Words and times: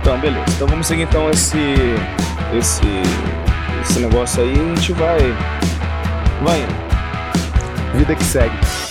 Então, 0.00 0.20
beleza. 0.20 0.44
Então 0.54 0.68
vamos 0.68 0.86
seguir 0.86 1.02
então 1.02 1.30
esse. 1.30 1.58
esse. 2.56 2.82
esse 3.82 4.00
negócio 4.00 4.42
aí 4.42 4.48
e 4.48 4.60
a 4.60 4.74
gente 4.74 4.92
vai. 4.92 5.18
vai. 6.42 6.66
Vida 7.94 8.14
que 8.14 8.24
segue. 8.24 8.85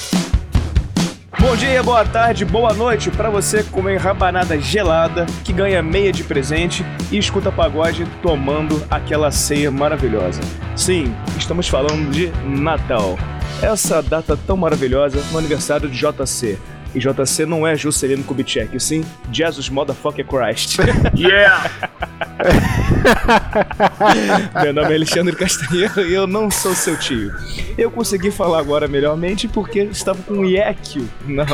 Bom 1.46 1.56
dia, 1.56 1.84
boa 1.84 2.04
tarde, 2.04 2.44
boa 2.44 2.74
noite 2.74 3.12
para 3.12 3.30
você 3.30 3.64
comer 3.64 3.98
rabanada 3.98 4.60
gelada, 4.60 5.28
que 5.44 5.54
ganha 5.54 5.80
meia 5.80 6.12
de 6.12 6.24
presente 6.24 6.84
e 7.12 7.20
escuta 7.20 7.52
pagode 7.52 8.04
tomando 8.20 8.84
aquela 8.90 9.30
ceia 9.30 9.70
maravilhosa. 9.70 10.42
Sim, 10.76 11.16
estamos 11.38 11.70
falando 11.70 12.10
de 12.10 12.32
Natal. 12.44 13.16
Essa 13.62 14.02
data 14.02 14.36
tão 14.36 14.58
maravilhosa 14.58 15.24
no 15.32 15.38
aniversário 15.38 15.88
de 15.88 15.96
JC. 15.96 16.58
E 16.96 17.00
JC 17.00 17.46
não 17.46 17.68
é 17.68 17.76
Juscelino 17.76 18.24
Kubitschek, 18.24 18.80
sim 18.80 19.04
Jesus 19.30 19.68
Motherfucker 19.70 20.26
Christ. 20.26 20.78
Yeah! 21.16 21.70
Meu 24.64 24.74
nome 24.74 24.92
é 24.92 24.96
Alexandre 24.96 25.36
Castanheira 25.36 26.02
e 26.02 26.14
eu 26.14 26.26
não 26.26 26.50
sou 26.50 26.74
seu 26.74 26.98
tio. 26.98 27.34
Eu 27.78 27.92
consegui 27.92 28.32
falar 28.32 28.60
agora 28.60 28.88
melhormente 28.88 29.48
porque 29.48 29.80
estava 29.84 30.22
com 30.24 30.40
o 30.40 30.46
Yekio 30.46 31.08
na, 31.28 31.46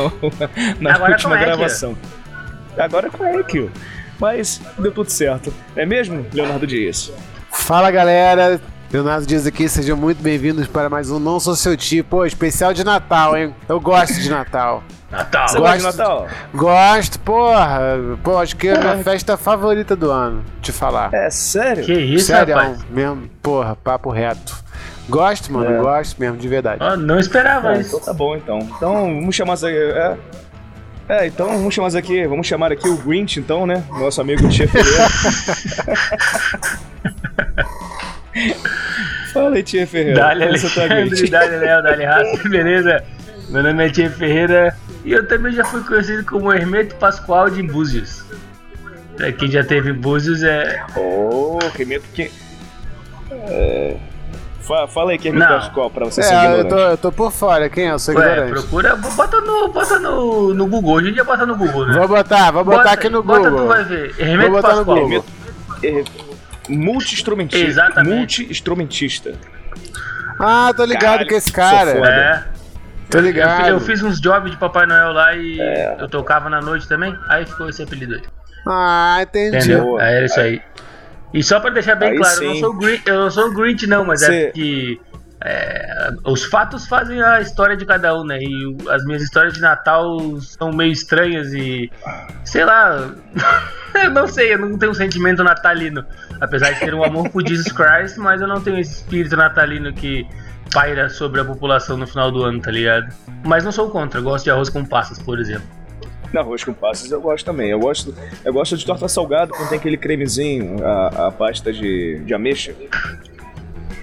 na 0.80 0.94
Agora 0.94 1.12
última 1.12 1.30
com 1.36 1.42
Ekio. 1.42 1.46
gravação. 1.56 1.98
Agora 2.78 3.10
com 3.10 3.24
o 3.24 3.26
Yekio. 3.38 3.70
Mas 4.20 4.60
deu 4.78 4.92
tudo 4.92 5.10
certo. 5.10 5.52
É 5.74 5.84
mesmo, 5.84 6.24
Leonardo 6.32 6.66
Dias? 6.66 7.12
Fala 7.50 7.90
galera, 7.90 8.60
Leonardo 8.92 9.26
Dias 9.26 9.46
aqui, 9.46 9.68
sejam 9.68 9.96
muito 9.96 10.22
bem-vindos 10.22 10.66
para 10.68 10.88
mais 10.88 11.10
um 11.10 11.18
Não 11.18 11.40
Sou 11.40 11.56
Seu 11.56 11.76
Tio. 11.76 12.04
Pô, 12.04 12.24
especial 12.24 12.72
de 12.72 12.84
Natal, 12.84 13.36
hein? 13.36 13.54
Eu 13.68 13.80
gosto 13.80 14.14
de 14.20 14.30
Natal. 14.30 14.82
Natal. 15.12 15.46
Você 15.48 15.58
gosta 15.58 15.76
de 15.76 15.82
Gosto. 15.84 15.98
Natal? 15.98 16.28
Gosto, 16.54 17.20
porra. 17.20 17.80
Pô, 18.24 18.38
acho 18.38 18.56
que 18.56 18.68
é 18.68 18.74
a 18.76 18.80
minha 18.80 18.98
festa 19.04 19.36
favorita 19.36 19.94
do 19.94 20.10
ano, 20.10 20.42
te 20.62 20.72
falar. 20.72 21.12
É 21.12 21.28
sério? 21.30 21.84
Que 21.84 21.92
isso, 21.92 22.26
Sério, 22.28 22.54
rapaz? 22.54 22.78
mesmo, 22.90 23.28
porra, 23.42 23.76
papo 23.76 24.08
reto. 24.10 24.62
Gosto, 25.08 25.52
mano, 25.52 25.70
É. 25.74 25.78
gosto 25.78 26.18
mesmo, 26.18 26.38
de 26.38 26.48
verdade. 26.48 26.78
Ah, 26.80 26.96
não 26.96 27.18
esperava 27.18 27.68
Ah, 27.70 27.78
isso. 27.78 27.96
então 27.96 28.00
tá 28.06 28.12
bom 28.14 28.34
então. 28.36 28.58
Então 28.60 28.94
vamos 29.16 29.34
chamar 29.36 29.54
isso 29.54 29.66
aqui. 29.66 29.76
É, 29.76 30.16
é, 31.08 31.26
então 31.26 31.46
vamos 31.48 31.74
chamar 31.74 31.88
isso 31.88 31.98
aqui. 31.98 32.26
Vamos 32.26 32.46
chamar 32.46 32.72
aqui 32.72 32.88
o 32.88 32.96
Grinch, 32.96 33.38
então, 33.38 33.66
né? 33.66 33.82
Nosso 33.90 34.20
amigo 34.20 34.48
Tia 34.48 34.66
Ferreira. 34.68 35.08
Fala 39.32 39.56
aí, 39.56 39.62
Tia 39.62 39.86
Ferreira. 39.86 40.20
Dali 40.20 40.40
tá, 40.40 40.46
Alexandre, 40.46 41.04
Grinch? 41.10 41.30
Dali 41.30 41.56
Léo, 41.56 41.82
Dali 41.82 42.04
Raça, 42.04 42.48
beleza? 42.48 43.04
Meu 43.50 43.62
nome 43.62 43.86
é 43.86 43.90
Tia 43.90 44.10
Ferreira 44.10 44.74
e 45.04 45.12
eu 45.12 45.26
também 45.26 45.52
já 45.52 45.64
fui 45.64 45.82
conhecido 45.82 46.24
como 46.24 46.52
Hermeto 46.52 46.94
Pascoal 46.96 47.50
de 47.50 47.62
Búzios. 47.62 48.24
Pra 49.16 49.30
quem 49.32 49.50
já 49.50 49.62
teve 49.64 49.92
Búzios 49.92 50.42
é. 50.42 50.84
Oh, 50.96 51.58
que 51.76 51.84
medo 51.84 52.04
que. 52.14 52.30
É... 53.30 53.96
Fa- 54.60 54.86
Fala 54.86 55.10
aí, 55.10 55.20
é 55.24 55.32
Não. 55.32 55.46
Pascoal, 55.46 55.90
pra 55.90 56.04
você 56.04 56.22
ser 56.22 56.32
É, 56.32 56.36
eu 56.36 56.40
ignorante. 56.60 56.68
tô, 56.68 56.78
eu 56.78 56.96
tô 56.96 57.12
por 57.12 57.32
fora, 57.32 57.68
quem 57.68 57.88
é? 57.88 57.90
Eu 57.92 57.98
sou 57.98 58.14
Ué, 58.14 58.20
ignorante. 58.24 58.52
procura, 58.52 58.94
bota 58.96 59.40
no, 59.40 59.68
bota 59.68 59.98
no, 59.98 60.54
no 60.54 60.66
Google. 60.66 60.94
Hoje 60.94 61.10
em 61.10 61.12
dia 61.12 61.24
bota 61.24 61.44
no 61.44 61.56
Google, 61.56 61.86
né? 61.88 61.98
Vou 61.98 62.06
botar, 62.08 62.50
vou 62.52 62.64
botar 62.64 62.76
Bota- 62.78 62.90
aqui 62.92 63.08
no 63.08 63.22
Bota, 63.24 63.50
Google. 63.50 63.64
tu 63.66 63.68
vai 63.68 63.84
ver. 63.84 64.14
Hermeto 64.20 64.62
Pascoal. 64.62 65.00
Google. 65.00 65.24
É, 65.82 66.04
Multi-instrumentista. 66.68 67.66
Exatamente. 67.66 68.14
Multi-instrumentista. 68.16 69.32
Ah, 70.38 70.72
tô 70.76 70.84
ligado 70.84 71.02
Caralho, 71.02 71.28
com 71.28 71.34
esse 71.34 71.52
cara. 71.52 71.90
É. 71.90 72.44
Tô 73.10 73.18
Eu, 73.18 73.22
ligado. 73.22 73.58
fiz- 73.58 73.68
eu 73.68 73.80
fiz 73.80 74.02
uns 74.02 74.20
jobs 74.20 74.50
de 74.50 74.56
Papai 74.56 74.86
Noel 74.86 75.12
lá 75.12 75.34
e 75.36 75.60
É. 75.60 75.96
eu 76.00 76.08
tocava 76.08 76.48
na 76.48 76.60
noite 76.60 76.88
também, 76.88 77.16
aí 77.28 77.44
ficou 77.44 77.68
esse 77.68 77.82
apelido 77.82 78.14
aí. 78.14 78.22
Ah, 78.66 79.18
entendi. 79.22 79.56
Entendeu? 79.56 79.98
Aí 79.98 80.14
era 80.14 80.26
isso 80.26 80.40
aí. 80.40 80.62
E 81.34 81.42
só 81.42 81.60
pra 81.60 81.70
deixar 81.70 81.94
bem 81.96 82.10
Aí 82.10 82.16
claro, 82.18 82.42
eu 82.42 82.48
não, 82.50 82.56
sou 82.60 82.74
Grinch, 82.78 83.02
eu 83.06 83.20
não 83.20 83.30
sou 83.30 83.52
Grinch 83.54 83.86
não, 83.86 84.04
mas 84.04 84.22
é 84.22 84.50
que 84.50 85.00
é, 85.44 86.10
os 86.24 86.44
fatos 86.44 86.86
fazem 86.86 87.20
a 87.22 87.40
história 87.40 87.76
de 87.76 87.84
cada 87.84 88.14
um, 88.16 88.24
né? 88.24 88.38
E 88.40 88.76
as 88.90 89.04
minhas 89.04 89.22
histórias 89.22 89.54
de 89.54 89.60
Natal 89.60 90.18
são 90.40 90.70
meio 90.72 90.92
estranhas 90.92 91.52
e. 91.52 91.90
sei 92.44 92.64
lá. 92.64 93.10
eu 94.04 94.10
não 94.10 94.28
sei, 94.28 94.54
eu 94.54 94.58
não 94.58 94.78
tenho 94.78 94.92
um 94.92 94.94
sentimento 94.94 95.42
natalino. 95.42 96.04
Apesar 96.40 96.70
de 96.72 96.80
ter 96.80 96.94
um 96.94 97.02
amor 97.02 97.28
por 97.30 97.46
Jesus 97.46 97.72
Christ, 97.72 98.18
mas 98.18 98.40
eu 98.40 98.46
não 98.46 98.60
tenho 98.60 98.78
esse 98.78 98.92
espírito 98.96 99.36
natalino 99.36 99.92
que 99.92 100.26
paira 100.72 101.08
sobre 101.08 101.40
a 101.40 101.44
população 101.44 101.96
no 101.96 102.06
final 102.06 102.30
do 102.30 102.42
ano, 102.42 102.60
tá 102.60 102.70
ligado? 102.70 103.12
Mas 103.44 103.64
não 103.64 103.72
sou 103.72 103.90
contra, 103.90 104.20
eu 104.20 104.24
gosto 104.24 104.44
de 104.44 104.50
arroz 104.50 104.68
com 104.68 104.84
passas, 104.84 105.18
por 105.18 105.38
exemplo. 105.38 105.66
Na 106.32 106.40
arroz 106.40 106.64
com 106.64 106.72
passas 106.72 107.10
eu 107.10 107.20
gosto 107.20 107.44
também. 107.44 107.70
Eu 107.70 107.78
gosto, 107.78 108.14
eu 108.44 108.52
gosto 108.52 108.76
de 108.76 108.86
torta 108.86 109.06
salgada 109.06 109.52
quando 109.52 109.68
tem 109.68 109.78
aquele 109.78 109.96
cremezinho, 109.96 110.84
a, 110.84 111.26
a 111.26 111.30
pasta 111.30 111.72
de, 111.72 112.22
de 112.24 112.32
ameixa, 112.34 112.74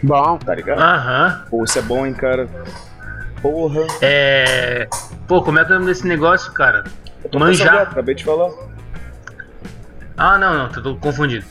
Bom, 0.01 0.37
tá 0.37 0.55
ligado? 0.55 0.79
Aham. 0.79 1.45
Pô, 1.49 1.63
isso 1.63 1.77
é 1.77 1.81
bom, 1.81 2.05
hein, 2.05 2.13
cara. 2.13 2.47
Porra. 3.41 3.85
É. 4.01 4.87
Pô, 5.27 5.41
como 5.41 5.59
é 5.59 5.65
que 5.65 5.71
é 5.71 5.75
o 5.75 5.79
nome 5.79 5.91
desse 5.91 6.07
negócio, 6.07 6.51
cara? 6.53 6.83
Torta 7.23 7.39
Manjar. 7.39 7.67
salgada, 7.67 7.91
acabei 7.91 8.15
de 8.15 8.23
falar. 8.23 8.49
Ah, 10.17 10.37
não, 10.37 10.57
não, 10.57 10.69
tô, 10.69 10.81
tô 10.81 10.95
confundindo. 10.95 11.45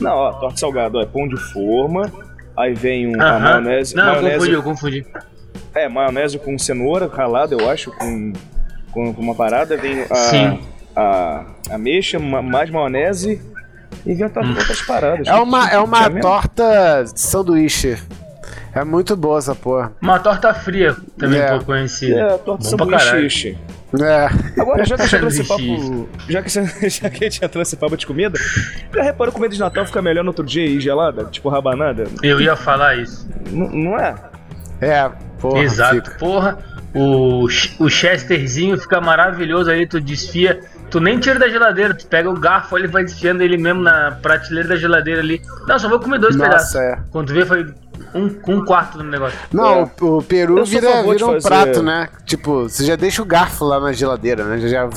Não, 0.00 0.12
ó, 0.12 0.32
torta 0.32 0.56
salgada, 0.56 0.98
ó, 0.98 1.02
é 1.02 1.06
pão 1.06 1.28
de 1.28 1.36
forma. 1.52 2.10
Aí 2.56 2.74
vem 2.74 3.06
um, 3.16 3.20
a 3.20 3.24
Aham. 3.36 3.40
maionese. 3.40 3.94
Não, 3.96 4.04
eu 4.04 4.12
maionese 4.22 4.34
confundi, 4.38 4.52
eu 4.54 4.62
confundi. 4.62 5.06
É, 5.74 5.88
maionese 5.88 6.38
com 6.38 6.58
cenoura 6.58 7.06
ralada, 7.06 7.54
eu 7.58 7.68
acho, 7.70 7.90
com, 7.92 8.32
com, 8.92 9.14
com 9.14 9.22
uma 9.22 9.34
parada. 9.34 9.76
Vem 9.76 10.02
a, 10.10 10.14
Sim. 10.14 10.60
a, 10.94 11.44
a 11.70 11.74
ameixa, 11.74 12.18
ma- 12.18 12.42
mais 12.42 12.68
maionese 12.70 13.40
e 14.04 14.14
vem 14.14 14.24
outra- 14.24 14.44
Hum. 14.44 14.50
outras 14.58 14.82
paradas. 14.82 15.26
é 15.26 15.34
uma, 15.34 15.70
é 15.70 15.78
uma 15.78 16.10
torta 16.20 17.04
sanduíche. 17.14 17.96
É 18.74 18.84
muito 18.84 19.14
boa 19.16 19.38
essa 19.38 19.54
porra. 19.54 19.92
Uma 20.00 20.18
torta 20.18 20.52
fria, 20.54 20.96
também 21.18 21.40
É. 21.40 21.48
pouco 21.50 21.66
conhecida. 21.66 22.20
É, 22.20 22.38
torta 22.38 22.76
Bom 22.76 22.98
sanduíche. 22.98 23.58
É. 24.00 24.60
Agora, 24.60 24.84
já 24.84 24.96
que 24.96 25.08
trouxe 25.18 25.44
Sanduíche. 25.44 25.80
papo. 25.90 26.08
Já 26.28 26.42
que, 26.42 26.48
já 26.88 27.10
que 27.10 27.24
a 27.24 27.30
gente 27.30 27.40
já 27.40 27.48
trouxe 27.48 27.76
papo 27.76 27.96
de 27.96 28.06
comida, 28.06 28.38
já 28.94 29.02
reparou 29.02 29.32
que 29.32 29.36
comida 29.38 29.52
de 29.54 29.60
Natal 29.60 29.84
fica 29.86 30.00
melhor 30.00 30.22
no 30.24 30.30
outro 30.30 30.44
dia 30.44 30.64
e 30.64 30.80
gelada? 30.80 31.24
Tipo 31.26 31.48
rabanada? 31.48 32.04
Eu 32.22 32.40
ia 32.40 32.56
falar 32.56 32.96
isso. 32.96 33.28
N- 33.50 33.84
não 33.84 33.98
é? 33.98 34.14
É, 34.80 35.10
porra. 35.38 35.62
Exato. 35.62 35.94
fica. 35.96 36.10
Porra, 36.18 36.58
o, 36.94 37.44
o 37.78 37.88
chesterzinho 37.90 38.78
fica 38.78 39.00
maravilhoso 39.00 39.70
aí, 39.70 39.86
tu 39.86 40.00
desfia. 40.00 40.60
Tu 40.92 41.00
nem 41.00 41.18
tira 41.18 41.38
da 41.38 41.48
geladeira, 41.48 41.94
tu 41.94 42.06
pega 42.06 42.28
o 42.28 42.38
garfo 42.38 42.76
ali 42.76 42.84
e 42.84 42.88
vai 42.88 43.02
desfiando 43.02 43.42
ele 43.42 43.56
mesmo 43.56 43.80
na 43.80 44.12
prateleira 44.20 44.68
da 44.68 44.76
geladeira 44.76 45.20
ali. 45.22 45.40
Não, 45.66 45.78
só 45.78 45.88
vou 45.88 45.98
comer 45.98 46.18
dois 46.18 46.36
Nossa, 46.36 46.50
pedaços. 46.50 46.74
é. 46.76 46.98
Quando 47.10 47.28
tu 47.28 47.32
vê, 47.34 47.46
foi 47.46 47.66
um, 48.14 48.26
um 48.46 48.62
quarto 48.64 48.98
do 48.98 49.04
negócio. 49.04 49.38
Não, 49.50 49.80
É. 49.80 49.90
o, 50.02 50.22
peru 50.22 50.62
vira, 50.66 51.02
vira 51.02 51.26
um 51.26 51.32
fazer- 51.40 51.48
prato, 51.48 51.82
né? 51.82 52.08
Tipo, 52.26 52.64
você 52.68 52.84
já 52.84 52.94
deixa 52.94 53.22
o 53.22 53.24
garfo 53.24 53.64
lá 53.64 53.80
na 53.80 53.90
geladeira, 53.94 54.44
né? 54.44 54.58
Já, 54.68 54.90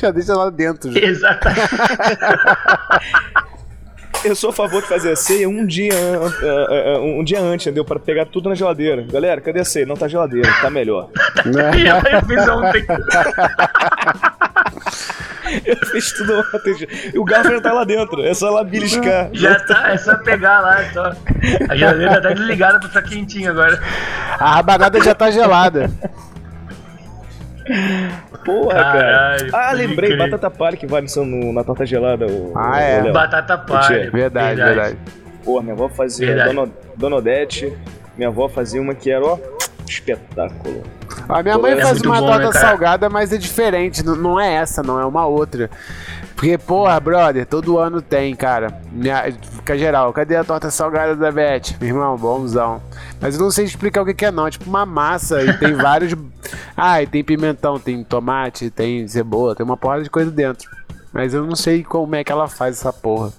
já 0.00 0.10
deixa 0.14 0.32
lá 0.36 0.48
dentro. 0.48 0.92
já. 0.92 1.00
Exatamente. 1.00 1.60
Eu 4.24 4.34
sou 4.34 4.50
a 4.50 4.52
favor 4.52 4.80
de 4.82 4.88
fazer 4.88 5.12
a 5.12 5.16
ceia 5.16 5.48
um 5.48 5.64
dia, 5.64 5.92
an- 5.92 6.32
eh, 6.42 6.94
eh, 6.94 6.98
um 6.98 7.22
dia 7.22 7.40
antes, 7.40 7.66
entendeu? 7.66 7.84
Pra 7.84 7.98
pegar 8.00 8.24
tudo 8.26 8.48
na 8.48 8.54
geladeira. 8.56 9.02
Galera, 9.08 9.40
cadê 9.40 9.60
a 9.60 9.64
ceia? 9.64 9.86
Não 9.86 9.94
tá 9.94 10.08
geladeira, 10.08 10.50
tá 10.60 10.68
melhor. 10.70 11.10
Eu 11.44 12.22
fiz 12.26 12.48
ontem. 12.48 12.84
Eu 15.80 15.86
fiz 15.88 16.12
tudo 16.12 16.38
ontem. 16.54 16.86
E 17.12 17.18
o 17.18 17.24
garfo 17.24 17.50
já 17.50 17.60
tá 17.60 17.72
lá 17.72 17.84
dentro, 17.84 18.22
é 18.22 18.32
só 18.34 18.50
lá 18.50 18.62
beliscar. 18.62 19.28
Já 19.32 19.58
tá, 19.60 19.90
é 19.92 19.96
só 19.96 20.16
pegar 20.18 20.60
lá, 20.60 20.84
só. 20.92 21.12
A 21.68 21.76
geladeira 21.76 22.12
já 22.14 22.20
tá 22.20 22.28
desligada 22.30 22.78
pra 22.78 22.88
ficar 22.88 23.02
quentinho 23.02 23.50
agora. 23.50 23.80
A 24.38 24.54
rabanada 24.56 25.02
já 25.02 25.14
tá 25.14 25.30
gelada. 25.30 25.90
Porra, 28.44 28.74
Caralho, 28.74 29.50
cara. 29.50 29.68
Ah, 29.68 29.72
lembrei, 29.72 30.10
crer. 30.16 30.18
batata 30.30 30.50
palha 30.50 30.76
que 30.76 30.86
vai 30.86 31.02
no, 31.02 31.52
na 31.52 31.64
torta 31.64 31.84
gelada. 31.84 32.26
O, 32.26 32.52
Ah, 32.56 32.80
é. 32.80 33.02
o. 33.02 33.12
Batata 33.12 33.58
palha. 33.58 34.10
Verdade, 34.10 34.60
verdade. 34.60 34.96
Porra, 35.44 35.62
minha 35.62 35.74
avó 35.74 35.88
fazia, 35.88 36.26
Verdade. 36.28 36.54
Dona, 36.54 36.72
Dona 36.96 37.16
Odete, 37.16 37.76
minha 38.16 38.28
avó 38.28 38.48
fazia 38.48 38.80
uma 38.80 38.94
que 38.94 39.10
era, 39.10 39.24
ó, 39.24 39.36
espetáculo. 39.88 40.82
A 41.28 41.42
minha 41.42 41.58
mãe 41.58 41.72
é 41.72 41.80
faz 41.82 42.00
uma 42.00 42.20
bom, 42.20 42.26
torta 42.26 42.46
né, 42.52 42.60
salgada, 42.60 43.08
mas 43.08 43.32
é 43.32 43.36
diferente. 43.38 44.04
Não, 44.04 44.16
não 44.16 44.40
é 44.40 44.54
essa, 44.54 44.82
não, 44.82 44.98
é 45.00 45.04
uma 45.04 45.26
outra. 45.26 45.70
Porque, 46.34 46.58
porra, 46.58 47.00
brother, 47.00 47.46
todo 47.46 47.78
ano 47.78 48.02
tem, 48.02 48.36
cara. 48.36 48.80
Minha, 48.92 49.32
fica 49.32 49.78
geral. 49.78 50.12
Cadê 50.12 50.36
a 50.36 50.44
torta 50.44 50.70
salgada 50.70 51.16
da 51.16 51.32
Beth? 51.32 51.76
Meu 51.80 51.88
irmão, 51.88 52.16
bonzão. 52.16 52.82
Mas 53.20 53.34
eu 53.36 53.40
não 53.42 53.50
sei 53.50 53.64
explicar 53.64 54.02
o 54.02 54.04
que, 54.04 54.12
que 54.12 54.26
é, 54.26 54.30
não. 54.30 54.46
É 54.46 54.50
tipo 54.50 54.68
uma 54.68 54.84
massa 54.84 55.42
e 55.42 55.52
tem 55.58 55.72
vários. 55.74 56.14
Ah, 56.76 57.02
e 57.02 57.06
tem 57.06 57.24
pimentão, 57.24 57.80
tem 57.80 58.04
tomate, 58.04 58.68
tem 58.70 59.08
cebola, 59.08 59.56
tem 59.56 59.64
uma 59.64 59.78
porrada 59.78 60.02
de 60.02 60.10
coisa 60.10 60.30
dentro. 60.30 60.68
Mas 61.10 61.32
eu 61.32 61.44
não 61.46 61.56
sei 61.56 61.82
como 61.82 62.14
é 62.14 62.22
que 62.22 62.30
ela 62.30 62.46
faz 62.48 62.76
essa 62.78 62.92
porra. 62.92 63.32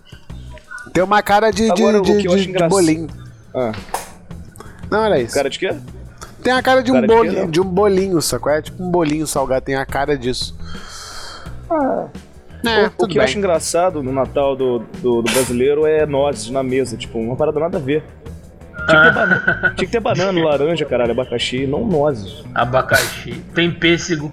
Tem 0.92 1.04
uma 1.04 1.22
cara 1.22 1.52
de, 1.52 1.72
de, 1.72 1.84
Agora, 1.84 2.02
de, 2.02 2.18
de- 2.24 2.28
de 2.28 2.50
engraçado- 2.50 2.70
bolinho. 2.70 3.08
Ah, 3.56 3.72
Não 4.90 5.06
era 5.06 5.20
isso. 5.20 5.36
cara 5.36 5.50
de 5.52 5.60
quê? 5.60 5.74
Tem 6.48 6.54
a 6.54 6.64
cara 6.64 6.82
de 6.82 6.94
um, 6.94 7.06
bolinho, 7.06 7.52
de 7.52 7.60
um 7.60 7.66
bolinho, 7.66 8.22
sacou? 8.22 8.50
É 8.50 8.62
tipo 8.62 8.82
um 8.82 8.90
bolinho 8.90 9.28
salgado, 9.28 9.66
tem 9.66 9.76
a 9.76 9.86
cara 9.86 10.18
disso. 10.18 10.58
É, 11.70 12.86
o, 12.86 12.86
o 12.88 12.90
que 12.90 13.04
eu 13.04 13.08
bem. 13.16 13.20
acho 13.20 13.38
engraçado 13.38 14.02
no 14.02 14.14
Natal 14.14 14.56
do, 14.56 14.80
do, 15.02 15.22
do 15.22 15.32
brasileiro 15.34 15.86
é 15.86 16.06
nozes 16.06 16.50
na 16.50 16.64
mesa, 16.64 16.96
tipo, 16.96 17.20
uma 17.20 17.36
parada 17.36 17.60
nada 17.60 17.78
a 17.78 17.82
ver. 17.82 18.02
Tinha 18.88 19.02
que, 19.02 19.04
ter 19.04 19.12
banana, 19.14 19.74
tinha 19.76 19.86
que 19.88 19.88
ter 19.88 20.00
banana, 20.00 20.42
laranja, 20.46 20.86
caralho, 20.86 21.12
abacaxi, 21.12 21.68
não 21.68 21.86
nozes. 21.86 22.46
Abacaxi. 22.56 23.44
Tem 23.54 23.70
pêssego 23.70 24.32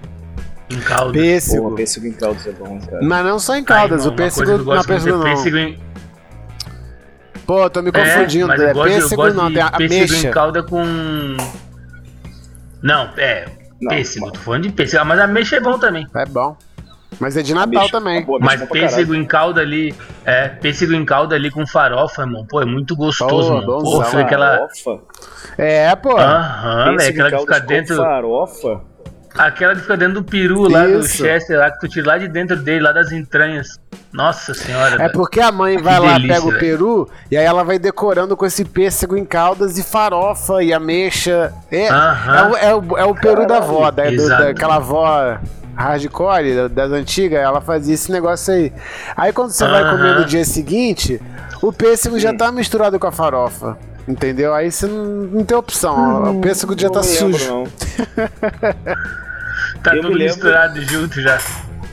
em 0.71 0.79
calda. 0.79 1.07
Pô, 1.07 1.19
Pêssego. 1.19 1.75
pêssego 1.75 2.07
em 2.07 2.13
caldas 2.13 2.47
é 2.47 2.53
bom, 2.53 2.79
cara. 2.79 3.03
Mas 3.03 3.25
não 3.27 3.39
só 3.41 3.55
em 3.57 3.59
Ai, 3.59 3.65
caldas, 3.65 4.05
não, 4.07 4.13
o 4.13 4.15
uma 4.15 4.31
coisa 4.31 4.31
que 4.31 4.47
pêssego 4.47 4.51
eu 4.53 4.65
não 4.65 4.75
é 4.77 4.85
pêssego 4.85 5.09
é 5.09 5.19
não. 5.19 5.25
pêssego 5.25 5.57
em... 5.57 5.79
Pô, 7.45 7.69
tô 7.69 7.83
me 7.83 7.89
É, 7.89 7.93
confundindo. 7.93 8.47
mas 8.47 8.61
É, 8.61 8.71
eu 8.71 8.75
gosto, 8.75 8.93
eu 8.93 9.01
pêssego 9.01 9.33
não, 9.33 9.53
tem 9.53 9.63
a 9.63 9.71
pêssego 9.73 10.29
em 10.29 10.31
calda 10.31 10.63
com... 10.63 10.85
Não, 12.85 13.09
é... 13.17 13.47
Não, 13.81 13.89
pêssego, 13.91 14.31
tô 14.31 14.39
falando 14.39 14.63
de 14.63 14.73
pêssego. 14.73 15.03
Ah, 15.03 15.05
Mas 15.05 15.19
a 15.19 15.25
ameixa 15.25 15.57
é 15.57 15.61
bom 15.61 15.79
também. 15.79 16.07
É 16.15 16.27
bom. 16.27 16.57
Mas 17.21 17.37
é 17.37 17.43
de 17.43 17.55
Natal 17.55 17.69
Ameixa, 17.69 17.93
também. 17.93 18.25
boa, 18.25 18.39
Mas 18.41 18.61
é 18.61 18.67
pêssego 18.67 19.15
em 19.15 19.25
calda 19.25 19.61
ali, 19.61 19.95
é, 20.25 20.49
pêssego 20.49 20.93
em 20.95 21.05
calda 21.05 21.35
ali 21.37 21.51
com 21.51 21.65
farofa, 21.67 22.23
irmão. 22.23 22.45
Pô, 22.49 22.61
é 22.61 22.65
muito 22.65 22.97
gostoso, 22.97 23.49
Pô, 23.51 23.55
mano. 23.55 23.67
Pô, 23.67 23.81
bonzão. 23.83 24.05
fica 24.05 24.21
aquela. 24.23 24.57
Farofa, 24.59 25.01
É, 25.57 25.95
pô. 25.97 26.17
Aham, 26.19 26.93
em 26.93 27.07
Aquela 27.09 27.31
que 27.31 27.39
fica 27.39 27.61
dentro. 27.61 27.97
farofa. 27.97 28.81
Aquela 29.37 29.75
que 29.75 29.81
fica 29.81 29.97
dentro 29.97 30.15
do 30.15 30.25
peru 30.25 30.69
lá 30.69 30.87
do. 30.87 31.03
Chester, 31.07 31.59
lá 31.59 31.71
que 31.71 31.81
tu 31.81 31.89
tira 31.89 32.07
lá 32.09 32.19
de 32.19 32.29
dentro 32.29 32.57
dele, 32.57 32.81
lá 32.85 32.93
das 32.93 33.11
entranhas. 33.11 33.81
Nossa 34.13 34.55
senhora. 34.55 34.95
É 34.95 34.99
velho. 34.99 35.13
porque 35.13 35.41
a 35.41 35.51
mãe 35.51 35.77
vai 35.77 35.95
Que 36.01 36.07
lá, 36.07 36.13
delícia, 36.15 36.35
pega 36.35 36.47
o 36.47 36.51
velho. 36.51 36.61
peru 36.61 37.09
e 37.31 37.37
aí 37.37 37.45
ela 37.45 37.65
vai 37.65 37.79
decorando 37.79 38.37
com 38.37 38.47
esse 38.47 38.65
pêssego 38.65 39.17
em 39.17 39.25
caldas 39.25 39.77
e 39.77 39.83
farofa 39.83 40.63
e 40.63 40.73
ameixa. 40.73 41.53
É, 41.71 41.89
Aham. 41.89 42.37
é, 42.37 42.45
o, 42.45 42.57
é, 42.57 42.75
o, 42.75 42.99
é 42.99 43.05
o 43.07 43.15
peru 43.15 43.45
da 43.45 43.57
avó, 43.57 43.91
da, 43.91 44.05
do- 44.05 44.11
Exato. 44.11 44.45
daquela 44.45 44.77
avó 44.77 45.37
hardcore, 45.75 46.55
da- 46.55 46.69
das 46.69 46.93
antigas, 46.93 47.41
ela 47.41 47.61
fazia 47.61 47.95
esse 47.95 48.13
negócio 48.13 48.55
aí. 48.55 48.73
Aí 49.17 49.33
quando 49.33 49.51
você 49.51 49.67
vai 49.67 49.83
Aham. 49.83 49.97
comer 49.97 50.15
no 50.21 50.25
dia 50.25 50.45
seguinte, 50.45 51.21
o 51.61 51.73
pêssego 51.73 52.19
já 52.21 52.33
tá 52.33 52.53
misturado 52.53 52.99
com 53.01 53.07
a 53.09 53.13
farofa. 53.13 53.77
Entendeu? 54.07 54.53
Aí 54.55 54.71
você 54.71 54.87
não, 54.87 55.05
não 55.05 55.45
tem 55.45 55.57
opção. 55.57 56.37
o 56.37 56.41
pêssego 56.41 56.79
já 56.79 56.91
tá 56.91 57.01
lembro, 57.01 57.33
sujo. 57.39 57.49
não. 57.51 57.65
Tá 59.83 59.95
eu 59.95 60.03
tudo 60.03 60.13
me 60.15 60.19
lembro- 60.19 60.35
misturado 60.35 60.81
junto 60.83 61.21
já. 61.21 61.39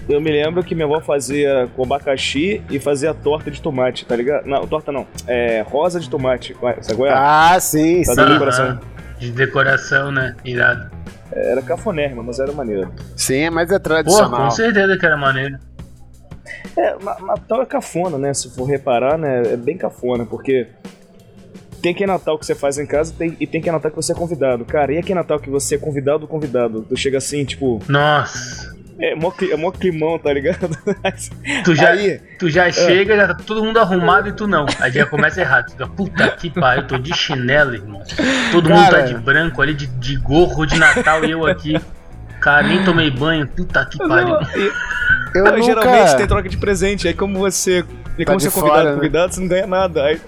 Eu 0.10 0.20
me 0.20 0.32
lembro 0.32 0.64
que 0.64 0.74
minha 0.74 0.86
avó 0.86 1.00
fazia 1.00 1.70
com 1.76 1.84
abacaxi 1.84 2.62
e 2.70 2.80
fazia 2.80 3.14
torta 3.14 3.52
de 3.52 3.62
tomate, 3.62 4.06
tá 4.06 4.16
ligado? 4.16 4.46
Não, 4.46 4.66
torta 4.66 4.92
não. 4.92 5.06
É 5.28 5.62
rosa 5.68 6.00
de 6.00 6.10
tomate. 6.10 6.56
Sabe 6.82 6.96
qual 6.96 7.08
é? 7.10 7.14
Ah, 7.14 7.58
sim, 7.60 8.02
Tá 8.04 8.14
sim. 8.16 8.22
Aham. 8.22 8.34
decoração. 8.34 8.80
De 9.20 9.32
decoração, 9.32 10.12
né? 10.12 10.36
Irado. 10.44 10.90
Era 11.32 11.62
cafonérrima, 11.62 12.24
mas 12.24 12.40
era 12.40 12.52
maneiro. 12.52 12.92
Sim, 13.16 13.50
mas 13.52 13.70
é 13.72 13.78
Pô, 13.78 13.80
tradicional. 13.84 14.46
com 14.46 14.52
certeza 14.52 14.98
que 14.98 15.06
era 15.06 15.16
maneiro. 15.16 15.58
É, 16.78 16.96
Na- 17.04 17.20
Natal 17.20 17.62
é 17.62 17.66
cafona, 17.66 18.18
né? 18.18 18.34
Se 18.34 18.50
for 18.54 18.66
reparar, 18.66 19.18
né? 19.18 19.44
É 19.54 19.56
bem 19.58 19.78
cafona, 19.78 20.26
porque 20.26 20.68
tem 21.82 21.94
que 21.94 22.04
é 22.04 22.08
Natal 22.08 22.38
que 22.38 22.46
você 22.46 22.54
faz 22.56 22.78
em 22.78 22.86
casa 22.86 23.14
tem- 23.18 23.36
e 23.40 23.48
tem 23.48 23.62
que 23.62 23.70
é 23.70 23.72
Natal 23.72 23.90
que 23.92 23.98
você 23.98 24.12
é 24.12 24.16
convidado. 24.16 24.64
Cara, 24.66 24.94
e 24.94 24.98
aqui 24.98 25.12
é 25.12 25.16
Natal 25.16 25.40
que 25.40 25.50
você 25.50 25.76
é 25.76 25.78
convidado 25.78 26.20
do 26.20 26.28
convidado? 26.28 26.86
Tu 26.88 26.96
chega 26.98 27.18
assim, 27.18 27.44
tipo, 27.44 27.82
Nossa. 27.88 28.74
é 29.00 29.16
mó, 29.16 29.32
é 29.52 29.56
mó 29.56 29.72
climão, 29.72 30.18
tá 30.20 30.32
ligado? 30.34 30.70
Tu 31.66 31.76
já, 31.76 31.90
Aí- 31.92 32.20
tu 32.40 32.50
já 32.50 32.72
chega, 32.72 33.16
já 33.16 33.28
tá 33.28 33.34
todo 33.46 33.64
mundo 33.64 33.78
arrumado 33.80 34.30
e 34.30 34.32
tu 34.32 34.48
não. 34.48 34.66
Aí 34.80 34.92
já 34.92 35.06
começa 35.06 35.42
errado. 35.42 35.66
Tu 35.68 35.72
fica, 35.72 35.88
puta 35.88 36.30
que 36.32 36.50
pariu, 36.50 36.88
tô 36.88 36.98
de 36.98 37.14
chinelo, 37.16 37.74
irmão. 37.76 38.02
Todo 38.52 38.70
mundo 38.70 38.86
tá 38.86 38.92
Cara. 38.92 39.04
de 39.04 39.16
branco 39.18 39.62
ali, 39.62 39.74
de, 39.74 39.88
de 39.88 40.16
gorro 40.18 40.66
de 40.66 40.78
Natal 40.80 41.24
e 41.26 41.32
eu 41.32 41.46
aqui. 41.46 41.80
Cara, 42.40 42.64
nem 42.68 42.84
tomei 42.84 43.12
banho, 43.12 43.48
puta 43.48 43.86
que 43.86 43.98
pariu. 44.00 44.36
Eu 45.36 45.44
não, 45.46 45.52
nunca... 45.52 45.62
Geralmente 45.64 46.18
tem 46.18 46.28
troca 46.28 46.50
de 46.50 46.58
presente, 46.58 47.08
aí 47.08 47.14
como 47.14 47.38
você. 47.40 47.86
E 48.18 48.26
Tá 48.26 48.32
como 48.34 48.40
você 48.40 48.48
é 48.48 48.52
convidado, 48.52 48.78
fora, 48.82 48.90
né? 48.90 48.96
convidado, 48.96 49.34
você 49.34 49.40
não 49.42 49.48
ganha 49.48 49.68
nada. 49.68 50.04
Aí, 50.04 50.20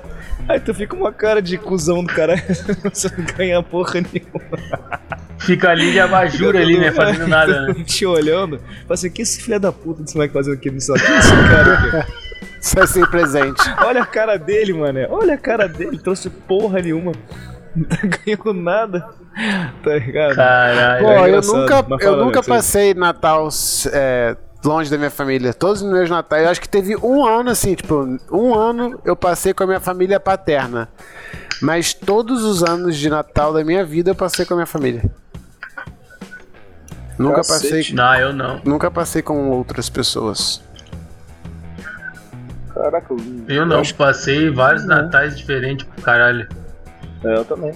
aí 0.47 0.59
tu 0.59 0.73
fica 0.73 0.95
uma 0.95 1.11
cara 1.11 1.41
de 1.41 1.57
cuzão 1.57 2.03
do 2.03 2.13
caralho, 2.13 2.41
você 2.93 3.09
não 3.17 3.25
ganha 3.37 3.63
porra 3.63 4.01
nenhuma. 4.01 5.01
Fica 5.39 5.69
ali 5.69 5.91
de 5.91 5.99
abajur 5.99 6.55
ali, 6.55 6.77
né? 6.77 6.91
Fazendo 6.91 7.27
nada, 7.27 7.67
né? 7.67 7.73
Te 7.83 8.05
olhando, 8.05 8.59
fala 8.59 8.93
assim, 8.93 9.09
que 9.09 9.21
esse 9.21 9.41
filho 9.41 9.59
da 9.59 9.71
puta 9.71 10.03
desse 10.03 10.15
moleque 10.15 10.33
fazendo 10.33 10.53
aqui 10.53 10.71
no 10.71 10.79
celular? 10.79 11.05
Que 11.05 11.11
esse 11.11 11.31
cara 11.49 11.73
aqui? 11.73 12.13
Sai 12.61 12.87
sem 12.87 13.05
presente. 13.05 13.61
Olha 13.83 14.03
a 14.03 14.05
cara 14.05 14.37
dele, 14.37 14.73
mano. 14.73 14.99
Olha 15.09 15.33
a 15.33 15.37
cara 15.37 15.67
dele, 15.67 15.97
trouxe 15.97 16.29
porra 16.29 16.81
nenhuma. 16.81 17.11
Não 17.75 17.83
tá 17.83 17.97
ganhando 17.97 18.53
nada. 18.53 19.09
Tá 19.83 19.95
ligado? 19.95 20.35
Caralho. 20.35 21.03
Pô, 21.03 21.11
é 21.11 21.29
eu 21.31 21.41
nunca, 21.41 21.85
eu 21.99 22.17
nunca 22.17 22.43
passei 22.43 22.93
Natal 22.93 23.49
é, 23.91 24.37
longe 24.63 24.89
da 24.89 24.97
minha 24.97 25.11
família. 25.11 25.53
Todos 25.53 25.81
os 25.81 25.91
meus 25.91 26.09
natais, 26.09 26.43
eu 26.43 26.49
acho 26.49 26.61
que 26.61 26.69
teve 26.69 26.95
um 26.97 27.25
ano 27.25 27.49
assim, 27.49 27.75
tipo, 27.75 28.17
um 28.31 28.53
ano 28.55 28.99
eu 29.05 29.15
passei 29.15 29.53
com 29.53 29.63
a 29.63 29.67
minha 29.67 29.79
família 29.79 30.19
paterna. 30.19 30.87
Mas 31.61 31.93
todos 31.93 32.43
os 32.43 32.63
anos 32.63 32.97
de 32.97 33.09
Natal 33.09 33.53
da 33.53 33.63
minha 33.63 33.85
vida 33.85 34.11
eu 34.11 34.15
passei 34.15 34.45
com 34.45 34.53
a 34.53 34.57
minha 34.57 34.65
família. 34.67 35.03
Nunca 37.17 37.37
Cacete. 37.37 37.63
passei, 37.63 37.93
Não, 37.95 38.15
eu 38.15 38.33
não. 38.33 38.61
nunca 38.65 38.89
passei 38.91 39.21
com 39.21 39.49
outras 39.51 39.89
pessoas. 39.89 40.61
Caraca, 42.73 43.13
Eu 43.47 43.65
não. 43.65 43.79
acho- 43.79 43.93
Passei 43.95 44.49
vários 44.49 44.85
natais 44.85 45.37
diferentes 45.37 45.85
pro 45.85 46.01
caralho. 46.01 46.47
É, 47.23 47.35
eu 47.37 47.45
também. 47.45 47.71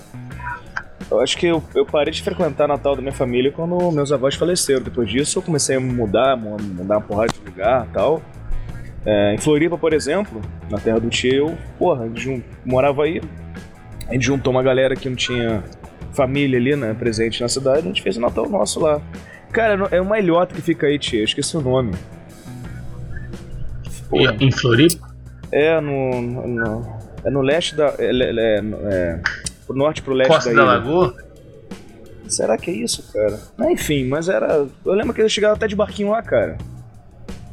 Eu 1.09 1.21
acho 1.21 1.37
que 1.37 1.45
eu, 1.47 1.63
eu 1.73 1.85
parei 1.85 2.11
de 2.13 2.21
frequentar 2.21 2.67
Natal 2.67 2.95
da 2.95 3.01
minha 3.01 3.13
família 3.13 3.51
quando 3.51 3.91
meus 3.91 4.11
avós 4.11 4.35
faleceram. 4.35 4.81
Depois 4.81 5.09
disso 5.09 5.39
eu 5.39 5.41
comecei 5.43 5.77
a 5.77 5.79
mudar, 5.79 6.35
mu- 6.35 6.57
mudar 6.61 6.95
uma 6.97 7.01
porrada 7.01 7.31
de 7.33 7.39
lugar 7.49 7.87
e 7.89 7.93
tal. 7.93 8.21
É, 9.05 9.33
em 9.33 9.37
Floripa, 9.37 9.77
por 9.77 9.93
exemplo, 9.93 10.41
na 10.69 10.77
terra 10.77 10.99
do 10.99 11.09
tio, 11.09 11.33
eu, 11.49 11.57
porra, 11.79 12.03
a 12.03 12.07
gente 12.09 12.43
morava 12.65 13.03
aí. 13.03 13.21
A 14.09 14.13
gente 14.13 14.25
juntou 14.25 14.51
uma 14.51 14.61
galera 14.61 14.95
que 14.95 15.07
não 15.07 15.15
tinha 15.15 15.63
família 16.11 16.57
ali, 16.59 16.75
né, 16.75 16.93
presente 16.97 17.41
na 17.41 17.47
cidade, 17.47 17.79
a 17.79 17.81
gente 17.83 18.01
fez 18.01 18.17
o 18.17 18.21
Natal 18.21 18.49
nosso 18.49 18.79
lá. 18.81 18.99
Cara, 19.51 19.87
é 19.91 20.01
uma 20.01 20.19
ilhota 20.19 20.53
que 20.53 20.61
fica 20.61 20.87
aí, 20.87 20.99
tia, 20.99 21.19
eu 21.19 21.23
esqueci 21.25 21.55
o 21.55 21.61
nome. 21.61 21.93
Porra. 24.09 24.35
Em 24.39 24.51
Floripa? 24.51 25.07
É 25.51 25.79
no, 25.79 26.21
no- 26.21 26.47
no- 26.47 26.97
é 27.23 27.29
no 27.29 27.41
leste 27.41 27.75
da. 27.75 27.93
É, 27.97 28.05
é, 28.11 28.11
é, 28.11 28.61
é, 28.91 29.19
pro 29.67 29.75
norte 29.75 30.01
pro 30.01 30.13
leste 30.13 30.31
Costa 30.33 30.49
da 30.53 30.55
da. 30.55 30.65
Lagoa? 30.65 31.13
Será 32.27 32.57
que 32.57 32.71
é 32.71 32.73
isso, 32.73 33.03
cara? 33.13 33.39
Ah, 33.59 33.71
enfim, 33.71 34.07
mas 34.07 34.27
era. 34.27 34.65
Eu 34.85 34.93
lembro 34.93 35.13
que 35.13 35.21
eles 35.21 35.31
chegavam 35.31 35.55
até 35.55 35.67
de 35.67 35.75
barquinho 35.75 36.11
lá, 36.11 36.21
cara. 36.21 36.57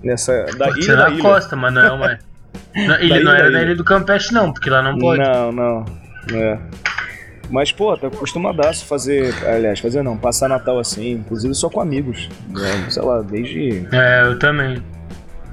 Nessa. 0.02 0.44
Da 0.58 0.66
Pode 0.66 0.78
ilha 0.80 0.82
ser 0.86 0.96
da 0.96 1.10
ilha. 1.10 1.22
costa, 1.22 1.54
mas 1.56 1.72
não 1.74 1.82
é 1.82 1.92
uma. 1.92 2.18
Não, 2.74 2.94
ele 2.96 3.08
Da 3.08 3.20
não 3.20 3.32
ilha, 3.32 3.38
era 3.38 3.50
da 3.50 3.58
na 3.58 3.62
ilha. 3.62 3.76
do 3.76 3.84
Campeche, 3.84 4.32
não, 4.32 4.52
porque 4.52 4.68
lá 4.68 4.82
não 4.82 4.98
pode. 4.98 5.20
Não, 5.22 5.52
não. 5.52 5.84
É. 6.32 6.58
Mas, 7.50 7.70
pô, 7.70 7.96
tá 7.96 8.08
acostumadaço 8.08 8.84
fazer. 8.86 9.32
Aliás, 9.46 9.78
fazer 9.78 10.02
não, 10.02 10.16
passar 10.16 10.48
Natal 10.48 10.78
assim, 10.80 11.12
inclusive 11.12 11.54
só 11.54 11.68
com 11.68 11.80
amigos. 11.80 12.28
Né? 12.48 12.86
Sei 12.90 13.02
lá, 13.02 13.22
desde. 13.22 13.86
É, 13.92 14.22
eu 14.24 14.38
também. 14.40 14.82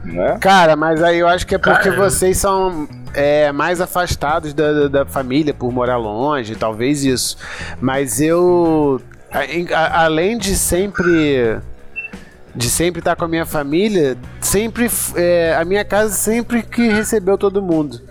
Né? 0.04 0.38
Cara, 0.42 0.76
mas 0.76 1.02
aí 1.04 1.20
eu 1.20 1.28
acho 1.28 1.46
que 1.46 1.54
é 1.54 1.58
porque 1.60 1.90
Cara, 1.90 1.96
vocês 1.96 2.38
são 2.38 2.88
é, 3.14 3.52
mais 3.52 3.82
afastados 3.82 4.54
da, 4.54 4.88
da, 4.88 5.06
família 5.06 5.54
por 5.54 5.72
morar 5.72 5.98
longe, 5.98 6.56
talvez 6.56 7.04
isso. 7.04 7.38
Mas 7.80 8.22
eu, 8.22 9.02
a- 9.32 9.76
a- 9.76 10.04
além 10.06 10.38
de 10.38 10.56
sempre 10.56 11.60
de 12.54 12.70
sempre 12.70 13.00
estar 13.00 13.16
com 13.16 13.24
a 13.24 13.28
minha 13.30 13.46
família, 13.46 14.18
sempre 14.42 14.90
é, 15.16 15.56
a 15.58 15.64
minha 15.64 15.86
casa 15.86 16.14
sempre 16.14 16.62
que 16.62 16.90
recebeu 16.90 17.38
todo 17.38 17.62
mundo. 17.62 18.02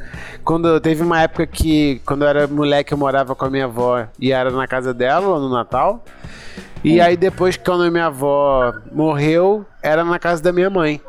Quando 0.42 0.80
teve 0.80 1.02
uma 1.02 1.20
época 1.20 1.46
que 1.46 2.00
quando 2.06 2.22
eu 2.22 2.28
era 2.28 2.46
moleque 2.46 2.92
eu 2.92 2.98
morava 2.98 3.34
com 3.34 3.44
a 3.44 3.50
minha 3.50 3.66
avó 3.66 4.06
e 4.18 4.32
era 4.32 4.50
na 4.50 4.66
casa 4.66 4.94
dela 4.94 5.38
no 5.38 5.50
Natal. 5.50 6.02
E 6.82 6.98
aí 6.98 7.14
depois 7.18 7.58
que 7.58 7.64
quando 7.64 7.84
a 7.84 7.90
minha 7.90 8.06
avó 8.06 8.72
morreu, 8.90 9.66
era 9.82 10.02
na 10.02 10.18
casa 10.18 10.42
da 10.42 10.50
minha 10.50 10.70
mãe. 10.70 11.00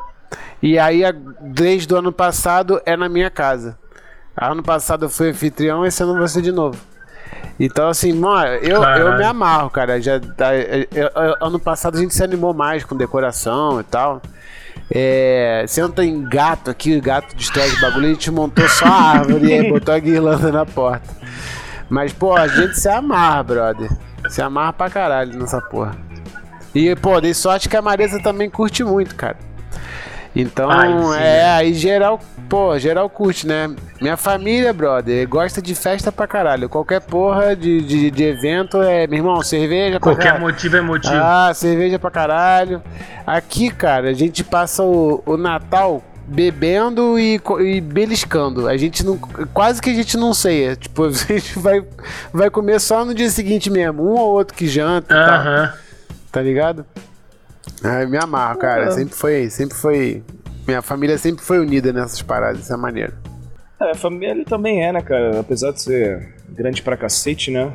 E 0.62 0.78
aí, 0.78 1.02
desde 1.40 1.92
o 1.92 1.96
ano 1.96 2.12
passado, 2.12 2.80
é 2.86 2.96
na 2.96 3.08
minha 3.08 3.28
casa. 3.28 3.76
Ano 4.36 4.62
passado 4.62 5.04
eu 5.04 5.10
fui 5.10 5.30
anfitrião, 5.30 5.84
esse 5.84 6.02
ano 6.02 6.26
ser 6.28 6.42
de 6.42 6.52
novo. 6.52 6.78
Então, 7.60 7.88
assim, 7.88 8.12
mano, 8.12 8.46
eu, 8.56 8.82
eu 8.82 9.16
me 9.18 9.24
amarro, 9.24 9.70
cara. 9.70 10.00
Já, 10.00 10.18
tá- 10.18 10.54
eu- 10.54 10.86
eu- 11.14 11.36
ano 11.40 11.58
passado 11.58 11.96
a 11.96 12.00
gente 12.00 12.14
se 12.14 12.22
animou 12.24 12.52
mais 12.54 12.82
com 12.84 12.96
decoração 12.96 13.80
e 13.80 13.84
tal. 13.84 14.20
É, 14.90 15.64
senta 15.68 16.04
em 16.04 16.22
gato 16.28 16.70
aqui, 16.70 16.98
gato 17.00 17.34
destrói 17.36 17.68
os 17.68 17.80
bagulho, 17.80 18.06
a 18.06 18.10
gente 18.10 18.30
montou 18.30 18.68
só 18.68 18.84
a 18.86 19.10
árvore 19.18 19.46
e 19.46 19.52
aí 19.52 19.70
botou 19.70 19.94
a 19.94 19.98
guirlanda 19.98 20.50
na 20.50 20.66
porta. 20.66 21.08
Mas, 21.88 22.12
pô, 22.12 22.34
a 22.34 22.48
gente 22.48 22.78
se 22.78 22.88
amarra, 22.88 23.42
brother. 23.42 23.90
Se 24.28 24.40
amarra 24.40 24.72
pra 24.72 24.90
caralho 24.90 25.38
nessa 25.38 25.60
porra. 25.60 25.96
E, 26.74 26.94
pô, 26.96 27.20
dei 27.20 27.34
sorte 27.34 27.68
que 27.68 27.76
a 27.76 27.82
Marisa 27.82 28.18
também 28.22 28.48
curte 28.48 28.82
muito, 28.82 29.14
cara. 29.14 29.36
Então, 30.34 30.70
sim, 31.12 31.18
é, 31.18 31.44
aí 31.44 31.74
geral, 31.74 32.18
pô, 32.48 32.78
geral 32.78 33.08
curte, 33.10 33.46
né? 33.46 33.70
Minha 34.00 34.16
família, 34.16 34.72
brother, 34.72 35.28
gosta 35.28 35.60
de 35.60 35.74
festa 35.74 36.10
pra 36.10 36.26
caralho. 36.26 36.68
Qualquer 36.70 37.00
porra 37.02 37.54
de, 37.54 37.82
de, 37.82 38.10
de 38.10 38.24
evento 38.24 38.80
é, 38.82 39.06
meu 39.06 39.18
irmão, 39.18 39.42
cerveja 39.42 40.00
pra 40.00 40.10
Qualquer 40.10 40.24
caralho. 40.24 40.44
motivo 40.44 40.76
é 40.76 40.80
motivo. 40.80 41.14
Ah, 41.14 41.52
cerveja 41.54 41.98
pra 41.98 42.10
caralho. 42.10 42.82
Aqui, 43.26 43.70
cara, 43.70 44.08
a 44.08 44.14
gente 44.14 44.42
passa 44.42 44.82
o, 44.82 45.22
o 45.26 45.36
Natal 45.36 46.02
bebendo 46.26 47.18
e, 47.18 47.38
e 47.60 47.80
beliscando. 47.82 48.66
A 48.68 48.76
gente 48.76 49.04
não. 49.04 49.18
Quase 49.52 49.82
que 49.82 49.90
a 49.90 49.94
gente 49.94 50.16
não 50.16 50.32
ceia. 50.32 50.74
Tipo, 50.82 51.04
a 51.04 51.10
gente 51.12 51.58
vai, 51.58 51.84
vai 52.32 52.48
comer 52.48 52.80
só 52.80 53.04
no 53.04 53.14
dia 53.14 53.28
seguinte 53.28 53.68
mesmo. 53.68 54.02
Um 54.02 54.14
ou 54.18 54.30
outro 54.32 54.56
que 54.56 54.66
janta 54.66 55.12
e 55.14 55.16
tal. 55.26 55.34
Aham. 55.34 55.72
Tá 56.30 56.40
ligado? 56.40 56.86
Ai, 57.82 58.06
me 58.06 58.16
amarro, 58.16 58.58
cara. 58.58 58.88
Ah. 58.88 58.90
Sempre 58.90 59.14
foi. 59.14 59.50
Sempre 59.50 59.76
foi. 59.76 60.22
Minha 60.66 60.82
família 60.82 61.18
sempre 61.18 61.44
foi 61.44 61.58
unida 61.58 61.92
nessas 61.92 62.22
paradas, 62.22 62.60
isso 62.60 62.72
é 62.72 62.76
maneiro. 62.76 63.12
É, 63.80 63.90
a 63.90 63.94
família 63.94 64.44
também 64.44 64.84
é, 64.84 64.92
né, 64.92 65.02
cara? 65.02 65.40
Apesar 65.40 65.72
de 65.72 65.82
ser 65.82 66.34
grande 66.48 66.82
pra 66.82 66.96
cacete, 66.96 67.50
né? 67.50 67.72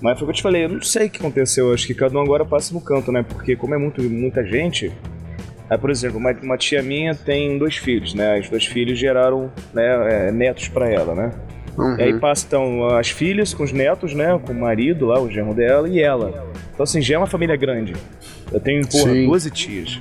Mas 0.00 0.18
foi 0.18 0.24
o 0.24 0.26
que 0.26 0.32
eu 0.32 0.36
te 0.36 0.42
falei, 0.42 0.64
eu 0.64 0.68
não 0.68 0.82
sei 0.82 1.06
o 1.06 1.10
que 1.10 1.18
aconteceu. 1.18 1.72
Acho 1.72 1.86
que 1.86 1.94
cada 1.94 2.16
um 2.16 2.22
agora 2.22 2.44
passa 2.44 2.72
no 2.72 2.80
canto, 2.80 3.10
né? 3.10 3.24
Porque 3.26 3.56
como 3.56 3.74
é 3.74 3.78
muito, 3.78 4.02
muita 4.02 4.44
gente. 4.44 4.92
Aí, 5.68 5.78
por 5.78 5.90
exemplo, 5.90 6.18
uma, 6.18 6.32
uma 6.42 6.56
tia 6.56 6.82
minha 6.82 7.14
tem 7.14 7.58
dois 7.58 7.76
filhos, 7.76 8.14
né? 8.14 8.38
Os 8.38 8.48
dois 8.48 8.66
filhos 8.66 8.98
geraram 8.98 9.52
né, 9.72 10.28
é, 10.28 10.32
netos 10.32 10.68
pra 10.68 10.88
ela, 10.88 11.14
né? 11.14 11.30
Uhum. 11.76 11.96
E 11.98 12.02
aí 12.02 12.18
passa 12.18 12.46
então 12.46 12.88
as 12.88 13.10
filhas 13.10 13.54
com 13.54 13.62
os 13.62 13.72
netos, 13.72 14.14
né? 14.14 14.38
Com 14.44 14.52
o 14.52 14.60
marido 14.60 15.06
lá, 15.06 15.20
o 15.20 15.30
genro 15.30 15.54
dela 15.54 15.88
e 15.88 16.00
ela. 16.00 16.50
Então 16.72 16.84
assim, 16.84 17.00
já 17.00 17.14
é 17.14 17.18
uma 17.18 17.26
família 17.26 17.56
grande. 17.56 17.94
Eu 18.52 18.60
tenho, 18.60 18.86
porra, 18.86 19.12
Sim. 19.12 19.26
12 19.26 19.50
tias. 19.50 20.00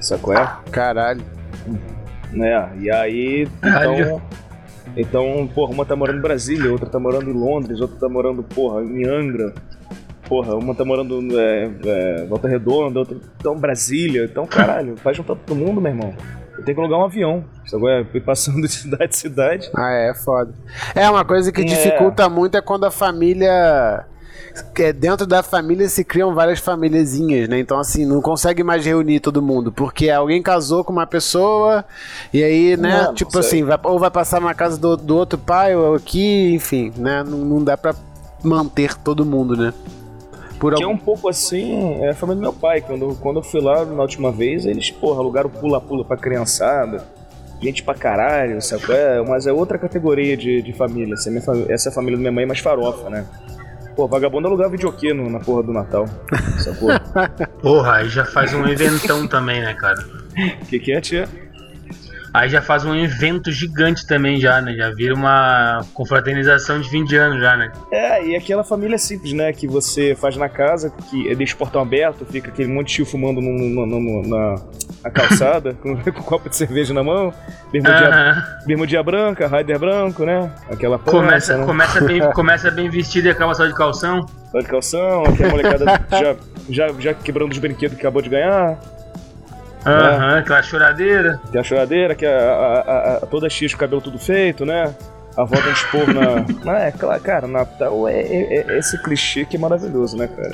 Sacou? 0.00 0.34
É? 0.34 0.56
Caralho. 0.70 1.22
né? 2.32 2.70
E 2.80 2.90
aí, 2.90 3.48
então. 3.58 3.72
Caralho. 3.72 4.22
Então, 4.96 5.48
porra, 5.54 5.72
uma 5.72 5.84
tá 5.84 5.94
morando 5.94 6.18
em 6.18 6.22
Brasília, 6.22 6.70
outra 6.70 6.88
tá 6.88 6.98
morando 6.98 7.30
em 7.30 7.32
Londres, 7.32 7.80
outra 7.80 7.96
tá 7.96 8.08
morando, 8.08 8.42
porra, 8.42 8.82
em 8.82 9.06
Angra. 9.06 9.54
Porra, 10.28 10.54
uma 10.54 10.74
tá 10.74 10.84
morando 10.84 11.20
é, 11.38 11.70
é, 11.84 12.24
Volta 12.26 12.48
Redonda, 12.48 13.00
outra 13.00 13.16
então 13.38 13.56
Brasília. 13.56 14.24
Então, 14.24 14.46
caralho, 14.46 14.96
faz 14.96 15.16
juntar 15.16 15.34
todo 15.34 15.56
mundo, 15.56 15.80
meu 15.80 15.90
irmão. 15.92 16.14
Eu 16.60 16.64
tenho 16.64 16.76
que 16.76 16.80
alugar 16.82 17.00
um 17.00 17.04
avião. 17.04 17.44
Isso 17.64 17.74
agora 17.76 18.06
é 18.14 18.20
passando 18.20 18.60
de 18.66 18.72
cidade 18.72 19.04
em 19.14 19.16
cidade. 19.16 19.70
Ah, 19.74 19.90
é, 19.92 20.14
foda. 20.14 20.52
É, 20.94 21.08
uma 21.08 21.24
coisa 21.24 21.50
que 21.50 21.62
É. 21.62 21.64
dificulta 21.64 22.28
muito 22.28 22.56
é 22.56 22.60
quando 22.60 22.84
a 22.84 22.90
família. 22.90 24.04
é, 24.78 24.92
Dentro 24.92 25.26
da 25.26 25.42
família 25.42 25.88
se 25.88 26.04
criam 26.04 26.34
várias 26.34 26.58
famíliazinhas, 26.58 27.48
né? 27.48 27.58
Então, 27.58 27.78
assim, 27.78 28.04
não 28.04 28.20
consegue 28.20 28.62
mais 28.62 28.84
reunir 28.84 29.20
todo 29.20 29.40
mundo. 29.40 29.70
Porque 29.72 30.10
alguém 30.10 30.42
casou 30.42 30.84
com 30.84 30.92
uma 30.92 31.06
pessoa, 31.06 31.84
e 32.32 32.42
aí, 32.42 32.76
né? 32.76 32.98
Não, 32.98 33.04
não 33.06 33.14
tipo 33.14 33.32
consegue. 33.32 33.46
assim, 33.46 33.64
vai- 33.64 33.78
ou 33.84 33.98
vai 33.98 34.10
passar 34.10 34.40
na 34.40 34.52
casa 34.54 34.76
do, 34.78 34.96
do 34.96 35.16
outro 35.16 35.38
pai, 35.38 35.74
ou 35.74 35.94
aqui, 35.94 36.52
enfim, 36.54 36.92
né? 36.96 37.22
Não, 37.22 37.38
não 37.38 37.64
dá 37.64 37.76
pra 37.76 37.94
manter 38.42 38.94
todo 38.94 39.24
mundo, 39.24 39.56
né? 39.56 39.72
Por 40.60 40.74
Que 40.74 40.82
é 40.84 40.86
um 40.86 40.96
pouco 40.96 41.28
assim, 41.28 42.00
é 42.04 42.10
a 42.10 42.14
família 42.14 42.36
do 42.36 42.42
meu 42.42 42.52
pai. 42.52 42.80
Quando, 42.82 43.16
quando 43.16 43.38
eu 43.38 43.42
fui 43.42 43.60
lá 43.60 43.84
na 43.84 44.02
última 44.02 44.30
vez, 44.30 44.66
eles, 44.66 44.90
porra, 44.90 45.18
alugaram 45.20 45.48
pula-pula 45.50 46.04
pra 46.04 46.16
criançada. 46.16 47.02
Gente 47.62 47.82
pra 47.82 47.94
caralho, 47.94 48.60
sacou? 48.62 48.94
É, 48.94 49.20
mas 49.22 49.46
é 49.46 49.52
outra 49.52 49.78
categoria 49.78 50.36
de, 50.36 50.62
de 50.62 50.72
família. 50.72 51.14
Essa 51.14 51.30
é, 51.30 51.72
essa 51.72 51.88
é 51.88 51.90
a 51.90 51.94
família 51.94 52.16
da 52.16 52.20
minha 52.20 52.32
mãe 52.32 52.46
mais 52.46 52.58
farofa, 52.60 53.10
né? 53.10 53.26
Pô, 53.96 54.06
vagabundo 54.06 54.46
alugava 54.46 54.70
videokê 54.70 55.12
no- 55.12 55.28
na 55.28 55.40
porra 55.40 55.62
do 55.62 55.72
Natal. 55.72 56.06
Sacou? 56.58 56.88
Porra, 57.60 57.96
aí 57.96 58.08
já 58.08 58.24
faz 58.24 58.54
um 58.54 58.66
eventão 58.66 59.26
também, 59.26 59.60
né, 59.60 59.74
cara? 59.74 59.98
O 60.62 60.66
que, 60.66 60.78
que 60.78 60.92
é, 60.92 61.00
tia? 61.00 61.28
Aí 62.32 62.48
já 62.48 62.62
faz 62.62 62.84
um 62.84 62.94
evento 62.94 63.50
gigante 63.50 64.06
também 64.06 64.38
já, 64.40 64.60
né? 64.60 64.74
Já 64.74 64.90
vira 64.90 65.14
uma 65.14 65.80
confraternização 65.94 66.80
de 66.80 66.88
20 66.88 67.16
anos 67.16 67.40
já, 67.40 67.56
né? 67.56 67.72
É, 67.90 68.24
e 68.24 68.36
aquela 68.36 68.62
família 68.62 68.96
simples, 68.98 69.32
né? 69.32 69.52
Que 69.52 69.66
você 69.66 70.14
faz 70.14 70.36
na 70.36 70.48
casa, 70.48 70.90
que 71.10 71.34
deixa 71.34 71.54
o 71.54 71.58
portão 71.58 71.82
aberto, 71.82 72.24
fica 72.24 72.50
aquele 72.50 72.68
monte 72.72 72.88
de 72.88 72.94
tio 72.94 73.06
fumando 73.06 73.40
no- 73.40 73.50
no- 73.50 73.86
no- 73.86 74.28
na, 74.28 74.54
na 75.04 75.10
calçada, 75.10 75.74
com, 75.82 75.96
com 75.96 76.10
um 76.10 76.22
copo 76.22 76.48
de 76.48 76.56
cerveja 76.56 76.94
na 76.94 77.02
mão, 77.02 77.32
bermudinha, 77.72 78.08
Aham. 78.08 78.44
bermudinha 78.66 79.02
branca, 79.02 79.48
rider 79.48 79.78
branco, 79.78 80.24
né? 80.24 80.52
Aquela 80.70 80.98
pança, 80.98 81.10
Começa, 81.16 81.56
né? 81.58 81.66
começa, 81.66 82.00
bem, 82.00 82.20
começa 82.32 82.70
bem 82.70 82.88
vestido 82.88 83.26
e 83.26 83.30
acaba 83.30 83.54
só 83.54 83.66
de 83.66 83.74
calção. 83.74 84.24
Só 84.52 84.58
de 84.60 84.66
calção, 84.66 85.24
aquela 85.24 85.50
molecada 85.50 85.84
já, 86.10 86.36
já, 86.68 86.94
já 86.98 87.14
quebrando 87.14 87.52
os 87.52 87.58
brinquedos 87.58 87.96
que 87.96 88.02
acabou 88.02 88.22
de 88.22 88.28
ganhar, 88.28 88.78
Aham, 89.86 90.38
aquela 90.38 90.62
choradeira. 90.62 91.40
tem 91.50 91.60
a 91.60 91.64
choradeira, 91.64 92.14
que 92.14 92.26
é 92.26 92.34
a, 92.38 92.52
a- 92.52 93.16
a- 93.22 93.26
toda 93.26 93.48
X 93.48 93.72
com 93.72 93.76
o 93.78 93.80
cabelo 93.80 94.00
tudo 94.00 94.18
feito, 94.18 94.64
né? 94.66 94.94
A 95.36 95.44
volta 95.44 95.62
de 95.62 95.72
expor 95.72 96.06
na. 96.12 96.44
Ah, 96.70 96.78
é, 96.80 96.92
claro, 96.92 97.22
cara, 97.22 97.46
Natal 97.46 98.06
é, 98.08 98.20
é- 98.20 98.64
é 98.72 98.78
esse 98.78 99.00
clichê 99.02 99.44
que 99.44 99.56
é 99.56 99.58
maravilhoso, 99.58 100.16
né, 100.16 100.26
cara? 100.28 100.52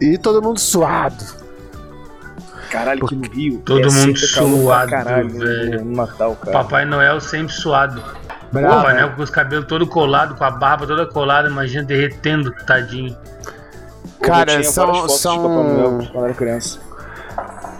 E 0.00 0.18
todo 0.18 0.42
mundo 0.42 0.58
suado. 0.60 1.24
Caralho, 2.70 3.06
que 3.06 3.14
no 3.14 3.28
Rio. 3.30 3.62
Todo 3.64 3.88
é 3.88 3.90
mundo 3.90 4.18
suado, 4.18 4.90
caralho 4.90 5.28
velho. 5.30 5.84
no 5.84 5.96
Natal, 5.96 6.36
cara. 6.36 6.52
Papai 6.58 6.84
Noel 6.84 7.20
sempre 7.20 7.52
suado. 7.54 8.02
Bravo. 8.52 8.76
Papai 8.76 8.94
Noel 8.94 9.12
com 9.12 9.22
os 9.22 9.30
cabelos 9.30 9.66
todo 9.66 9.86
colado, 9.86 10.34
com 10.34 10.44
a 10.44 10.50
barba 10.50 10.86
toda 10.86 11.06
colada, 11.06 11.48
imagina 11.48 11.84
derretendo, 11.84 12.50
tadinho. 12.66 13.16
Cara, 14.20 14.62
são- 14.64 15.08
são- 15.08 15.42
Noel 15.64 16.08
quando 16.12 16.24
era 16.24 16.34
criança. 16.34 16.80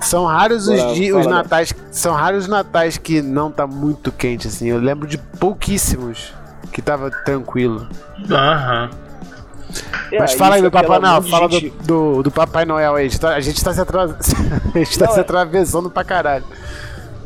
São 0.06 0.24
raros 0.24 0.68
os 0.68 0.94
dias, 0.94 1.16
os 1.16 1.26
natais, 1.26 1.74
são 1.90 2.14
raros 2.14 2.44
os 2.44 2.48
natais 2.48 2.96
que 2.98 3.20
não 3.22 3.50
tá 3.50 3.66
muito 3.66 4.10
quente 4.12 4.46
assim. 4.48 4.68
Eu 4.68 4.78
lembro 4.78 5.06
de 5.06 5.18
pouquíssimos 5.18 6.32
que 6.72 6.80
tava 6.82 7.10
tranquilo. 7.10 7.86
Aham. 8.30 8.90
É, 10.12 10.18
Mas 10.20 10.32
fala 10.34 10.54
aí 10.54 10.62
do 10.62 10.70
Papai 10.70 10.96
aquela 10.96 11.18
Noel, 11.20 11.22
fala 11.30 11.48
do, 11.48 11.58
gente- 11.58 11.76
do, 11.82 12.22
do 12.22 12.30
Papai 12.30 12.64
Noel 12.64 12.94
aí. 12.94 13.06
A 13.06 13.08
gente 13.08 13.20
tá, 13.20 13.34
a 13.34 13.40
gente 13.40 13.62
tá 13.64 13.72
se, 13.74 13.80
atra... 13.80 14.04
a 14.74 14.78
gente 14.78 14.98
tá 14.98 15.06
Não, 15.06 15.12
se 15.12 15.18
é- 15.18 15.22
atravessando 15.22 15.90
pra 15.90 16.04
caralho. 16.04 16.44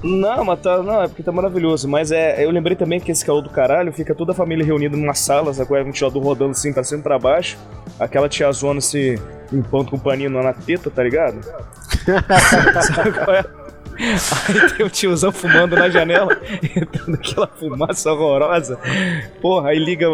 Não, 0.03 0.45
mas 0.47 0.59
tá, 0.61 0.83
não, 0.83 1.03
é 1.03 1.09
porque 1.09 1.23
tá 1.23 1.31
maravilhoso. 1.31 1.87
Mas 1.87 2.11
é, 2.11 2.43
eu 2.45 2.51
lembrei 2.51 2.75
também 2.75 2.99
que 2.99 3.13
esse 3.13 3.25
calor 3.25 3.43
do 3.43 3.51
caralho 3.51 3.93
fica 3.93 4.15
toda 4.15 4.33
a 4.33 4.35
família 4.35 4.65
reunida 4.65 4.97
numa 4.97 5.13
sala, 5.15 5.53
sabe? 5.53 5.69
Com 5.69 5.75
o 5.79 5.85
ventilador 5.85 6.23
rodando 6.23 6.53
assim 6.53 6.73
pra 6.73 6.83
cima 6.83 7.01
e 7.01 7.03
pra 7.03 7.19
baixo. 7.19 7.59
Aquela 7.99 8.27
tiazona 8.29 8.81
se 8.81 9.21
limpando 9.53 9.91
com 9.91 9.97
o 9.97 10.01
paninho 10.01 10.31
na 10.31 10.53
teta, 10.53 10.91
tá 10.91 11.03
ligado? 11.03 11.41
sabe 12.95 13.13
qual 13.13 13.37
é? 13.37 13.45
Aí 14.49 14.71
tem 14.77 14.87
o 14.87 14.89
tiozão 14.89 15.31
fumando 15.31 15.77
na 15.77 15.91
janela, 15.91 16.35
entrando 16.75 17.17
aquela 17.17 17.47
fumaça 17.47 18.11
horrorosa. 18.11 18.79
Porra, 19.43 19.71
aí 19.71 19.79
liga 19.79 20.07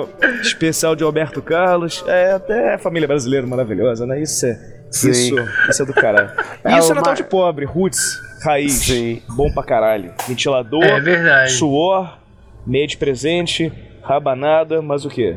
especial 0.42 0.96
de 0.96 1.04
Alberto 1.04 1.40
Carlos. 1.40 2.02
É 2.08 2.32
até 2.32 2.74
a 2.74 2.78
família 2.78 3.06
brasileira 3.06 3.46
maravilhosa, 3.46 4.04
né? 4.04 4.20
Isso 4.20 4.44
é. 4.46 4.58
Sim. 4.90 5.10
Isso, 5.10 5.34
isso 5.68 5.82
é 5.82 5.86
do 5.86 5.92
caralho. 5.94 6.30
É 6.64 6.78
isso 6.78 6.88
é 6.90 6.94
uma- 6.94 6.94
Natal 6.96 7.14
de 7.14 7.22
pobre, 7.24 7.64
roots, 7.64 8.18
raiz. 8.42 8.72
Sim. 8.72 9.22
Bom 9.36 9.52
pra 9.52 9.62
caralho. 9.62 10.12
Ventilador, 10.26 10.82
É 10.82 11.00
verdade. 11.00 11.52
suor, 11.52 12.18
meia 12.66 12.86
de 12.88 12.96
presente, 12.96 13.72
rabanada, 14.02 14.82
mas 14.82 15.04
o 15.04 15.08
quê? 15.08 15.36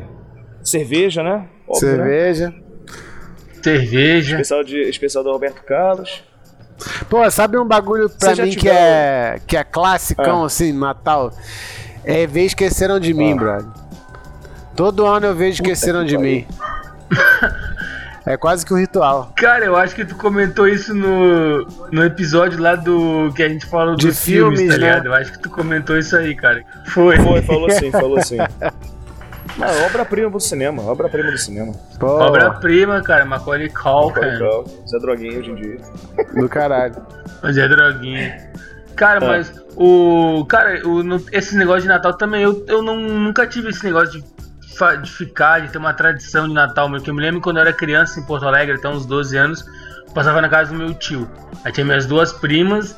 Cerveja, 0.62 1.22
né? 1.22 1.46
Óbvio, 1.68 1.96
né? 1.98 2.04
Cerveja. 3.62 4.36
Especial, 4.36 4.64
de, 4.64 4.80
especial 4.88 5.24
do 5.24 5.32
Roberto 5.32 5.62
Carlos. 5.64 6.22
Pô, 7.08 7.30
sabe 7.30 7.58
um 7.58 7.66
bagulho 7.66 8.08
pra 8.08 8.34
mim 8.36 8.50
que 8.56 8.68
é, 8.68 9.38
que 9.46 9.56
é 9.56 9.62
classicão 9.64 10.42
Ah. 10.42 10.46
assim, 10.46 10.72
Natal? 10.72 11.30
É 12.04 12.26
ver 12.26 12.44
Esqueceram 12.46 12.98
de 12.98 13.12
Mim, 13.12 13.32
Ah. 13.32 13.36
brother. 13.36 13.66
Todo 14.74 15.04
ano 15.06 15.26
eu 15.26 15.34
vejo 15.34 15.54
Esqueceram 15.62 16.00
que 16.00 16.06
de 16.06 16.16
Mim. 16.18 16.46
É 18.26 18.36
quase 18.36 18.64
que 18.64 18.72
um 18.72 18.76
ritual. 18.78 19.32
Cara, 19.36 19.64
eu 19.64 19.74
acho 19.76 19.94
que 19.94 20.04
tu 20.04 20.14
comentou 20.14 20.68
isso 20.68 20.94
no, 20.94 21.66
no 21.90 22.04
episódio 22.04 22.60
lá 22.60 22.74
do 22.76 23.32
que 23.34 23.42
a 23.42 23.48
gente 23.48 23.64
falou 23.66 23.96
De 23.96 24.06
dos 24.06 24.22
filmes, 24.22 24.60
filmes, 24.60 24.74
tá 24.74 24.80
né? 24.80 24.88
ligado? 24.90 25.06
Eu 25.06 25.14
acho 25.14 25.32
que 25.32 25.38
tu 25.38 25.50
comentou 25.50 25.98
isso 25.98 26.16
aí, 26.16 26.34
cara. 26.34 26.62
Foi. 26.86 27.16
Foi, 27.16 27.42
falou 27.42 27.66
assim, 27.68 27.90
falou 27.90 28.18
assim. 28.18 28.36
Não, 29.60 29.86
obra-prima 29.86 30.30
do 30.30 30.40
cinema, 30.40 30.82
obra-prima 30.82 31.30
do 31.30 31.38
cinema. 31.38 31.72
Pô, 31.98 32.06
Obra-prima, 32.06 33.02
cara. 33.02 33.24
Macaulay 33.24 33.68
Culkin. 33.68 34.20
Legal. 34.20 34.64
Zé 34.88 34.98
Droguinha 34.98 35.38
hoje 35.38 35.50
em 35.50 35.54
dia. 35.54 35.76
do 36.34 36.48
caralho. 36.48 36.96
Mas 37.42 37.56
é 37.58 37.68
droguinha. 37.68 38.50
Cara, 38.96 39.18
Ah. 39.24 39.28
mas 39.28 39.52
o. 39.76 40.44
Cara, 40.48 40.86
o, 40.86 41.02
no- 41.02 41.22
esse 41.32 41.56
negócio 41.56 41.82
de 41.82 41.88
Natal 41.88 42.14
também, 42.14 42.42
eu, 42.42 42.64
eu 42.68 42.82
não, 42.82 42.96
nunca 42.98 43.46
tive 43.46 43.68
esse 43.70 43.84
negócio 43.84 44.20
de, 44.20 44.24
de 45.02 45.10
ficar, 45.10 45.60
de 45.60 45.68
ter 45.70 45.78
uma 45.78 45.92
tradição 45.94 46.48
de 46.48 46.54
Natal. 46.54 46.88
Meu, 46.88 47.00
que 47.00 47.10
eu 47.10 47.14
me 47.14 47.20
lembro 47.22 47.40
quando 47.40 47.56
eu 47.58 47.62
era 47.62 47.72
criança 47.72 48.18
em 48.20 48.24
Porto 48.24 48.46
Alegre, 48.46 48.76
até 48.76 48.88
uns 48.88 49.06
12 49.06 49.36
anos, 49.36 49.64
passava 50.14 50.40
na 50.42 50.48
casa 50.48 50.72
do 50.72 50.78
meu 50.78 50.92
tio. 50.94 51.28
Aí 51.64 51.72
tinha 51.72 51.84
minhas 51.84 52.06
duas 52.06 52.32
primas. 52.32 52.96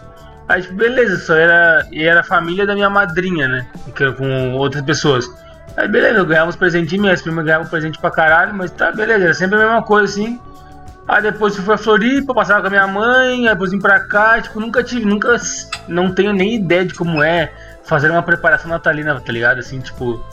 Aí, 0.49 0.61
tipo, 0.62 0.75
beleza, 0.75 1.16
só 1.19 1.35
era. 1.37 1.87
E 1.92 2.02
era 2.04 2.21
a 2.21 2.25
família 2.25 2.66
da 2.66 2.75
minha 2.75 2.90
madrinha, 2.90 3.47
né? 3.49 3.66
Que 3.95 4.02
era 4.02 4.12
com 4.12 4.54
outras 4.54 4.83
pessoas. 4.85 5.31
Aí, 5.76 5.88
beleza, 5.88 6.18
eu 6.18 6.26
ganhava 6.26 6.48
uns 6.48 6.56
presentinhos, 6.56 7.02
minhas 7.02 7.22
primas 7.22 7.44
ganhavam 7.44 7.66
presente 7.66 7.98
pra 7.98 8.10
caralho, 8.10 8.54
mas 8.54 8.70
tá, 8.70 8.92
beleza, 8.92 9.24
era 9.24 9.34
sempre 9.34 9.56
a 9.56 9.60
mesma 9.60 9.82
coisa 9.82 10.12
assim. 10.12 10.38
Aí 11.08 11.22
depois 11.22 11.56
fui 11.56 11.64
pra 11.64 11.76
Floripa, 11.76 12.34
passava 12.34 12.60
com 12.60 12.68
a 12.68 12.70
minha 12.70 12.86
mãe, 12.86 13.48
aí 13.48 13.54
depois 13.54 13.70
vim 13.70 13.80
pra 13.80 14.00
cá, 14.00 14.40
tipo, 14.40 14.60
nunca 14.60 14.82
tive, 14.82 15.04
nunca. 15.04 15.36
Não 15.88 16.14
tenho 16.14 16.32
nem 16.32 16.54
ideia 16.54 16.84
de 16.84 16.94
como 16.94 17.22
é 17.22 17.52
fazer 17.84 18.10
uma 18.10 18.22
preparação 18.22 18.70
natalina, 18.70 19.18
tá 19.20 19.32
ligado? 19.32 19.58
Assim, 19.58 19.80
tipo. 19.80 20.24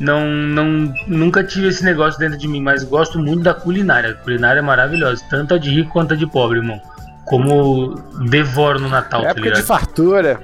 Não, 0.00 0.26
não, 0.26 0.92
nunca 1.06 1.44
tive 1.44 1.68
esse 1.68 1.84
negócio 1.84 2.18
dentro 2.18 2.36
de 2.36 2.48
mim, 2.48 2.60
mas 2.60 2.82
gosto 2.82 3.20
muito 3.20 3.44
da 3.44 3.54
culinária. 3.54 4.10
A 4.10 4.14
culinária 4.14 4.58
é 4.58 4.62
maravilhosa, 4.62 5.22
tanto 5.30 5.54
a 5.54 5.58
de 5.58 5.70
rico 5.70 5.90
quanto 5.90 6.14
a 6.14 6.16
de 6.16 6.26
pobre, 6.26 6.58
irmão. 6.58 6.80
Como 7.24 7.94
devoro 8.28 8.80
no 8.80 8.88
Natal, 8.88 9.20
é 9.20 9.24
tá 9.24 9.30
época 9.30 9.44
ligado? 9.44 9.60
de 9.60 9.66
fartura. 9.66 10.40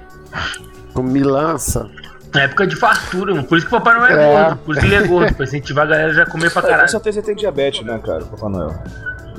Com 0.95 1.03
milança. 1.03 1.91
É 2.35 2.45
época 2.45 2.67
de 2.67 2.77
fartura, 2.77 3.35
mano. 3.35 3.47
Por 3.47 3.59
isso 3.59 3.67
que 3.67 3.75
o 3.75 3.79
Papai 3.81 3.99
Noel 3.99 4.19
é, 4.19 4.25
É. 4.25 4.33
gordo. 4.45 4.57
Por 4.59 4.73
isso 4.73 4.81
que 4.81 4.87
ele 4.87 4.95
é 5.05 5.07
gordo, 5.07 5.35
pra 5.35 5.45
incentivar 5.45 5.85
a 5.87 5.89
galera 5.91 6.15
já 6.15 6.23
a 6.23 6.27
comer 6.27 6.51
pra 6.51 6.61
É, 6.61 6.63
com 6.65 6.71
caralho. 6.71 6.89
certeza 6.89 7.19
ele 7.19 7.27
tem 7.27 7.37
diabetes, 7.37 7.85
né, 7.85 7.99
cara, 8.05 8.25
Papai 8.25 8.51
Noel? 8.51 8.83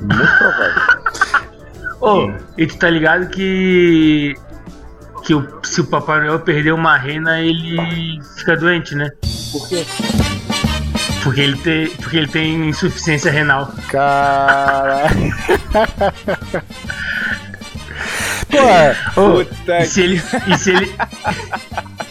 Muito 0.00 0.38
provável. 0.38 0.82
Ô, 2.00 2.30
e 2.58 2.66
tu 2.66 2.76
tá 2.78 2.88
ligado 2.90 3.28
que. 3.28 4.34
Que 5.24 5.34
o- 5.34 5.48
se 5.62 5.80
o 5.80 5.84
Papai 5.86 6.20
Noel 6.20 6.40
perder 6.40 6.72
uma 6.72 6.96
rena, 6.98 7.40
ele 7.40 8.20
fica 8.36 8.56
doente, 8.56 8.94
né? 8.94 9.08
Por 9.52 9.68
quê? 9.68 9.84
Porque 11.22 11.40
ele 11.40 11.56
tem, 11.56 11.88
porque 11.96 12.16
ele 12.18 12.28
tem 12.28 12.68
insuficiência 12.68 13.30
renal. 13.32 13.72
Caralho. 13.88 15.08
Pô, 19.14 19.44
Puta 19.44 19.78
e 19.80 19.86
se 19.86 20.02
ele. 20.02 20.22
E 20.46 20.58
se 20.58 20.70
ele. 20.70 20.94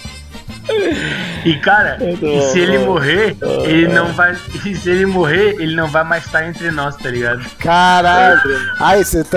E 1.46 1.58
cara, 1.60 1.98
e 2.02 2.42
se 2.42 2.60
ele 2.60 2.78
morrer, 2.80 3.36
ele 3.64 3.88
não 3.88 4.14
vai. 4.14 4.36
E 4.66 4.76
se 4.76 4.90
ele 4.90 5.06
morrer, 5.06 5.56
ele 5.60 5.76
não 5.76 5.88
vai 5.88 6.04
mais 6.04 6.26
estar 6.26 6.48
entre 6.48 6.72
nós, 6.72 6.96
tá 6.96 7.10
ligado? 7.10 7.44
caralho. 7.60 8.42
Ai, 8.80 9.04
vocês 9.04 9.30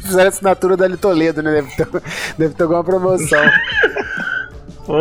fizeram 0.00 0.24
a 0.24 0.28
assinatura 0.28 0.76
da 0.76 0.88
Toledo, 0.96 1.42
né? 1.42 1.52
Deve 1.52 1.76
ter, 1.76 1.88
deve 2.38 2.54
ter 2.54 2.62
alguma 2.62 2.82
promoção. 2.82 3.44
Ô, 4.86 4.96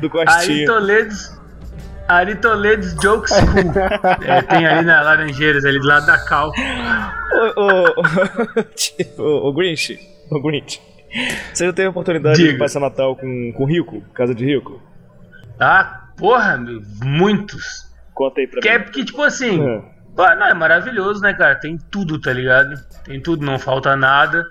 Do 0.00 0.18
Ari 0.18 0.26
Costinha. 0.26 0.66
Toledo. 0.66 1.14
Ari 2.08 2.36
Toledo's 2.36 2.94
Joke 3.02 3.28
School. 3.28 3.44
É, 4.26 4.42
tem 4.42 4.66
ali 4.66 4.84
na 4.84 5.00
Laranjeiras, 5.02 5.64
ali 5.64 5.78
do 5.78 5.86
lado 5.86 6.06
da 6.06 6.18
Cal. 6.24 6.52
Ô, 7.56 7.60
ô, 7.60 7.84
ô, 9.18 9.22
ô, 9.22 9.48
ô, 9.48 9.52
Grinch, 9.52 9.98
ô 10.30 10.40
Grinch, 10.40 10.80
você 11.52 11.66
já 11.66 11.72
teve 11.72 11.86
a 11.86 11.90
oportunidade 11.90 12.36
de 12.38 12.44
Diga. 12.46 12.58
passar 12.58 12.80
Natal 12.80 13.14
com, 13.16 13.52
com 13.52 13.64
Rico, 13.64 14.00
casa 14.14 14.34
de 14.34 14.44
Rico? 14.44 14.82
Ah, 15.60 16.08
porra, 16.16 16.56
meu, 16.56 16.80
muitos. 17.02 17.92
Conta 18.12 18.40
aí 18.40 18.46
pra 18.46 18.60
Que 18.60 18.68
é 18.68 18.78
mim. 18.78 18.84
porque, 18.84 19.04
tipo 19.04 19.22
assim, 19.22 19.60
É. 19.62 19.82
não, 20.16 20.46
é 20.46 20.54
maravilhoso, 20.54 21.20
né, 21.20 21.32
cara? 21.34 21.54
Tem 21.56 21.78
tudo, 21.90 22.20
tá 22.20 22.32
ligado? 22.32 22.74
Tem 23.04 23.20
tudo, 23.20 23.44
não 23.44 23.58
falta 23.58 23.96
nada. 23.96 24.44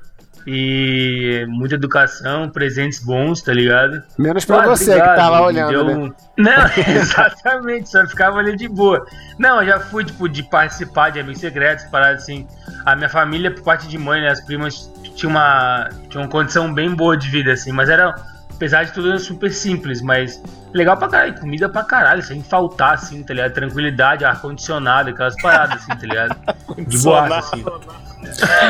E 0.46 1.46
muita 1.48 1.76
educação, 1.76 2.50
presentes 2.50 3.00
bons, 3.04 3.42
tá 3.42 3.54
ligado? 3.54 4.04
Menos 4.18 4.44
pra 4.44 4.64
Ah, 4.64 4.68
você 4.68 4.92
obrigado, 4.92 5.10
que 5.10 5.16
tá 5.16 5.30
lá 5.30 5.38
me 5.40 5.46
olhando, 5.46 5.70
deu 5.70 5.86
né? 5.86 6.12
Não, 6.38 6.84
exatamente, 6.96 7.90
só 7.90 8.06
ficava 8.06 8.40
ali 8.40 8.56
de 8.56 8.68
boa. 8.68 9.06
Não, 9.38 9.62
eu 9.62 9.68
já 9.68 9.80
fui, 9.80 10.04
tipo, 10.04 10.28
de 10.28 10.44
participar 10.44 11.12
de 11.12 11.20
amigos 11.20 11.40
secretos, 11.40 11.86
paradas 11.86 12.24
assim. 12.24 12.48
A 12.86 12.96
minha 12.96 13.10
família, 13.10 13.52
por 13.52 13.64
parte 13.64 13.88
de 13.88 13.98
mãe, 13.98 14.22
né, 14.22 14.30
as 14.30 14.42
primas 14.42 14.92
tinham 15.16 15.32
uma, 15.32 15.90
tinham 16.10 16.24
uma 16.24 16.30
condição 16.30 16.74
bem 16.74 16.94
boa 16.94 17.16
de 17.16 17.30
vida, 17.30 17.54
assim, 17.54 17.72
mas 17.72 17.88
era, 17.88 18.16
apesar 18.54 18.84
de 18.84 18.92
tudo, 18.92 19.10
era 19.10 19.20
super 19.20 19.52
simples, 19.52 20.02
mas 20.02 20.42
legal 20.74 20.98
pra 20.98 21.08
caralho, 21.08 21.40
comida 21.40 21.70
pra 21.70 21.84
caralho, 21.84 22.22
sem 22.22 22.44
faltar, 22.44 22.96
assim, 22.96 23.24
tá 23.24 23.34
ligado? 23.34 23.54
Tranquilidade, 23.54 24.26
ar-condicionado, 24.26 25.12
aquelas 25.12 25.40
paradas, 25.42 25.84
assim, 25.84 25.96
tá 25.96 26.08
ligado? 26.08 26.36
De 26.88 26.98
boa, 26.98 27.38
assim. 27.38 27.64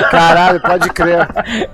Caralho, 0.09 0.59
pode 0.61 0.89
crer. 0.89 1.27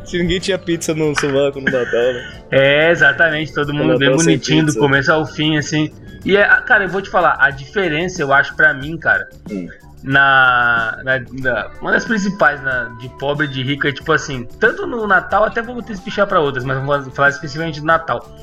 Se 0.05 0.17
ninguém 0.19 0.39
tinha 0.39 0.57
pizza 0.57 0.93
no 0.93 1.17
sovaco 1.19 1.59
no 1.59 1.65
Natal, 1.65 2.13
né? 2.13 2.31
É, 2.51 2.91
exatamente, 2.91 3.53
todo 3.53 3.73
mundo 3.73 3.97
bem 3.97 4.11
bonitinho, 4.15 4.65
do 4.65 4.75
começo 4.75 5.11
ao 5.11 5.25
fim, 5.25 5.57
assim. 5.57 5.91
E, 6.25 6.35
é, 6.35 6.45
cara, 6.61 6.83
eu 6.85 6.89
vou 6.89 7.01
te 7.01 7.09
falar, 7.09 7.37
a 7.39 7.49
diferença, 7.49 8.21
eu 8.21 8.33
acho, 8.33 8.55
pra 8.55 8.73
mim, 8.73 8.97
cara, 8.97 9.27
Hum. 9.49 9.67
na, 10.03 10.97
na- 11.03 11.19
na- 11.19 11.67
Uma 11.81 11.91
das 11.91 12.05
principais 12.05 12.61
na- 12.61 12.85
de 12.99 13.07
pobre 13.17 13.45
e 13.45 13.49
de 13.49 13.63
rico 13.63 13.87
é, 13.87 13.91
tipo 13.91 14.11
assim, 14.11 14.45
tanto 14.59 14.85
no 14.87 15.05
Natal, 15.07 15.45
até 15.45 15.61
vou 15.61 15.75
ter 15.77 15.87
que 15.87 15.91
espichar 15.93 16.27
pra 16.27 16.39
outras, 16.39 16.63
mas 16.65 16.77
vamos 16.83 17.13
falar 17.15 17.29
especificamente 17.29 17.79
do 17.79 17.85
Natal. 17.85 18.37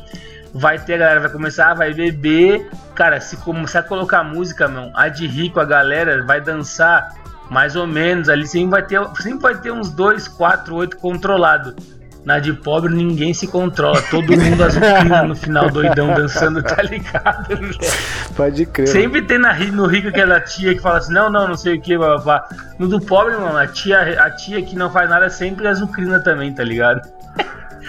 Vai 0.55 0.79
ter, 0.79 0.95
a 0.95 0.99
galera 0.99 1.21
vai 1.21 1.29
começar, 1.31 1.75
vai 1.75 1.93
beber. 1.93 2.67
Cara, 2.95 3.21
se 3.21 3.37
começar 3.37 3.81
a 3.81 3.83
colocar 3.83 4.25
música, 4.25 4.67
meu, 4.69 4.91
a 4.95 5.09
de 5.09 5.27
rico, 5.27 5.61
a 5.61 5.65
galera 5.67 6.23
vai 6.25 6.41
dançar 6.41 7.09
mais 7.51 7.77
ou 7.77 7.87
menos 7.87 8.29
ali. 8.29 8.47
Sempre 8.47 8.71
vai 8.71 8.83
ter, 8.83 9.01
sempre 9.21 9.41
vai 9.41 9.55
ter 9.61 9.73
uns 9.73 9.91
2, 9.91 10.29
4, 10.29 10.75
8 10.75 10.97
controlado. 10.97 11.75
Na 12.25 12.41
de 12.41 12.53
pobre 12.53 12.93
ninguém 12.93 13.33
se 13.33 13.47
controla. 13.47 14.03
Todo 14.11 14.37
mundo 14.37 14.65
azucrina 14.65 15.23
no 15.29 15.37
final, 15.37 15.71
doidão, 15.71 16.13
dançando, 16.13 16.61
tá 16.61 16.83
ligado? 16.83 17.57
velho? 17.57 17.79
Pode 18.35 18.67
crer. 18.67 18.89
Sempre 18.89 19.23
tem 19.23 19.39
na, 19.39 19.55
no 19.57 19.87
rico 19.87 20.09
aquela 20.09 20.41
tia 20.41 20.75
que 20.75 20.81
fala 20.81 20.99
assim, 20.99 21.13
não, 21.13 21.31
não, 21.31 21.47
não 21.47 21.57
sei 21.57 21.77
o 21.77 21.81
que, 21.81 21.97
babá. 21.97 22.49
No 22.81 22.89
do 22.89 23.01
pobre, 23.01 23.37
mano, 23.37 23.57
a 23.57 23.69
tia, 23.69 24.21
a 24.21 24.29
tia 24.33 24.61
que 24.61 24.75
não 24.75 24.91
faz 24.91 25.09
nada 25.09 25.31
sempre 25.31 25.69
azucrina 25.69 26.19
também, 26.19 26.53
tá 26.53 26.65
ligado? 26.65 27.01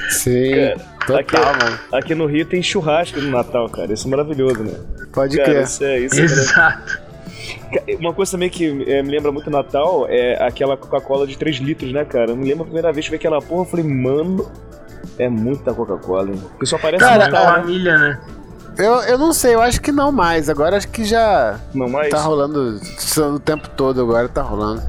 Sim, 0.10 0.72
total, 1.08 1.18
aqui, 1.20 1.36
mano. 1.36 1.80
aqui 1.94 2.16
no 2.16 2.28
Rio 2.28 2.46
tem 2.46 2.62
churrasco 2.62 3.20
no 3.20 3.32
Natal, 3.32 3.68
cara. 3.70 3.92
Isso 3.92 4.08
é 4.08 4.12
maravilhoso, 4.12 4.64
né? 4.64 4.74
Pode 5.12 5.36
Cara, 5.38 5.50
crer. 5.50 5.64
isso 5.64 5.84
é, 5.84 6.00
isso 6.00 6.20
é 6.20 6.24
Exato. 6.24 6.62
maravilhoso. 6.62 7.07
Uma 8.00 8.14
coisa 8.14 8.32
também 8.32 8.50
que 8.50 8.84
é, 8.90 9.02
me 9.04 9.12
lembra 9.12 9.32
muito 9.32 9.50
Natal 9.50 10.06
é 10.10 10.42
aquela 10.46 10.76
Coca-Cola 10.78 11.26
de 11.28 11.38
3 11.38 11.58
litros, 11.58 11.92
né, 11.92 12.04
cara? 12.06 12.32
Eu 12.32 12.38
me 12.38 12.46
lembro 12.46 12.62
a 12.64 12.66
primeira 12.66 12.92
vez 12.94 13.06
que 13.08 13.16
eu 13.16 13.20
vi 13.20 13.26
aquela 13.26 13.42
porra, 13.42 13.62
eu 13.62 13.66
falei, 13.66 13.86
mano, 13.86 14.50
é 15.18 15.28
muita 15.30 15.74
Coca-Cola, 15.74 16.30
hein? 16.30 16.42
Porque 16.52 16.66
só 16.66 16.78
parece 16.78 17.04
Cara, 17.04 17.24
muito, 17.26 17.36
Uma 17.36 17.42
é- 17.42 17.46
né? 17.46 17.62
família, 17.62 17.98
né? 17.98 18.20
Eu, 18.78 18.94
eu 19.04 19.18
não 19.18 19.34
sei, 19.34 19.56
eu 19.56 19.62
acho 19.62 19.82
que 19.82 19.92
não 19.92 20.12
mais. 20.12 20.50
Agora 20.50 20.78
acho 20.78 20.88
que 20.90 21.04
já 21.04 21.60
Não 21.74 21.90
mais? 21.90 22.10
tá 22.10 22.20
rolando 22.22 22.80
o 23.34 23.40
tempo 23.40 23.68
todo, 23.70 24.00
agora 24.02 24.30
tá 24.30 24.44
rolando. 24.44 24.84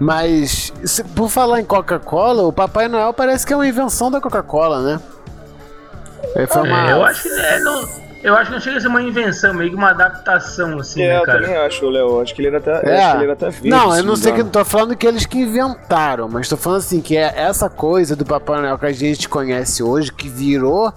Mas, 0.00 0.72
se- 0.84 1.04
por 1.04 1.28
falar 1.28 1.60
em 1.60 1.64
Coca-Cola, 1.64 2.42
o 2.44 2.52
Papai 2.52 2.88
Noel 2.88 3.12
parece 3.12 3.46
que 3.46 3.52
é 3.52 3.56
uma 3.56 3.66
invenção 3.68 4.10
da 4.10 4.20
Coca-Cola, 4.20 4.80
né? 4.80 5.00
Ele 6.34 6.46
foi 6.46 6.62
uma... 6.62 6.88
É, 6.90 6.92
eu 6.92 7.04
acho 7.04 7.22
que 7.24 7.28
é, 7.28 7.60
não, 7.60 7.84
eu 8.22 8.34
acho 8.36 8.46
que 8.50 8.54
não 8.54 8.60
chega 8.60 8.76
a 8.76 8.80
ser 8.80 8.88
uma 8.88 9.02
invenção, 9.02 9.52
meio 9.54 9.70
que 9.70 9.76
uma 9.76 9.90
adaptação, 9.90 10.78
assim, 10.78 11.02
É, 11.02 11.08
né, 11.08 11.18
eu 11.18 11.22
cara? 11.24 11.40
também 11.40 11.56
acho, 11.56 11.88
Léo. 11.88 12.20
Acho 12.20 12.34
que 12.34 12.40
ele 12.42 12.48
era 12.48 12.58
até, 12.58 12.70
É. 12.70 12.76
acho 13.02 13.10
que 13.10 13.16
ele 13.16 13.24
era 13.24 13.32
até 13.32 13.50
verde. 13.50 13.68
Não, 13.68 13.88
eu 13.94 14.00
se 14.00 14.06
não 14.06 14.16
sei 14.16 14.32
que 14.32 14.44
tô 14.44 14.64
falando 14.64 14.96
que 14.96 15.06
eles 15.06 15.26
que 15.26 15.38
inventaram, 15.38 16.28
mas 16.28 16.48
tô 16.48 16.56
falando 16.56 16.78
assim 16.78 17.00
que 17.00 17.16
é 17.16 17.32
essa 17.36 17.68
coisa 17.68 18.14
do 18.14 18.24
Papai 18.24 18.60
Noel 18.60 18.78
que 18.78 18.86
a 18.86 18.92
gente 18.92 19.28
conhece 19.28 19.82
hoje, 19.82 20.12
que 20.12 20.28
virou, 20.28 20.92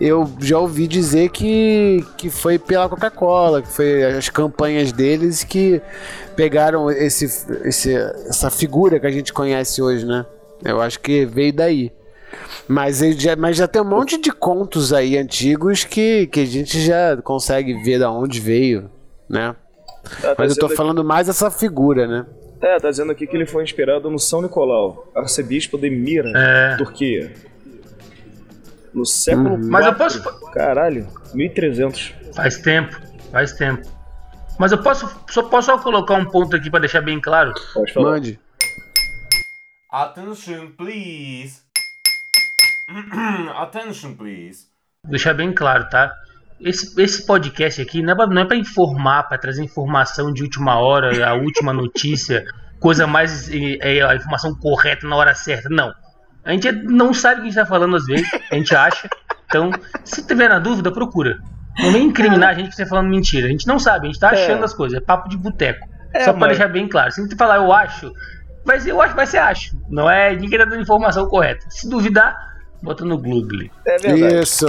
eu 0.00 0.30
já 0.40 0.58
ouvi 0.58 0.86
dizer 0.86 1.28
que, 1.30 2.04
que 2.16 2.30
foi 2.30 2.58
pela 2.58 2.88
Coca-Cola, 2.88 3.62
que 3.62 3.68
foi 3.68 4.02
as 4.04 4.28
campanhas 4.28 4.92
deles 4.92 5.44
que 5.44 5.80
pegaram 6.36 6.90
esse, 6.90 7.24
esse, 7.64 7.94
essa 7.94 8.50
figura 8.50 8.98
que 8.98 9.06
a 9.06 9.10
gente 9.10 9.32
conhece 9.32 9.82
hoje, 9.82 10.06
né? 10.06 10.24
Eu 10.64 10.80
acho 10.80 11.00
que 11.00 11.24
veio 11.26 11.52
daí. 11.52 11.92
Mas, 12.68 13.02
ele 13.02 13.18
já, 13.18 13.34
mas 13.36 13.56
já 13.56 13.66
tem 13.66 13.82
um 13.82 13.84
monte 13.84 14.20
de 14.20 14.30
contos 14.30 14.92
aí 14.92 15.16
antigos 15.18 15.84
que, 15.84 16.26
que 16.28 16.40
a 16.40 16.44
gente 16.46 16.80
já 16.80 17.16
consegue 17.22 17.82
ver 17.82 17.98
da 17.98 18.10
onde 18.10 18.40
veio, 18.40 18.90
né? 19.28 19.54
Tá, 20.22 20.28
tá 20.28 20.34
Mas 20.38 20.52
eu 20.52 20.58
tô 20.58 20.68
falando 20.68 21.04
mais 21.04 21.28
essa 21.28 21.50
figura, 21.50 22.06
né? 22.06 22.20
aqui- 22.20 22.66
é, 22.66 22.78
tá 22.78 22.90
dizendo 22.90 23.10
aqui 23.12 23.26
que 23.26 23.36
ele 23.36 23.46
foi 23.46 23.62
inspirado 23.64 24.10
no 24.10 24.18
São 24.18 24.42
Nicolau, 24.42 25.10
arcebispo 25.14 25.76
de 25.78 25.88
Mira, 25.90 26.30
É. 26.36 26.76
Turquia. 26.76 27.32
No 28.92 29.06
século 29.06 29.50
Uhum. 29.54 29.68
Mas 29.70 29.86
eu 29.86 29.94
posso- 29.94 30.22
Caralho, 30.52 31.06
1300. 31.32 32.12
Faz 32.34 32.58
tempo, 32.58 32.96
faz 33.30 33.52
tempo. 33.52 33.88
Mas 34.58 34.72
eu 34.72 34.78
posso 34.82 35.08
só 35.30 35.42
posso 35.44 35.66
só 35.70 35.78
colocar 35.78 36.14
um 36.14 36.24
ponto 36.26 36.54
aqui 36.54 36.68
pra 36.70 36.80
deixar 36.80 37.00
bem 37.00 37.20
claro. 37.20 37.52
Pode 37.72 37.92
falar. 37.94 38.10
Mande. 38.12 38.38
Attention, 39.90 40.70
please. 40.76 41.59
Attention, 43.56 44.14
please. 44.14 44.66
Deixar 45.08 45.34
bem 45.34 45.52
claro, 45.52 45.88
tá? 45.88 46.12
Esse, 46.60 47.00
esse 47.00 47.26
podcast 47.26 47.80
aqui 47.80 48.02
não 48.02 48.12
é, 48.12 48.16
pra, 48.16 48.26
não 48.26 48.42
é 48.42 48.44
pra 48.44 48.56
informar, 48.56 49.22
pra 49.28 49.38
trazer 49.38 49.64
informação 49.64 50.32
de 50.32 50.42
última 50.42 50.78
hora, 50.78 51.26
a 51.26 51.34
última 51.34 51.72
notícia, 51.72 52.44
coisa 52.78 53.06
mais. 53.06 53.48
É, 53.50 53.98
é, 53.98 54.02
a 54.02 54.14
informação 54.14 54.54
correta 54.54 55.06
na 55.06 55.16
hora 55.16 55.34
certa. 55.34 55.68
Não. 55.70 55.92
A 56.44 56.52
gente 56.52 56.70
não 56.72 57.12
sabe 57.14 57.34
o 57.34 57.42
que 57.42 57.48
a 57.48 57.50
gente 57.50 57.54
tá 57.60 57.66
falando 57.66 57.96
às 57.96 58.06
vezes, 58.06 58.28
a 58.50 58.54
gente 58.54 58.74
acha. 58.74 59.08
Então, 59.46 59.70
se 60.04 60.26
tiver 60.26 60.48
na 60.48 60.58
dúvida, 60.58 60.90
procura. 60.92 61.38
Não 61.78 61.92
vem 61.92 62.04
incriminar 62.06 62.50
a 62.50 62.54
gente 62.54 62.70
que 62.70 62.74
você 62.76 62.84
tá 62.84 62.88
falando 62.88 63.08
mentira. 63.08 63.46
A 63.46 63.50
gente 63.50 63.66
não 63.66 63.78
sabe, 63.78 64.06
a 64.08 64.10
gente 64.10 64.20
tá 64.20 64.30
achando 64.30 64.62
É. 64.62 64.64
as 64.64 64.74
coisas. 64.74 64.98
É 64.98 65.00
papo 65.00 65.28
de 65.28 65.36
boteco. 65.36 65.86
É, 66.14 66.24
Só 66.24 66.32
pra 66.32 66.40
mas- 66.40 66.48
deixar 66.56 66.68
bem 66.68 66.88
claro. 66.88 67.10
Se 67.12 67.20
você 67.26 67.36
falar 67.36 67.56
eu 67.56 67.72
acho, 67.72 68.12
vai 68.64 68.80
ser 68.80 68.90
eu 68.90 69.00
acho, 69.00 69.14
vai 69.14 69.26
ser 69.26 69.38
acho. 69.38 69.76
Não 69.88 70.10
é 70.10 70.34
ninguém 70.34 70.58
tá 70.58 70.64
dando 70.64 70.80
informação 70.82 71.26
correta. 71.28 71.64
Se 71.70 71.88
duvidar, 71.88 72.36
bota 72.82 73.04
no 73.04 73.16
Google. 73.18 73.68
É 73.86 73.98
verdade. 73.98 74.42
Isso. 74.42 74.66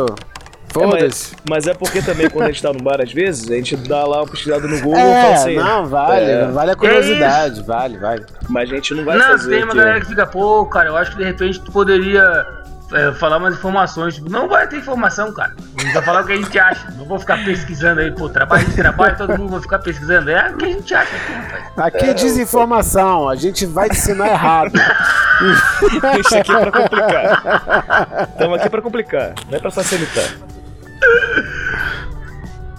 Foda-se. 0.74 1.36
Mas 1.50 1.68
é 1.68 1.74
porque 1.74 2.02
também 2.02 2.30
quando 2.30 2.46
a 2.46 2.48
gente 2.52 2.62
tá 2.62 2.72
no 2.72 2.80
bar, 2.82 3.02
às 3.02 3.12
vezes, 3.12 3.52
a 3.52 3.56
gente 3.56 3.76
dá 3.76 4.06
lá 4.06 4.22
uma 4.22 4.28
pesquisada 4.28 4.66
no 4.70 4.80
Google 4.80 4.98
e 4.98 5.02
É, 5.02 5.22
fala 5.22 5.34
assim. 5.36 5.56
não, 5.56 5.86
vale, 5.86 6.26
É. 6.32 6.46
vale 6.48 6.72
a 6.72 6.76
curiosidade, 6.78 7.62
vale, 7.64 7.98
vale. 7.98 8.26
Mas 8.48 8.72
a 8.72 8.76
gente 8.76 8.94
não 8.94 9.04
vai 9.04 9.18
não, 9.18 9.26
fazer. 9.28 9.50
tem 9.50 9.64
uma 9.64 9.68
aqui. 9.74 9.78
galera 9.78 10.00
que 10.00 10.06
fica, 10.08 10.26
pô, 10.26 10.66
cara, 10.68 10.88
eu 10.90 10.96
acho 10.96 11.12
que 11.12 11.18
de 11.18 11.26
repente 11.26 11.60
tu 11.60 11.72
poderia 11.74 12.46
é, 12.94 13.14
falar 13.14 13.38
umas 13.38 13.56
informações. 13.56 14.16
Tipo, 14.16 14.30
não 14.30 14.48
vai 14.48 14.68
ter 14.68 14.78
informação, 14.78 15.32
cara. 15.34 15.56
A 15.78 15.82
gente 15.82 15.94
vai 15.94 16.04
falar 16.04 16.22
o 16.22 16.26
que 16.26 16.34
a 16.34 16.36
gente 16.36 16.60
acha. 16.60 16.92
Não 16.92 17.06
vou 17.06 17.20
ficar 17.20 17.44
pesquisando 17.44 18.02
aí, 18.02 18.12
pô, 18.12 18.30
trabalho 18.30 18.66
de 18.66 18.76
trabalho, 18.76 19.18
todo 19.18 19.38
mundo 19.38 19.52
vai 19.52 19.62
ficar 19.62 19.80
pesquisando. 19.80 20.30
É 20.30 20.50
o 20.50 20.58
que 20.58 20.66
a 20.66 20.70
gente 20.70 20.94
acha 20.94 21.16
aqui, 21.16 21.32
rapaz. 21.32 21.64
Aqui 21.78 22.06
é 22.06 22.14
desinformação, 22.14 23.30
a 23.30 23.36
gente 23.36 23.66
vai 23.66 23.90
te 23.90 23.98
ensinar 23.98 24.30
errado. 24.30 24.74
Isso 26.20 26.38
aqui 26.38 26.52
é 26.52 26.60
pra 26.60 26.72
complicar. 26.72 28.28
Estamos 28.32 28.60
aqui 28.60 28.70
pra 28.70 28.82
complicar, 28.82 29.34
não 29.50 29.58
é 29.58 29.60
pra 29.60 29.72
facilitar. 29.72 30.26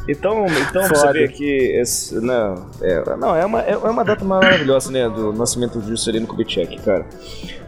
Então, 0.09 0.46
então 0.46 0.88
você 0.88 1.12
vê 1.12 1.29
que 1.29 1.44
esse, 1.81 2.20
não, 2.20 2.68
é, 2.81 3.16
não 3.16 3.37
é, 3.37 3.46
uma, 3.46 3.61
é 3.61 3.77
uma 3.77 4.05
data 4.05 4.25
maravilhosa, 4.25 4.90
né, 4.90 5.09
do 5.09 5.33
nascimento 5.33 5.81
de 5.81 5.88
Juscelino 5.90 6.27
Kubitschek, 6.27 6.81
cara. 6.83 7.07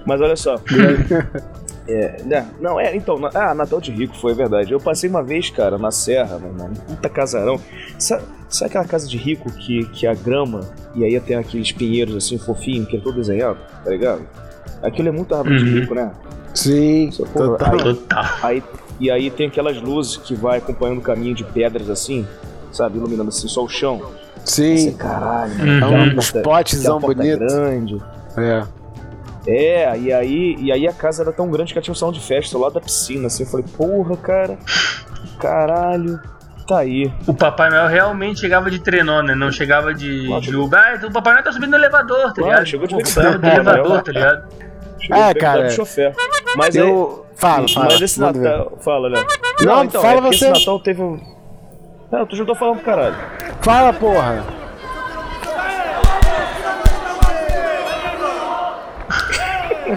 Mas 0.04 0.20
olha 0.20 0.36
só. 0.36 0.56
É, 1.86 2.22
né, 2.24 2.46
não, 2.60 2.80
é, 2.80 2.96
então, 2.96 3.18
na- 3.18 3.30
ah, 3.34 3.54
Natal 3.54 3.78
de 3.80 3.90
Rico 3.92 4.16
foi 4.16 4.32
é 4.32 4.34
verdade. 4.34 4.72
Eu 4.72 4.80
passei 4.80 5.08
uma 5.10 5.22
vez, 5.22 5.50
cara, 5.50 5.76
na 5.76 5.90
Serra, 5.90 6.38
mano, 6.38 6.72
puta 6.88 7.08
casarão. 7.10 7.60
Sabe, 7.98 8.22
sabe 8.48 8.70
aquela 8.70 8.84
casa 8.86 9.06
de 9.06 9.18
rico 9.18 9.52
que, 9.52 9.84
que 9.88 10.06
a 10.06 10.14
grama, 10.14 10.60
e 10.94 11.04
aí 11.04 11.20
tem 11.20 11.36
aqueles 11.36 11.72
pinheiros 11.72 12.16
assim, 12.16 12.38
fofinho, 12.38 12.86
que 12.86 12.96
é 12.96 13.00
todo 13.00 13.16
desenhado, 13.16 13.58
tá 13.84 13.90
ligado? 13.90 14.22
Aquilo 14.82 15.08
é 15.08 15.12
muito 15.12 15.34
árvore 15.34 15.58
de 15.58 15.64
Uhum. 15.64 15.80
rico, 15.80 15.94
né? 15.94 16.10
Sim, 16.54 17.10
Só, 17.10 17.24
porra, 17.26 17.46
total. 17.58 17.72
aí- 17.74 17.82
Total. 17.82 18.24
Aí, 18.42 18.62
e 19.00 19.10
aí 19.10 19.30
tem 19.30 19.48
aquelas 19.48 19.76
luzes 19.82 20.16
que 20.16 20.34
vai 20.34 20.58
acompanhando 20.58 20.98
o 20.98 21.02
caminho 21.02 21.34
de 21.34 21.44
pedras 21.44 21.90
assim, 21.90 22.26
sabe? 22.72 22.96
Iluminando 22.96 23.28
assim 23.28 23.46
só 23.48 23.62
o 23.62 23.68
chão. 23.68 24.00
Assim, 24.42 24.76
Sim, 24.78 24.92
caralho, 24.96 25.52
Uhum. 25.52 25.76
aquela 25.76 26.02
um 26.02 26.14
porta- 26.14 26.38
spotzão 26.38 26.96
aquela 26.96 27.00
porta 27.00 27.22
bonito. 27.22 27.38
grande. 27.38 28.02
É. 28.38 28.62
É, 29.46 29.96
e 29.98 30.12
aí, 30.12 30.56
e 30.58 30.72
aí 30.72 30.88
a 30.88 30.92
casa 30.92 31.22
era 31.22 31.32
tão 31.32 31.50
grande 31.50 31.74
que 31.74 31.80
tinha 31.80 31.92
um 31.92 31.94
salão 31.94 32.12
de 32.12 32.20
festa 32.20 32.56
lá 32.56 32.70
da 32.70 32.80
piscina, 32.80 33.26
assim. 33.26 33.42
Eu 33.42 33.48
falei, 33.50 33.66
porra, 33.76 34.16
cara, 34.16 34.58
caralho, 35.38 36.18
tá 36.66 36.78
aí. 36.78 37.12
O 37.26 37.34
Papai 37.34 37.68
Noel 37.70 37.88
realmente 37.88 38.40
chegava 38.40 38.70
de 38.70 38.78
trenó, 38.78 39.20
né? 39.22 39.34
Não 39.34 39.52
chegava 39.52 39.92
de, 39.92 40.26
Claro. 40.26 40.42
de 40.42 40.56
Uber. 40.56 40.78
Ah, 40.80 40.94
então 40.94 41.10
o 41.10 41.12
Papai 41.12 41.34
Noel 41.34 41.44
tá 41.44 41.52
subindo 41.52 41.70
no 41.72 41.76
elevador, 41.76 42.18
tá 42.28 42.32
Claro, 42.34 42.44
ligado? 42.50 42.66
chegou 42.66 42.86
de 42.86 42.94
Pô, 42.94 43.02
verdade, 43.04 43.38
de 43.38 43.48
elevador, 43.48 43.88
Noel. 43.88 44.02
tá 44.02 44.12
ligado? 44.12 44.48
Chegou 45.00 45.22
É, 45.22 45.34
cara. 45.34 45.68
Mas, 46.56 46.76
aí, 46.76 46.82
Eu. 46.82 47.26
Fala, 47.36 47.68
fala. 47.68 47.86
mas 47.90 48.00
esse 48.00 48.18
ver. 48.20 48.32
Natal. 48.32 48.78
Fala, 48.80 49.08
Léo. 49.08 49.26
Não, 49.60 49.84
então, 49.84 50.00
fala 50.00 50.18
é 50.18 50.20
você. 50.22 50.48
Esse 50.48 50.60
Natal 50.60 50.80
teve 50.80 51.02
um. 51.02 51.20
Não, 52.10 52.24
tu 52.26 52.36
já 52.36 52.44
tô 52.44 52.54
falando 52.54 52.76
pro 52.76 52.84
caralho. 52.86 53.16
Fala, 53.60 53.92
porra. 53.92 54.44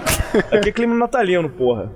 Aqui 0.51 0.69
é 0.69 0.71
clima 0.71 0.95
natalino, 0.95 1.49
porra. 1.49 1.91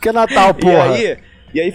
Que 0.00 0.08
é 0.08 0.12
Natal, 0.12 0.50
E 0.50 0.60
porra. 0.60 0.82
aí, 0.92 1.18
e 1.54 1.60
aí, 1.60 1.72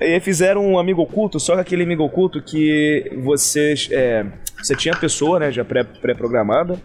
e 0.00 0.04
aí 0.04 0.20
fizeram 0.20 0.64
um 0.66 0.78
amigo 0.78 1.02
oculto, 1.02 1.38
só 1.40 1.54
que 1.54 1.60
aquele 1.60 1.82
amigo 1.82 2.02
oculto 2.04 2.40
que 2.42 3.10
vocês. 3.22 3.88
É, 3.90 4.24
você 4.62 4.74
tinha 4.76 4.94
a 4.94 4.96
pessoa, 4.96 5.38
né, 5.40 5.50
já 5.52 5.64
pré- 5.64 5.84
pré-programada. 5.84 6.78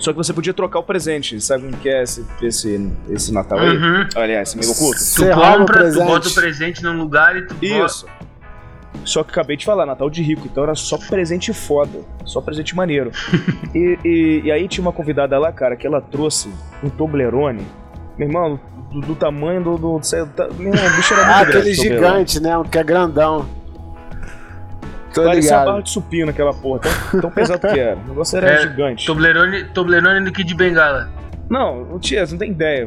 só 0.00 0.10
que 0.12 0.16
você 0.18 0.32
podia 0.32 0.52
trocar 0.52 0.80
o 0.80 0.82
presente. 0.82 1.40
Sabe 1.40 1.64
como 1.64 1.76
que 1.76 1.88
é 1.88 2.02
esse, 2.02 2.24
esse, 2.42 2.90
esse 3.10 3.32
Natal 3.32 3.58
aí? 3.58 3.68
Uhum. 3.76 4.08
Olha, 4.16 4.42
esse 4.42 4.56
amigo 4.56 4.72
oculto. 4.72 4.98
Tu 4.98 5.02
Você 5.04 5.30
compra, 5.32 5.64
tu 5.64 5.66
presente. 5.82 6.06
bota 6.06 6.28
o 6.28 6.34
presente 6.34 6.82
num 6.82 6.96
lugar 6.98 7.36
e 7.36 7.46
tu 7.46 7.54
bota. 7.54 8.27
Só 9.04 9.22
que 9.24 9.30
acabei 9.30 9.56
de 9.56 9.64
falar, 9.64 9.86
Natal 9.86 10.10
de 10.10 10.22
rico, 10.22 10.42
então 10.46 10.62
era 10.64 10.74
só 10.74 10.98
presente 10.98 11.52
foda, 11.52 12.00
só 12.24 12.40
presente 12.40 12.76
maneiro. 12.76 13.10
e, 13.74 13.98
e, 14.04 14.40
e 14.44 14.52
aí 14.52 14.68
tinha 14.68 14.82
uma 14.82 14.92
convidada 14.92 15.38
lá, 15.38 15.50
cara, 15.52 15.76
que 15.76 15.86
ela 15.86 16.00
trouxe 16.00 16.52
um 16.82 16.88
Toblerone, 16.90 17.66
meu 18.18 18.28
irmão, 18.28 18.60
do, 18.92 19.00
do 19.00 19.14
tamanho 19.14 19.62
do. 19.62 19.76
do, 19.78 19.98
do, 19.98 20.54
meu 20.58 20.72
irmão, 20.74 20.86
o 20.92 20.96
bicho 20.96 21.14
era 21.14 21.24
muito 21.24 21.36
Ah, 21.36 21.44
grande, 21.44 21.58
aquele 21.58 21.74
gigante, 21.74 22.40
né? 22.40 22.58
Um 22.58 22.64
que 22.64 22.78
é 22.78 22.82
grandão. 22.84 23.46
Tô 25.14 25.24
Parecia 25.24 25.52
uma 25.52 25.58
barra 25.58 25.70
ligado. 25.70 25.84
de 25.84 25.90
supino 25.90 26.30
aquela 26.30 26.52
porra, 26.52 26.80
tão, 26.80 27.20
tão 27.22 27.30
pesado 27.30 27.60
que 27.60 27.78
era. 27.80 27.96
O 27.96 28.08
negócio 28.08 28.36
era 28.36 28.50
É, 28.50 28.60
gigante. 28.60 29.06
Toblerone, 29.06 29.64
Toblerone 29.64 30.24
do 30.24 30.32
Kid 30.32 30.54
Bengala. 30.54 31.08
Não, 31.48 31.84
não 31.84 31.98
tinha, 31.98 32.26
você 32.26 32.32
não 32.32 32.38
tem 32.38 32.50
ideia. 32.50 32.86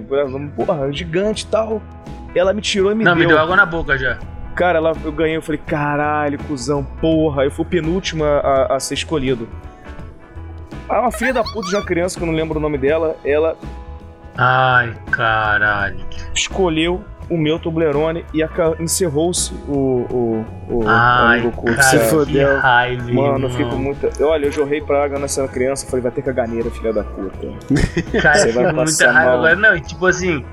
Porra, 0.55 0.91
gigante 0.93 1.45
e 1.45 1.47
tal. 1.47 1.81
Ela 2.35 2.53
me 2.53 2.61
tirou 2.61 2.91
e 2.91 2.95
me 2.95 3.03
não, 3.03 3.13
deu. 3.15 3.21
me 3.21 3.27
deu 3.27 3.39
água 3.39 3.55
na 3.55 3.65
boca 3.65 3.97
já. 3.97 4.19
Cara, 4.55 4.77
ela, 4.79 4.93
eu 5.03 5.11
ganhei, 5.11 5.37
eu 5.37 5.41
falei, 5.41 5.61
caralho, 5.65 6.37
cuzão, 6.43 6.83
porra. 6.83 7.43
Eu 7.45 7.51
fui 7.51 7.65
o 7.65 7.67
penúltimo 7.67 8.23
a, 8.23 8.75
a 8.75 8.79
ser 8.79 8.95
escolhido. 8.95 9.47
Ah, 10.89 11.01
uma 11.01 11.11
filha 11.11 11.33
da 11.33 11.43
puta 11.43 11.69
de 11.69 11.75
uma 11.75 11.85
criança, 11.85 12.17
que 12.17 12.23
eu 12.23 12.27
não 12.27 12.33
lembro 12.35 12.59
o 12.59 12.61
nome 12.61 12.77
dela, 12.77 13.15
ela 13.23 13.55
Ai, 14.37 14.93
caralho. 15.09 15.99
escolheu 16.33 17.03
o 17.29 17.37
meu 17.37 17.57
Toblerone 17.57 18.25
e 18.33 18.41
encerrou-se 18.77 19.53
o, 19.69 19.71
o, 19.71 20.45
o, 20.69 20.83
Ai, 20.85 21.49
cara, 21.65 21.89
que 21.91 21.99
fodeu. 22.09 22.59
raiva, 22.59 23.09
Mano, 23.13 23.45
eu 23.45 23.49
fico 23.51 23.75
muito. 23.77 24.09
Olha, 24.21 24.47
eu 24.47 24.51
jorrei 24.51 24.81
praga 24.81 25.17
nessa 25.17 25.47
criança, 25.47 25.85
falei, 25.87 26.03
vai 26.03 26.11
ter 26.11 26.23
caganeira, 26.23 26.69
filha 26.69 26.91
da 26.91 27.03
puta. 27.05 27.47
Cara, 28.21 28.37
Você 28.37 28.49
eu 28.49 28.53
vai 28.53 28.63
fico 28.65 28.69
com 28.75 28.75
muita 28.75 28.83
passar 28.83 29.11
raiva 29.13 29.29
mal. 29.31 29.37
agora. 29.45 29.55
Não, 29.55 29.75
e 29.77 29.81
tipo 29.81 30.05
assim, 30.05 30.43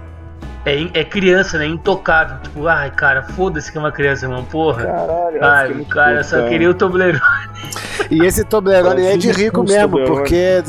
é, 0.70 0.78
in- 0.80 0.90
é 0.94 1.04
criança, 1.04 1.58
né? 1.58 1.66
Intocável. 1.66 2.36
Tipo, 2.42 2.66
ai, 2.66 2.90
cara, 2.90 3.22
foda-se 3.22 3.70
que 3.70 3.78
é 3.78 3.80
uma 3.80 3.92
criança, 3.92 4.24
irmão. 4.26 4.44
Porra. 4.44 4.84
Caralho, 4.84 5.38
Ai, 5.42 5.84
cara, 5.88 6.10
eu 6.12 6.16
puto, 6.18 6.28
só 6.28 6.48
queria 6.48 6.70
o 6.70 6.74
Toblerone. 6.74 7.20
E 8.10 8.24
esse 8.24 8.44
Toblerone 8.44 9.02
Cara, 9.02 9.14
é 9.14 9.16
de 9.16 9.30
rico 9.30 9.62
mesmo, 9.62 9.88
Toblerone. 9.98 10.16
porque 10.20 10.62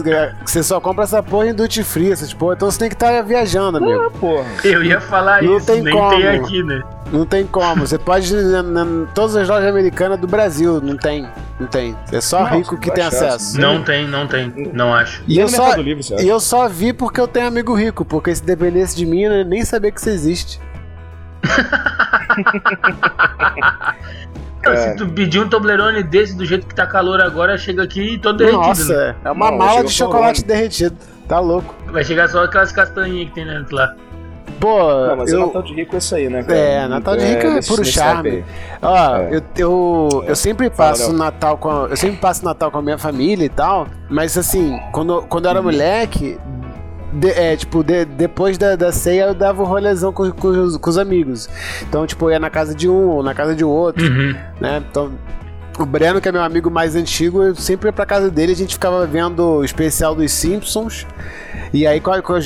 você 0.46 0.62
só 0.64 0.82
compra 0.82 1.04
essa 1.06 1.24
porra 1.24 1.48
em 1.48 1.54
duty 1.54 1.84
free, 1.84 2.12
essas 2.12 2.34
porra. 2.34 2.56
Então 2.56 2.70
você 2.70 2.80
tem 2.80 2.90
que 2.90 2.96
estar 2.96 3.22
viajando, 3.24 3.78
amigo. 3.78 4.02
Ah, 4.02 4.12
porra. 4.20 4.46
Eu 4.64 4.84
ia 4.84 5.00
falar 5.00 5.42
Não 5.44 5.58
isso, 5.58 5.66
tem 5.68 5.82
nem 5.82 5.94
como. 5.94 6.10
tem 6.10 6.28
aqui, 6.28 6.64
né? 6.64 6.82
Não 7.12 7.26
tem 7.26 7.46
como. 7.46 7.88
Você 7.88 7.98
pode 7.98 8.32
ir 8.34 8.44
na- 8.44 8.62
na- 8.64 8.84
em 8.86 9.06
todas 9.16 9.36
as 9.36 9.48
lojas 9.48 9.68
americanas 9.68 10.20
do 10.20 10.28
Brasil. 10.28 10.80
Não 10.82 10.96
tem. 10.96 11.28
Não 11.60 11.66
tem. 11.68 11.96
É 12.12 12.22
só 12.22 12.42
Não, 12.44 12.58
rico 12.58 12.76
você 12.76 12.82
que 12.82 12.92
tem 12.92 13.04
achar, 13.04 13.26
acesso. 13.28 13.54
Sim. 13.54 13.60
Não 13.62 13.84
tem, 13.84 14.08
não 14.08 14.28
tem. 14.28 14.54
Não 14.74 14.94
acho. 14.94 15.24
E 15.28 15.40
eu, 15.40 15.48
só, 15.48 15.74
Livre, 15.76 16.04
você 16.04 16.16
e 16.24 16.28
eu 16.28 16.40
só 16.40 16.68
vi 16.70 16.94
porque 16.94 17.20
eu 17.20 17.28
tenho 17.28 17.48
amigo 17.48 17.74
rico. 17.74 18.06
Porque 18.06 18.34
se 18.36 18.44
dependesse 18.44 18.96
de 18.96 19.06
mim, 19.06 19.22
eu 19.24 19.32
ia 19.34 19.44
nem 19.44 19.66
sabia 19.66 19.92
que 19.92 20.00
isso 20.00 20.10
existe. 20.10 20.62
Cara. 24.62 24.78
se 24.92 24.96
tu 24.98 25.08
pedir 25.08 25.40
um 25.40 25.48
Toblerone 25.48 26.04
desse 26.04 26.36
do 26.36 26.46
jeito 26.46 26.68
que 26.68 26.76
tá 26.76 26.86
calor 26.86 27.22
agora, 27.22 27.58
chega 27.58 27.82
aqui 27.84 28.20
todo 28.22 28.38
derretido. 28.38 28.62
Nossa, 28.62 28.94
né? 29.08 29.16
é 29.24 29.32
uma 29.32 29.50
Não, 29.52 29.58
mala 29.58 29.84
de 29.86 29.92
chocolate 29.92 30.44
derretido. 30.44 30.96
Tá 31.30 31.40
louco. 31.40 31.74
Vai 31.92 32.04
chegar 32.04 32.28
só 32.28 32.44
aquelas 32.44 32.72
castanhinhas 32.72 33.30
que 33.30 33.36
tem 33.36 33.46
dentro 33.46 33.76
lá. 33.76 33.96
Pô, 34.60 34.78
Não, 35.08 35.16
mas 35.18 35.32
eu, 35.32 35.42
é 35.42 35.46
Natal 35.46 35.62
de 35.62 35.74
Rico 35.74 35.96
é 35.96 35.98
isso 35.98 36.16
aí, 36.16 36.30
né, 36.30 36.44
cara? 36.44 36.60
É, 36.60 36.88
Natal 36.88 37.16
de 37.18 37.26
Rico 37.26 37.48
é 37.48 37.54
desse- 37.56 37.68
puro 37.70 37.86
charme. 37.86 38.44
Ó, 38.82 39.16
É. 39.18 39.30
eu, 39.36 39.42
eu, 39.58 40.24
eu 40.28 40.36
sempre 40.36 40.70
passo. 40.70 41.14
Natal 41.14 41.58
com 41.58 41.70
a, 41.70 41.88
eu 41.90 41.96
sempre 41.98 42.18
passo 42.18 42.44
Natal 42.44 42.70
com 42.70 42.78
a 42.78 42.82
minha 42.82 42.98
família 42.98 43.46
e 43.46 43.50
tal, 43.50 43.88
mas 44.10 44.38
assim, 44.38 44.80
quando, 44.92 45.22
quando 45.30 45.46
eu 45.46 45.52
era 45.52 45.62
moleque, 45.62 46.38
de- 47.14 47.30
é, 47.32 47.56
tipo, 47.56 47.84
de- 47.84 48.06
depois 48.06 48.58
da, 48.58 48.76
da 48.76 48.92
ceia 48.92 49.24
eu 49.28 49.34
dava 49.34 49.62
o 49.64 49.66
rolezão 49.66 50.12
com, 50.12 50.30
com, 50.32 50.48
os, 50.50 50.78
com 50.78 50.90
os 50.90 50.98
amigos. 50.98 51.50
Então, 51.82 52.06
tipo, 52.06 52.26
eu 52.26 52.32
ia 52.34 52.40
na 52.40 52.50
casa 52.50 52.76
de 52.76 52.90
um 52.90 53.08
ou 53.10 53.24
na 53.24 53.34
casa 53.34 53.56
de 53.56 53.64
outro, 53.64 54.06
Uhum. 54.06 54.36
né? 54.60 54.84
Então, 54.90 55.12
o 55.84 55.86
Breno, 55.86 56.20
que 56.22 56.28
é 56.30 56.32
meu 56.32 56.42
amigo 56.42 56.70
mais 56.72 56.96
antigo, 56.96 57.42
eu 57.44 57.56
sempre 57.56 57.88
ia 57.90 57.94
pra 57.94 58.06
casa 58.06 58.30
dele, 58.30 58.52
a 58.52 58.56
gente 58.56 58.74
ficava 58.76 59.06
vendo 59.06 59.40
o 59.44 59.64
especial 59.64 60.14
dos 60.16 60.32
Simpsons. 60.32 61.06
E 61.74 61.86
aí, 61.86 62.02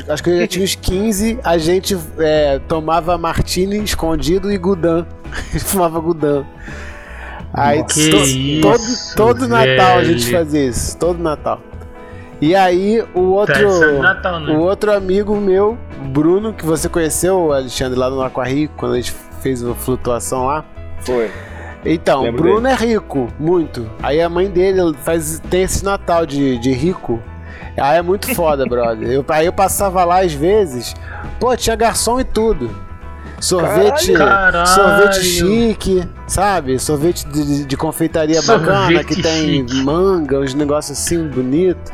acho 0.10 0.24
que 0.24 0.30
eu 0.30 0.38
já 0.40 0.48
tinha 0.48 0.64
uns 0.66 0.76
15, 0.80 1.40
a 1.44 1.58
gente 1.58 1.98
é, 2.20 2.60
tomava 2.68 3.18
Martini 3.18 3.78
escondido 3.84 4.52
e 4.52 4.58
Gudan. 4.58 5.06
Fumava 5.60 6.00
Gudan. 6.00 6.44
Aí 7.54 7.84
to- 7.84 8.00
isso, 8.00 8.62
todo, 8.62 8.84
todo 9.16 9.48
Natal 9.48 10.00
a 10.00 10.04
gente 10.04 10.30
fazia 10.32 10.66
isso. 10.66 10.98
Todo 10.98 11.22
Natal. 11.22 11.62
E 12.42 12.56
aí, 12.56 13.02
o 13.14 13.20
outro. 13.22 13.54
Tradição 13.54 13.94
de 13.96 14.00
Natal, 14.02 14.40
né? 14.42 14.54
O 14.54 14.60
outro 14.60 14.92
amigo 14.92 15.36
meu, 15.40 15.78
Bruno, 16.08 16.52
que 16.52 16.66
você 16.66 16.90
conheceu, 16.90 17.54
Alexandre, 17.54 17.98
lá 17.98 18.10
no 18.10 18.22
Aquarri, 18.22 18.68
quando 18.76 18.94
a 18.94 18.96
gente 18.98 19.14
fez 19.42 19.64
a 19.64 19.74
flutuação 19.76 20.46
lá. 20.48 20.66
Foi. 21.06 21.30
Então, 21.86 22.22
o 22.22 22.24
Lembro 22.24 22.44
Bruno 22.44 22.68
é 22.68 22.76
rico, 22.76 23.28
muito. 23.40 23.90
Aí 24.02 24.22
a 24.22 24.30
mãe 24.30 24.50
dele 24.50 24.94
faz, 25.04 25.40
tem 25.50 25.64
esse 25.64 25.84
Natal 25.84 26.26
de, 26.26 26.58
de 26.58 26.72
rico. 26.72 27.22
Aí 27.78 27.98
é 27.98 28.02
muito 28.02 28.34
foda, 28.34 28.66
brother. 28.68 29.10
Eu, 29.10 29.26
aí 29.30 29.46
eu 29.46 29.54
passava 29.54 30.04
lá 30.06 30.22
às 30.22 30.34
vezes, 30.34 30.96
pô, 31.40 31.56
tinha 31.56 31.76
garçom 31.76 32.20
e 32.20 32.24
tudo. 32.24 32.70
Sorvete, 33.44 34.14
Caralho. 34.14 34.68
sorvete 34.68 35.22
chique, 35.24 36.08
sabe? 36.28 36.80
Sorvete 36.80 37.28
de, 37.28 37.66
de- 37.66 37.78
confeitaria 37.78 38.42
bacana, 38.42 38.86
Sorvete 38.86 39.06
que 39.08 39.22
tem 39.22 39.68
chique. 39.68 39.84
manga, 39.84 40.40
uns 40.40 40.54
negócios 40.54 40.98
assim 40.98 41.28
bonito. 41.28 41.92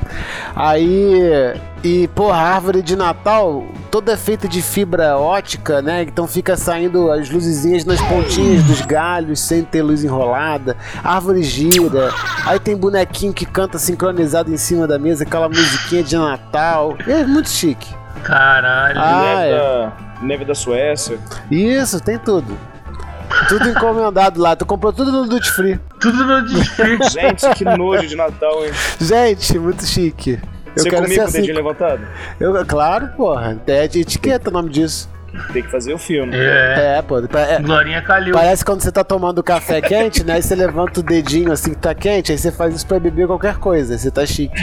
Aí, 0.56 1.54
e 1.84 2.08
porra, 2.10 2.38
a 2.38 2.54
árvore 2.56 2.82
de 2.82 2.96
Natal 2.96 3.64
toda 3.90 4.12
é 4.12 4.18
feita 4.18 4.48
de 4.48 4.62
fibra 4.62 5.18
ótica, 5.18 5.82
né? 5.82 6.04
Então 6.04 6.28
fica 6.28 6.56
saindo 6.56 7.12
as 7.12 7.30
luzezinhas 7.30 7.84
nas 7.86 8.00
pontinhas 8.02 8.64
dos 8.64 8.82
galhos, 8.82 9.40
sem 9.40 9.64
ter 9.64 9.82
luz 9.82 10.04
enrolada. 10.04 10.78
A 11.04 11.16
árvore 11.16 11.42
gira. 11.42 12.12
Aí 12.46 12.60
tem 12.60 12.76
bonequinho 12.78 13.34
que 13.34 13.46
canta 13.46 13.80
sincronizado 13.80 14.54
em 14.54 14.58
cima 14.58 14.86
da 14.86 15.00
mesa, 15.00 15.24
aquela 15.24 15.50
musiquinha 15.50 16.04
de 16.04 16.16
Natal. 16.16 16.96
É 17.08 17.24
muito 17.24 17.50
chique. 17.50 17.88
Caralho. 18.24 19.00
Ah, 19.02 19.46
é. 19.46 19.90
Neve 20.22 20.46
da 20.46 20.56
Suécia. 20.56 21.18
Isso, 21.50 22.00
tem 22.02 22.18
tudo. 22.18 22.58
Tudo 23.48 23.70
encomendado 23.70 24.42
lá. 24.42 24.56
Tu 24.56 24.66
comprou 24.66 24.92
tudo 24.92 25.12
no 25.12 25.28
Duty 25.28 25.52
Free. 25.52 25.80
Tudo 26.00 26.24
no 26.26 26.46
desfile. 26.48 26.98
Gente, 27.10 27.48
que 27.56 27.64
nojo 27.64 28.08
de 28.08 28.16
Natal, 28.16 28.66
hein? 28.66 28.72
Gente, 29.00 29.58
muito 29.60 29.86
chique. 29.86 30.40
Eu 30.76 30.84
Você 30.84 30.90
quero 30.90 31.04
comia 31.04 31.16
ser 31.16 31.20
com 31.22 31.26
o 31.26 31.30
assim. 31.30 31.38
dedinho 31.40 31.56
levantado? 31.56 32.02
Eu, 32.40 32.66
claro, 32.66 33.08
porra. 33.16 33.60
É 33.68 33.88
de 33.88 34.02
etiqueta 34.02 34.50
o 34.50 34.54
nome 34.54 34.70
disso. 34.70 35.10
Tem 35.54 35.62
que 35.62 35.70
fazer 35.70 35.94
o 35.94 35.98
filme. 36.00 36.36
É. 36.36 36.98
É, 36.98 37.02
pô. 37.04 37.20
é- 37.20 37.60
Glorinha 37.62 38.02
Calil. 38.02 38.34
parece 38.34 38.66
quando 38.66 38.82
você 38.82 38.92
tá 38.92 39.04
tomando 39.04 39.44
café 39.44 39.80
quente, 39.80 40.24
né? 40.24 40.34
Aí 40.34 40.42
você 40.42 40.56
levanta 40.56 41.00
o 41.00 41.04
dedinho 41.04 41.52
assim 41.52 41.70
que 41.72 41.78
tá 41.78 41.94
quente, 41.94 42.32
aí 42.32 42.38
você 42.38 42.52
faz 42.52 42.74
isso 42.74 42.88
pra 42.88 43.00
beber 43.00 43.28
qualquer 43.28 43.58
coisa. 43.58 43.94
Aí 43.94 44.00
você 44.00 44.10
tá 44.10 44.26
chique. 44.26 44.60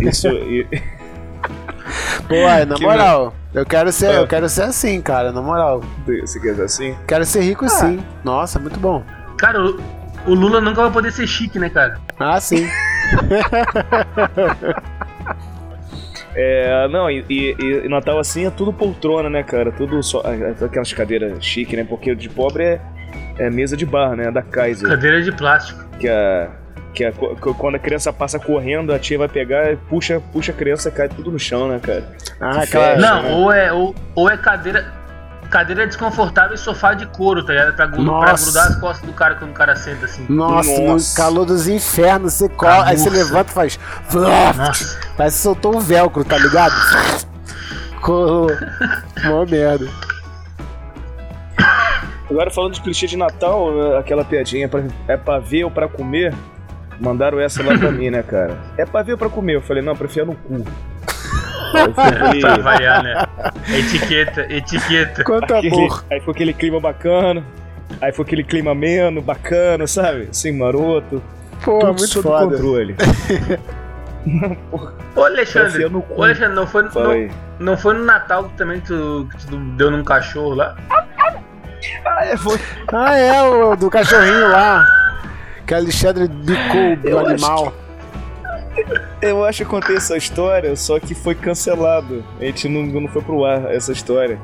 Isso. 0.00 0.28
Pô, 2.28 2.34
aí, 2.34 2.64
na 2.64 2.74
Que 2.76 2.82
moral, 2.82 3.34
eu 3.54 3.64
quero 3.66 3.90
ser, 3.92 4.06
Ah. 4.10 4.14
eu 4.14 4.26
quero 4.26 4.48
ser 4.48 4.62
assim, 4.62 5.00
cara, 5.00 5.32
na 5.32 5.40
moral. 5.42 5.82
Se 6.24 6.40
quiser 6.40 6.64
assim. 6.64 6.96
Quero 7.06 7.24
ser 7.24 7.42
rico 7.42 7.68
sim. 7.68 8.00
Nossa, 8.24 8.58
muito 8.58 8.78
bom. 8.78 9.02
Cara, 9.38 9.60
o, 9.64 9.80
o 10.26 10.34
Lula 10.34 10.60
nunca 10.60 10.82
vai 10.82 10.90
poder 10.90 11.12
ser 11.12 11.26
chique, 11.26 11.58
né, 11.58 11.68
cara? 11.70 11.98
Ah, 12.18 12.40
sim. 12.40 12.68
É, 16.34 16.86
não, 16.88 17.10
e, 17.10 17.24
e- 17.28 17.56
e 17.84 17.88
Natal 17.88 18.18
assim 18.18 18.46
é 18.46 18.50
tudo 18.50 18.72
poltrona, 18.72 19.28
né, 19.28 19.42
cara? 19.42 19.72
Tudo 19.72 20.00
só. 20.02 20.22
ah, 20.24 20.64
Aquelas 20.64 20.92
cadeiras 20.92 21.44
chique, 21.44 21.76
né? 21.76 21.84
Porque 21.84 22.12
o 22.12 22.16
de 22.16 22.28
pobre 22.28 22.62
é, 22.64 22.80
é 23.38 23.50
mesa 23.50 23.76
de 23.76 23.84
bar, 23.84 24.14
né? 24.14 24.30
Da 24.30 24.40
Kaiser. 24.40 24.88
Cadeira 24.88 25.20
de 25.22 25.32
plástico. 25.32 25.84
Que 25.98 26.08
a. 26.08 26.48
Que 26.94 27.10
co- 27.12 27.54
quando 27.54 27.76
a 27.76 27.78
criança 27.78 28.12
passa 28.12 28.38
correndo, 28.38 28.92
a 28.92 28.98
tia 28.98 29.16
vai 29.16 29.28
pegar, 29.28 29.76
puxa, 29.88 30.20
puxa 30.32 30.50
a 30.50 30.54
criança, 30.54 30.90
cai 30.90 31.08
tudo 31.08 31.30
no 31.30 31.38
chão, 31.38 31.68
né, 31.68 31.78
cara? 31.80 32.04
Ah, 32.40 32.50
Que 32.52 32.58
aquela. 32.76 32.96
Não, 32.96 33.22
né? 33.22 33.30
ou 33.34 33.52
é, 33.52 33.72
ou, 33.72 33.94
ou 34.14 34.28
é 34.30 34.36
cadeira. 34.36 34.98
Cadeira 35.50 35.84
desconfortável 35.84 36.54
e 36.54 36.58
sofá 36.58 36.94
de 36.94 37.06
couro, 37.06 37.44
tá 37.44 37.52
ligado? 37.52 37.74
Pra, 37.74 37.86
gru- 37.86 38.04
pra 38.20 38.34
grudar 38.34 38.66
as 38.68 38.76
costas 38.78 39.04
do 39.04 39.12
cara 39.12 39.34
quando 39.34 39.50
o 39.50 39.54
cara 39.54 39.74
senta 39.74 40.04
assim. 40.04 40.24
Nossa, 40.28 40.70
Nossa. 40.80 41.10
no 41.10 41.16
calor 41.16 41.44
dos 41.44 41.66
infernos, 41.66 42.34
você 42.34 42.48
cola, 42.48 42.86
aí 42.86 42.96
você 42.96 43.10
levanta 43.10 43.50
e 43.50 43.54
faz. 43.54 43.78
Nossa. 44.14 45.00
Parece 45.16 45.36
que 45.38 45.42
soltou 45.42 45.76
um 45.76 45.80
velcro, 45.80 46.24
tá 46.24 46.38
ligado? 46.38 46.72
Colou. 48.00 48.46
Mó 49.24 49.44
merda. 49.44 49.88
Agora 52.30 52.48
falando 52.50 52.74
de 52.74 52.80
clichê 52.80 53.06
de 53.08 53.16
Natal, 53.16 53.96
aquela 53.98 54.24
piadinha 54.24 54.68
pra, 54.68 54.82
é 55.08 55.16
pra 55.16 55.40
ver 55.40 55.64
ou 55.64 55.70
pra 55.70 55.88
comer, 55.88 56.32
mandaram 57.00 57.40
essa 57.40 57.62
lá 57.62 57.76
pra 57.76 57.90
mim, 57.90 58.10
né, 58.10 58.22
cara? 58.22 58.56
É 58.76 58.84
pra 58.84 59.02
ver 59.02 59.12
ou 59.12 59.18
pra 59.18 59.28
comer? 59.28 59.56
Eu 59.56 59.62
falei, 59.62 59.82
não, 59.82 59.96
prefiro 59.96 60.26
no 60.26 60.34
cu. 60.34 60.64
Aí 61.74 61.92
foi 61.94 62.04
aquele, 62.04 62.40
pra 62.42 62.56
variar, 62.58 63.02
né? 63.02 63.24
Etiqueta, 63.68 64.46
etiqueta. 64.52 65.24
Quanto 65.24 65.54
aquele- 65.54 65.74
amor. 65.76 66.04
aí 66.10 66.20
foi 66.20 66.34
aquele 66.34 66.52
clima 66.52 66.80
bacana, 66.80 67.44
aí 68.00 68.12
foi 68.12 68.24
aquele 68.24 68.44
clima 68.44 68.72
ameno, 68.72 69.22
bacana, 69.22 69.86
sabe? 69.86 70.28
Assim, 70.30 70.52
maroto. 70.52 71.22
Pô, 71.64 71.78
tudo 71.78 71.86
muito 71.88 72.06
sob 72.08 72.28
foda. 72.28 72.56
controle. 72.56 72.96
Ô 75.16 75.24
Alexandre, 75.24 75.68
Enfia 75.70 75.88
no 75.88 76.02
cu. 76.02 76.20
ô 76.20 76.24
Alexandre, 76.24 76.54
não 76.54 76.66
foi, 76.66 76.82
não, 76.82 77.28
não 77.58 77.76
foi 77.76 77.94
no 77.94 78.04
Natal 78.04 78.44
que 78.44 78.56
também 78.56 78.78
tu, 78.80 79.26
que 79.30 79.46
tu 79.46 79.56
deu 79.56 79.90
num 79.90 80.04
cachorro 80.04 80.54
lá? 80.54 80.76
Ah, 82.04 82.24
é, 82.26 82.36
foi. 82.36 82.58
Ah, 82.92 83.16
é, 83.16 83.42
o 83.42 83.74
do 83.76 83.88
cachorrinho 83.90 84.48
lá. 84.50 84.84
Que 85.70 85.74
Alexandre 85.74 86.26
bicou 86.26 86.98
Eu 87.04 87.20
acho 87.20 87.28
animal. 87.30 87.72
Eu 89.22 89.44
acho 89.44 89.58
que 89.58 89.62
eu 89.62 89.68
contei 89.68 89.94
essa 89.94 90.16
história, 90.16 90.74
só 90.74 90.98
que 90.98 91.14
foi 91.14 91.32
cancelado. 91.32 92.24
A 92.40 92.44
gente 92.44 92.68
não, 92.68 92.82
não 93.02 93.06
foi 93.06 93.22
pro 93.22 93.44
ar 93.44 93.72
essa 93.72 93.92
história. 93.92 94.36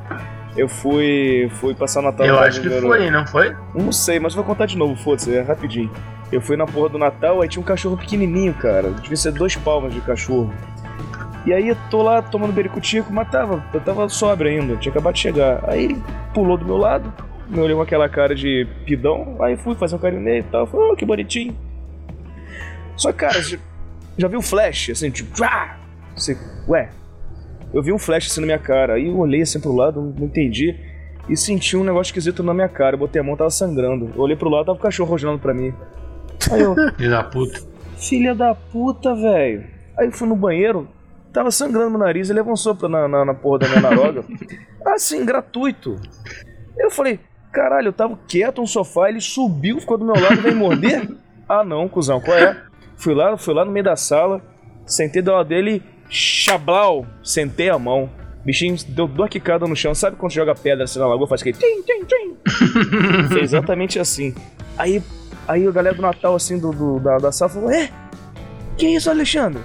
Eu 0.57 0.69
fui, 0.69 1.51
fui 1.55 1.75
passar 1.75 2.01
Natal 2.01 2.25
Eu 2.25 2.39
acho 2.39 2.61
que 2.61 2.69
meu- 2.69 2.81
foi, 2.81 3.11
não 3.11 3.27
foi? 3.27 3.57
Não 3.75 3.91
sei, 3.91 4.21
mas 4.21 4.35
vou 4.35 4.45
contar 4.45 4.67
de 4.67 4.79
novo, 4.79 4.95
foda-se, 4.95 5.35
é 5.35 5.43
rapidinho. 5.43 5.91
Eu 6.31 6.41
fui 6.41 6.57
na 6.57 6.65
porra 6.65 6.91
do 6.91 6.99
Natal, 6.99 7.43
aí 7.43 7.49
tinha 7.49 7.61
um 7.61 7.67
cachorro 7.67 7.97
pequenininho, 7.97 8.55
cara. 8.55 8.93
Devia 8.93 9.17
ser 9.17 9.33
dois 9.33 9.57
palmas 9.57 9.93
de 9.93 10.01
cachorro. 10.03 10.53
E 11.45 11.53
aí 11.53 11.71
eu 11.71 11.77
tô 11.91 12.03
lá 12.03 12.23
tomando 12.23 12.53
bericutico, 12.53 13.13
mas 13.13 13.29
tava, 13.29 13.65
eu 13.75 13.81
tava 13.81 14.09
sóbrio 14.09 14.49
ainda, 14.49 14.77
tinha 14.77 14.93
acabado 14.93 15.15
de 15.15 15.23
chegar. 15.23 15.59
Aí 15.67 15.87
ele 15.87 16.03
pulou 16.33 16.57
do 16.57 16.65
meu 16.65 16.77
lado, 16.77 17.13
me 17.49 17.61
olhou 17.61 17.77
com 17.79 17.83
aquela 17.83 18.09
cara 18.09 18.35
de 18.35 18.67
pidão, 18.85 19.37
aí 19.41 19.57
fui 19.57 19.75
fazer 19.75 19.97
um 19.97 19.99
carinho 19.99 20.23
nele 20.23 20.41
e 20.41 20.51
tal. 20.51 20.67
Falei, 20.67 20.91
oh, 20.91 20.97
que 20.97 21.05
bonitinho. 21.05 21.57
Só 22.97 23.13
que, 23.13 23.19
cara, 23.19 23.41
já, 23.41 24.29
viu 24.29 24.39
um 24.39 24.43
flash, 24.43 24.91
assim, 24.91 25.11
tipo, 25.11 25.45
ah! 25.45 25.79
Você, 26.15 26.37
ué, 26.67 26.91
eu 27.75 27.83
vi 27.83 27.93
um 27.93 27.99
flash 27.99 28.27
assim 28.31 28.41
na 28.41 28.47
minha 28.47 28.59
cara, 28.59 28.95
aí 28.95 29.07
eu 29.07 29.19
olhei 29.19 29.43
assim 29.43 29.61
pro 29.61 29.75
lado, 29.75 30.01
não, 30.01 30.27
entendi, 30.27 30.75
e 31.29 31.37
senti 31.37 31.77
um 31.77 31.85
negócio 31.85 32.11
esquisito 32.11 32.43
na 32.43 32.55
minha 32.55 32.69
cara. 32.69 32.95
Eu 32.95 33.01
botei 33.01 33.21
a 33.21 33.25
mão, 33.25 33.37
tava 33.37 33.51
sangrando. 33.51 34.11
Eu 34.15 34.23
olhei 34.23 34.37
pro 34.37 34.49
lado, 34.49 34.67
tava 34.67 34.79
o 34.79 34.81
cachorro 34.81 35.11
rosnando 35.11 35.39
pra 35.39 35.53
mim. 35.53 35.75
Aí 36.51 36.61
eu, 36.61 36.75
Filho 36.97 37.11
da 37.11 37.25
puta. 37.25 37.61
filha 37.99 38.35
da 38.35 38.55
puta, 38.55 39.15
velho. 39.15 39.67
Aí 39.99 40.07
eu 40.07 40.13
fui 40.13 40.29
no 40.29 40.37
banheiro, 40.37 40.89
tava 41.33 41.51
sangrando 41.51 41.91
meu 41.91 41.99
nariz, 41.99 42.31
ele 42.31 42.41
avançou 42.41 42.75
pra, 42.75 42.89
na, 42.89 43.09
na, 43.09 43.25
na 43.25 43.35
porra 43.35 43.61
da 43.61 43.69
minha 43.69 43.81
naroga. 43.81 44.25
assim, 44.87 45.25
gratuito. 45.25 45.97
Eu 46.79 46.91
falei, 46.91 47.19
caralho, 47.57 47.89
eu 47.89 47.93
tava 47.93 48.19
quieto 48.29 48.61
no 48.61 48.67
sofá, 48.67 49.09
ele 49.09 49.21
subiu, 49.21 49.81
ficou 49.81 49.97
do 49.97 50.05
meu 50.05 50.15
lado 50.15 50.35
e 50.35 50.43
veio 50.43 50.57
morder? 50.57 51.09
ah 51.49 51.65
não, 51.65 51.89
cuzão, 51.89 52.21
qual 52.21 52.37
é? 52.37 52.55
Fui 52.97 53.15
lá, 53.15 53.35
fui 53.39 53.55
lá 53.55 53.65
no 53.65 53.73
meio 53.73 53.85
da 53.85 53.97
sala, 53.97 54.43
sentei 54.85 55.23
do 55.23 55.33
lado 55.33 55.49
dele, 55.49 55.83
chablau, 56.11 57.07
sentei 57.23 57.71
a 57.71 57.79
mão. 57.79 58.11
Bichinho 58.45 58.77
deu 58.89 59.09
duas 59.09 59.31
quicadas 59.31 59.69
no 59.69 59.75
chão, 59.75 59.95
sabe 59.95 60.17
quando 60.17 60.33
joga 60.33 60.55
pedra 60.55 60.85
assim 60.85 60.99
na 60.99 61.07
lagoa, 61.07 61.27
faz 61.27 61.41
aquele 61.41 61.57
tim, 61.57 61.83
tim, 61.83 62.05
tim. 62.05 62.37
Foi 63.29 63.41
exatamente 63.41 63.99
assim. 63.99 64.35
Aí, 64.79 65.03
aí 65.49 65.67
a 65.67 65.71
galera 65.71 65.97
do 65.97 66.03
Natal, 66.03 66.35
assim, 66.35 66.59
do, 66.59 66.71
do- 66.73 67.01
da, 67.01 67.17
da 67.17 67.33
sala 67.33 67.51
falou, 67.51 67.71
é? 67.71 67.91
Que 68.77 68.87
isso, 68.87 69.11
Alexandre? 69.11 69.61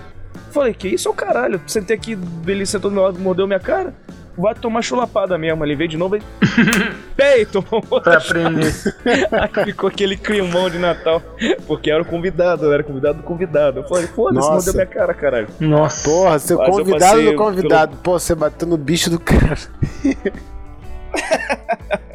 Falei, 0.52 0.74
que 0.74 0.88
isso 0.88 1.08
é 1.08 1.12
o 1.12 1.14
caralho. 1.14 1.62
Sentei 1.68 1.96
aqui, 1.96 2.18
ele 2.48 2.66
sentou 2.66 2.90
do 2.90 2.96
meu 2.96 3.04
lado, 3.04 3.20
mordeu 3.20 3.46
minha 3.46 3.60
cara. 3.60 3.94
Vai 4.38 4.56
tomar 4.56 4.82
chulapada 4.82 5.38
mesmo. 5.38 5.64
Ele 5.66 5.76
veio 5.76 5.90
de 5.90 5.98
novo 5.98 6.16
e. 6.16 6.22
Peito! 7.16 7.62
Pra 8.04 8.18
aprender. 8.18 8.74
Aí 9.32 9.66
ficou 9.66 9.90
aquele 9.90 10.16
climão 10.16 10.70
de 10.70 10.78
Natal. 10.80 11.22
Porque 11.68 11.92
era 11.92 12.02
o 12.02 12.06
convidado, 12.06 12.66
eu 12.66 12.74
era 12.74 12.84
convidado 12.84 13.18
do 13.18 13.24
convidado. 13.24 13.80
Eu 13.80 13.88
falei, 13.88 14.08
foda-se, 14.08 14.48
Nossa. 14.48 14.54
mordeu 14.54 14.74
minha 14.74 14.86
cara, 14.86 15.14
caralho. 15.14 15.48
Nossa. 15.60 16.10
Porra, 16.10 16.40
seu 16.40 16.58
Mas 16.58 16.70
convidado 16.70 17.22
do 17.22 17.36
convidado. 17.36 17.98
Pô, 17.98 18.18
você 18.18 18.34
bateu 18.34 18.68
no 18.68 18.78
bicho 18.78 19.10
do 19.10 19.20
cara. 19.20 19.58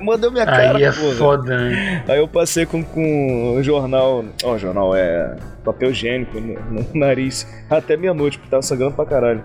Mordeu 0.01 0.31
minha 0.31 0.47
cara, 0.47 0.77
Aí 0.77 0.85
é 0.85 0.93
porra. 0.93 1.15
foda, 1.15 1.59
né? 1.59 2.05
Aí 2.07 2.19
eu 2.19 2.29
passei 2.29 2.65
com, 2.65 2.83
com 2.83 3.57
um 3.57 3.63
jornal. 3.63 4.25
Ó, 4.45 4.57
jornal 4.57 4.95
é. 4.95 5.37
papel 5.65 5.91
higiênico 5.91 6.39
no, 6.41 6.55
no 6.71 6.87
nariz. 6.95 7.47
Até 7.69 7.97
meia-noite, 7.97 8.39
porque 8.39 8.51
tava 8.51 8.63
sangrando 8.63 8.95
pra 8.95 9.05
caralho. 9.05 9.45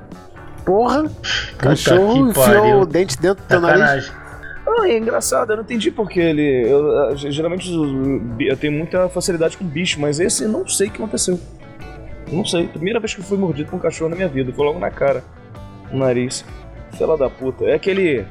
Porra, 0.65 1.09
cachorro 1.57 2.13
que 2.13 2.19
enfiou 2.31 2.45
pariu. 2.45 2.79
o 2.81 2.85
dente 2.85 3.19
dentro 3.19 3.43
do 3.43 3.47
teu 3.47 3.59
nariz. 3.61 4.11
Ah, 4.67 4.87
é 4.87 4.97
engraçado, 4.97 5.51
eu 5.51 5.57
não 5.57 5.63
entendi 5.63 5.91
porque 5.91 6.19
ele. 6.19 6.69
Eu, 6.69 7.09
ah, 7.09 7.15
geralmente 7.15 7.69
eu 8.39 8.57
tenho 8.57 8.73
muita 8.73 9.09
facilidade 9.09 9.57
com 9.57 9.65
bicho, 9.65 9.99
mas 9.99 10.19
esse 10.19 10.43
eu 10.43 10.49
não 10.49 10.67
sei 10.67 10.87
o 10.87 10.91
que 10.91 10.97
aconteceu. 11.01 11.39
Não 12.31 12.45
sei. 12.45 12.67
Primeira 12.67 12.99
vez 12.99 13.13
que 13.13 13.19
eu 13.19 13.25
fui 13.25 13.37
mordido 13.37 13.69
por 13.69 13.75
um 13.75 13.79
cachorro 13.79 14.09
na 14.09 14.15
minha 14.15 14.27
vida. 14.27 14.53
Foi 14.53 14.65
logo 14.65 14.79
na 14.79 14.89
cara. 14.89 15.23
No 15.91 15.99
nariz. 15.99 16.45
Fela 16.97 17.17
da 17.17 17.29
puta. 17.29 17.65
É 17.65 17.73
aquele. 17.73 18.25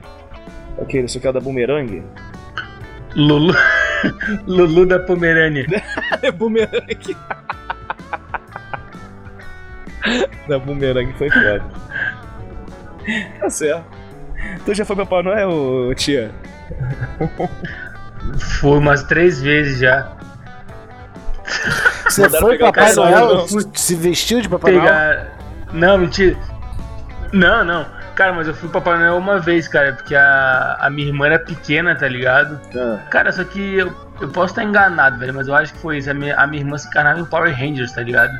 Aquele, 0.81 1.05
isso 1.05 1.19
aqui 1.19 1.29
é 1.29 1.33
da 1.33 1.41
bumerangue? 1.41 2.03
Lulu. 3.15 3.55
Lulu 4.47 4.87
da 4.87 4.99
Pomerânia. 4.99 5.67
É 6.23 6.31
bumerangue. 6.31 7.17
da 10.49 10.59
bumerangue 10.59 11.13
foi 11.15 11.31
foda. 11.31 11.65
Tá 13.41 13.51
certo. 13.51 13.85
Tu 14.65 14.75
já 14.75 14.85
foi 14.85 14.97
Papai 14.97 15.23
Noel, 15.23 15.95
tia? 15.95 16.31
Foi 18.61 18.79
umas 18.79 19.03
três 19.05 19.41
vezes 19.41 19.79
já. 19.81 20.09
Você 22.05 22.23
Mandaram 22.23 22.47
foi 22.47 22.57
pegar 22.59 22.73
Papai 22.73 22.95
Noel? 22.95 23.35
não. 23.37 23.47
Se 23.75 23.95
vestiu 23.95 24.41
de 24.41 24.49
Papai 24.49 24.73
Noel? 24.73 24.85
Pegar. 24.85 25.27
Não, 25.73 25.99
mentira. 25.99 26.37
Não, 27.33 27.65
não. 27.65 27.87
Cara, 28.15 28.33
mas 28.33 28.47
eu 28.49 28.55
fui 28.55 28.69
Papai 28.69 28.99
Noel 28.99 29.17
uma 29.17 29.39
vez, 29.39 29.67
cara, 29.69 29.93
porque 29.95 30.15
a, 30.15 30.77
a 30.81 30.91
minha 30.91 31.09
irmã 31.09 31.27
era 31.27 31.39
pequena, 31.39 31.95
tá 31.95 32.07
ligado? 32.09 32.61
Ah, 32.77 32.99
Cara, 33.09 33.33
só 33.33 33.45
que 33.45 33.77
eu, 33.79 33.93
eu 34.21 34.29
posso 34.29 34.53
estar 34.53 34.63
enganado, 34.65 35.19
velho, 35.19 35.33
mas 35.35 35.49
eu 35.49 35.55
acho 35.55 35.73
que 35.73 35.79
foi 35.79 35.99
isso. 35.99 36.11
A 36.11 36.15
minha, 36.15 36.37
a 36.37 36.47
minha 36.47 36.63
irmã 36.63 36.77
se 36.77 36.89
encarnava 36.89 37.21
em 37.21 37.25
Power 37.25 37.55
Rangers, 37.57 37.93
tá 37.93 38.03
ligado? 38.03 38.39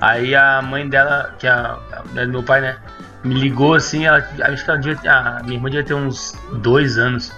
Aí 0.00 0.34
a 0.34 0.60
mãe 0.62 0.88
dela, 0.88 1.34
que 1.38 1.46
é 1.46 1.50
a, 1.50 1.78
a 2.16 2.24
do 2.24 2.28
meu 2.28 2.42
pai, 2.42 2.60
né, 2.62 2.76
me 3.24 3.34
ligou 3.34 3.74
assim, 3.74 4.06
ela, 4.06 4.18
acho 4.18 4.64
que 4.64 4.70
ela 4.70 4.80
devia 4.80 5.12
a 5.12 5.42
minha 5.42 5.56
irmã 5.56 5.68
devia 5.68 5.84
ter 5.84 5.94
uns 5.94 6.38
dois 6.54 6.98
anos. 6.98 7.32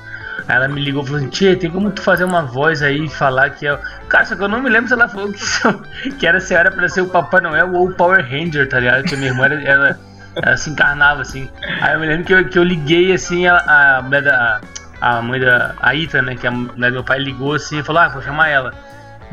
Aí 0.49 0.57
ela 0.57 0.69
me 0.69 0.81
ligou 0.81 1.03
e 1.03 1.07
falou 1.07 1.21
assim, 1.21 1.31
Tia, 1.31 1.57
tem 1.57 1.71
como 1.71 1.91
tu 1.91 2.03
fazer 2.03 2.25
uma 2.25 2.43
voz 2.43 2.83
aí 2.83 3.05
e 3.05 3.09
falar 3.09 3.51
que 3.51 3.67
é. 3.67 3.75
o-" 3.75 3.79
Cara, 4.09 4.25
só 4.25 4.35
que 4.35 4.43
eu 4.43 4.49
não 4.49 4.63
me 4.63 4.71
lembro 4.71 4.89
se 4.89 4.95
ela 4.95 5.09
falou 5.09 5.33
que, 5.33 6.11
que 6.19 6.27
era 6.27 6.41
se 6.41 6.55
era 6.55 6.71
pra 6.71 6.89
ser 6.89 7.03
o 7.03 7.09
Papai 7.09 7.41
Noel 7.41 7.73
ou 7.73 7.89
o 7.89 7.95
Power 7.95 8.23
Ranger, 8.23 8.69
tá 8.69 8.81
ligado? 8.81 9.05
Que 9.05 9.15
a 9.15 9.19
minha 9.19 9.31
irmã 9.31 9.45
era, 9.45 9.63
ela, 9.63 10.01
ela 10.37 10.57
se 10.57 10.71
encarnava 10.71 11.23
assim. 11.23 11.49
Aí 11.81 11.95
eu 11.95 12.01
me 12.01 12.07
lembro 12.07 12.25
que 12.25 12.35
eu, 12.35 12.49
que 12.49 12.59
eu 12.59 12.65
liguei 12.65 13.13
assim, 13.13 13.47
a, 13.47 13.57
a 13.57 14.01
da. 14.01 14.61
A 15.01 15.21
mãe 15.21 15.41
da. 15.41 15.75
A 15.81 15.95
Ita, 15.95 16.23
né? 16.23 16.37
Que 16.37 16.47
a 16.47 16.51
mulher 16.51 16.91
do 16.91 16.95
meu 16.95 17.05
pai 17.05 17.19
ligou 17.19 17.55
assim 17.55 17.81
e 17.81 17.83
falou, 17.83 18.03
ah, 18.03 18.09
vou 18.09 18.23
chamar 18.23 18.49
ela. 18.49 18.73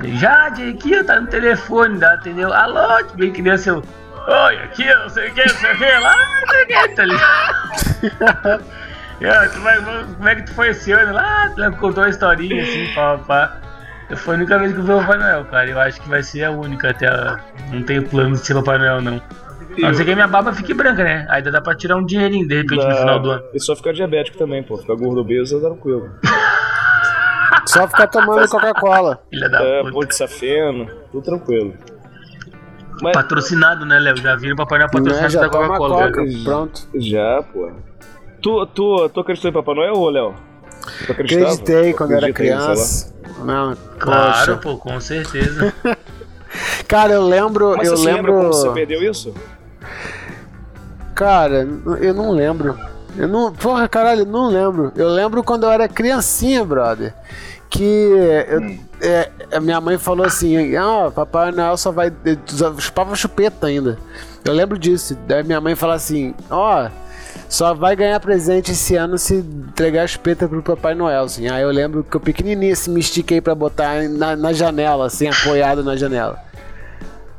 Jade, 0.04 0.70
aqui, 0.70 1.04
tá 1.04 1.20
no 1.20 1.28
telefone, 1.28 2.00
dá, 2.00 2.16
entendeu? 2.16 2.54
Alô, 2.54 3.04
bem 3.16 3.32
criança, 3.32 3.70
eu. 3.70 3.84
Oi, 4.32 4.56
aqui, 4.58 4.88
eu 4.88 5.00
não 5.00 5.10
sei 5.10 5.30
o 5.30 5.34
que, 5.34 5.42
não 5.42 5.50
sei 5.56 5.74
o 5.74 5.78
que, 5.78 5.86
lá, 5.86 6.16
não 6.42 6.48
sei 6.48 6.64
o 6.64 6.68
que, 6.68 6.90
tá 6.96 7.04
ligado? 7.06 8.64
Tu 9.54 9.62
vai, 9.62 9.78
como 10.16 10.30
é 10.30 10.36
que 10.36 10.44
tu 10.44 10.54
foi 10.54 10.70
esse 10.70 10.92
ano? 10.92 11.14
Lá, 11.14 11.50
contou 11.80 12.04
uma 12.04 12.10
historinha 12.10 12.62
assim, 12.64 12.94
pá, 12.94 13.18
pá. 13.18 13.58
Foi 14.18 14.36
a 14.36 14.38
única 14.38 14.58
vez 14.60 14.74
que 14.74 14.80
eu 14.80 14.84
vi 14.84 14.92
o 14.92 15.00
Papai 15.00 15.18
Noel, 15.18 15.46
cara. 15.46 15.70
Eu 15.70 15.80
acho 15.80 16.02
que 16.02 16.10
vai 16.10 16.24
ser 16.24 16.44
a 16.44 16.52
única 16.52 16.90
até. 16.90 17.08
a- 17.08 17.40
Não 17.72 17.84
tenho 17.84 18.04
plano 18.08 18.32
de 18.34 18.40
ser 18.40 18.54
Papai 18.56 18.78
Noel, 18.80 19.02
não. 19.02 19.16
A 19.18 19.82
não 19.88 19.94
ser 19.94 20.04
que 20.06 20.12
a 20.12 20.16
minha 20.16 20.28
barba 20.28 20.52
fique 20.54 20.74
branca, 20.74 21.04
né? 21.04 21.28
Aí 21.30 21.42
dá 21.44 21.62
pra 21.62 21.76
tirar 21.76 21.96
um 21.96 22.06
dinheirinho 22.06 22.48
de 22.48 22.56
repente 22.56 22.84
no 22.86 22.96
final 22.96 23.20
do 23.20 23.30
ano. 23.32 23.44
E 23.54 23.60
só 23.60 23.76
ficar 23.76 23.94
diabético 23.94 24.38
também, 24.38 24.64
pô. 24.64 24.78
Ficar 24.78 24.96
gordo 24.96 25.22
obeso, 25.22 25.60
tranquilo. 25.62 26.10
Só 27.68 27.88
ficar 27.88 28.08
tomando 28.08 28.48
Coca-Cola. 28.50 29.22
Filha 29.30 29.48
da 29.50 29.62
É, 29.62 29.80
puta. 29.82 29.92
pô 29.94 30.06
de 30.06 30.16
safeno, 30.16 30.90
tudo 31.12 31.24
tranquilo. 31.24 31.74
Mas 33.02 33.14
Patrocinado, 33.14 33.86
né, 33.86 34.00
Léo? 34.00 34.18
Já 34.18 34.36
viram 34.36 34.54
o 34.54 34.58
Papai 34.58 34.80
Noel 34.80 34.90
Né, 34.94 35.00
patrocinado 35.00 35.34
da 35.34 35.50
toma 35.50 35.68
Coca-Cola. 35.78 36.08
Coca. 36.12 36.24
Pronto. 36.44 36.82
já, 36.96 37.44
pô. 37.54 37.72
Tu, 38.42 38.66
tu, 38.68 39.10
tu 39.10 39.20
acreditou 39.20 39.50
em 39.50 39.54
Papai 39.54 39.76
Noel, 39.76 39.94
ô 39.96 40.10
Léo? 40.10 40.34
Tu 41.06 41.12
acreditava? 41.12 41.52
Acreditei 41.54 41.94
quando 41.94 42.12
era 42.14 42.26
aí, 42.28 42.34
sei 42.36 42.50
lá. 42.52 42.58
criança. 42.66 43.14
Não, 43.44 43.78
Claro, 44.00 44.38
poxa. 44.38 44.58
pô, 44.58 44.78
com 44.78 45.00
certeza. 45.00 45.74
Cara, 46.88 47.14
eu 47.14 47.22
lembro. 47.24 47.76
Mas 47.78 47.88
eu 47.88 47.96
você 47.96 48.04
se 48.04 48.08
lembra 48.08 48.32
lembro. 48.32 48.50
como 48.50 48.54
você 48.54 48.70
perdeu 48.72 49.04
isso? 49.04 49.34
Cara, 51.14 51.68
eu 52.02 52.14
não 52.14 52.32
lembro. 52.32 52.78
Eu 53.18 53.28
não. 53.28 53.52
Porra, 53.54 53.88
caralho, 53.88 54.22
eu 54.22 54.26
não 54.26 54.48
lembro. 54.48 54.92
Eu 54.96 55.10
lembro 55.10 55.44
quando 55.44 55.64
eu 55.66 55.72
era 55.72 55.88
criancinha, 55.88 56.64
brother. 56.64 57.14
Que 57.70 57.84
eu- 58.50 58.78
é, 59.02 59.30
a 59.54 59.60
minha 59.60 59.80
mãe 59.80 59.98
falou 59.98 60.26
assim: 60.26 60.76
Ah, 60.76 61.12
Papai 61.14 61.52
Noel 61.52 61.78
só 61.78 61.92
vai. 61.92 62.12
Chupava 62.80 63.16
chupeta 63.16 63.68
ainda. 63.68 63.98
Eu 64.44 64.54
lembro 64.54 64.78
disso. 64.78 65.18
Daí 65.28 65.44
minha 65.44 65.62
mãe 65.62 65.76
falou 65.76 65.96
assim: 65.96 66.34
Ó. 66.50 66.90
só 67.48 67.74
vai 67.74 67.96
ganhar 67.96 68.20
presente 68.20 68.72
esse 68.72 68.96
ano 68.96 69.18
se 69.18 69.36
entregar 69.36 70.04
a 70.04 70.08
chupeta 70.08 70.48
pro 70.48 70.62
Papai 70.64 70.96
Noel, 70.96 71.24
assim. 71.24 71.48
Aí 71.48 71.62
eu 71.62 71.70
lembro 71.72 72.04
que 72.04 72.16
eu 72.16 72.20
pequenininho 72.20 72.74
assim, 72.74 72.92
me 72.92 73.00
estiquei 73.00 73.40
pra 73.40 73.54
botar 73.54 74.04
na, 74.10 74.36
na 74.36 74.52
janela, 74.54 75.06
assim, 75.06 75.28
apoiado 75.28 75.84
na 75.84 75.96
janela. 75.96 76.40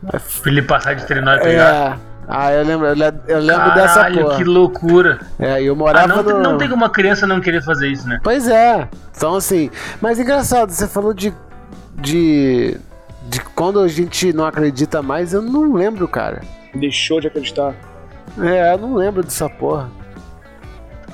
pra 0.08 0.20
ele 0.46 0.62
passar 0.62 0.94
de 0.94 1.04
trenó 1.06 1.34
e 1.34 1.40
pegar. 1.40 1.98
É. 2.06 2.09
Ah, 2.32 2.52
eu 2.52 2.64
lembro, 2.64 2.86
eu 2.86 2.94
le- 2.94 3.20
eu 3.26 3.40
lembro 3.40 3.74
dessa 3.74 3.94
Caralho, 4.02 4.22
porra. 4.24 4.36
que 4.36 4.44
loucura. 4.44 5.18
É, 5.38 5.60
eu 5.62 5.72
Ah, 5.72 5.76
morava 5.76 6.06
não, 6.06 6.22
tem- 6.22 6.32
no... 6.34 6.40
não 6.42 6.58
tem 6.58 6.68
como 6.68 6.82
uma 6.84 6.90
criança 6.90 7.26
não 7.26 7.40
querer 7.40 7.60
fazer 7.62 7.88
isso, 7.88 8.08
né? 8.08 8.20
Pois 8.22 8.46
é. 8.46 8.88
Então, 9.16 9.34
assim. 9.34 9.68
Mas 10.00 10.18
engraçado, 10.20 10.70
você 10.70 10.86
falou 10.86 11.12
de. 11.12 11.34
De. 11.96 12.78
De 13.28 13.40
quando 13.54 13.80
a 13.80 13.88
gente 13.88 14.32
não 14.32 14.44
acredita 14.46 15.02
mais, 15.02 15.32
eu 15.32 15.42
não 15.42 15.72
lembro, 15.74 16.06
cara. 16.08 16.40
Deixou 16.74 17.20
de 17.20 17.26
acreditar. 17.26 17.74
É, 18.40 18.74
eu 18.74 18.78
não 18.78 18.94
lembro 18.94 19.22
dessa 19.24 19.48
porra. 19.48 19.88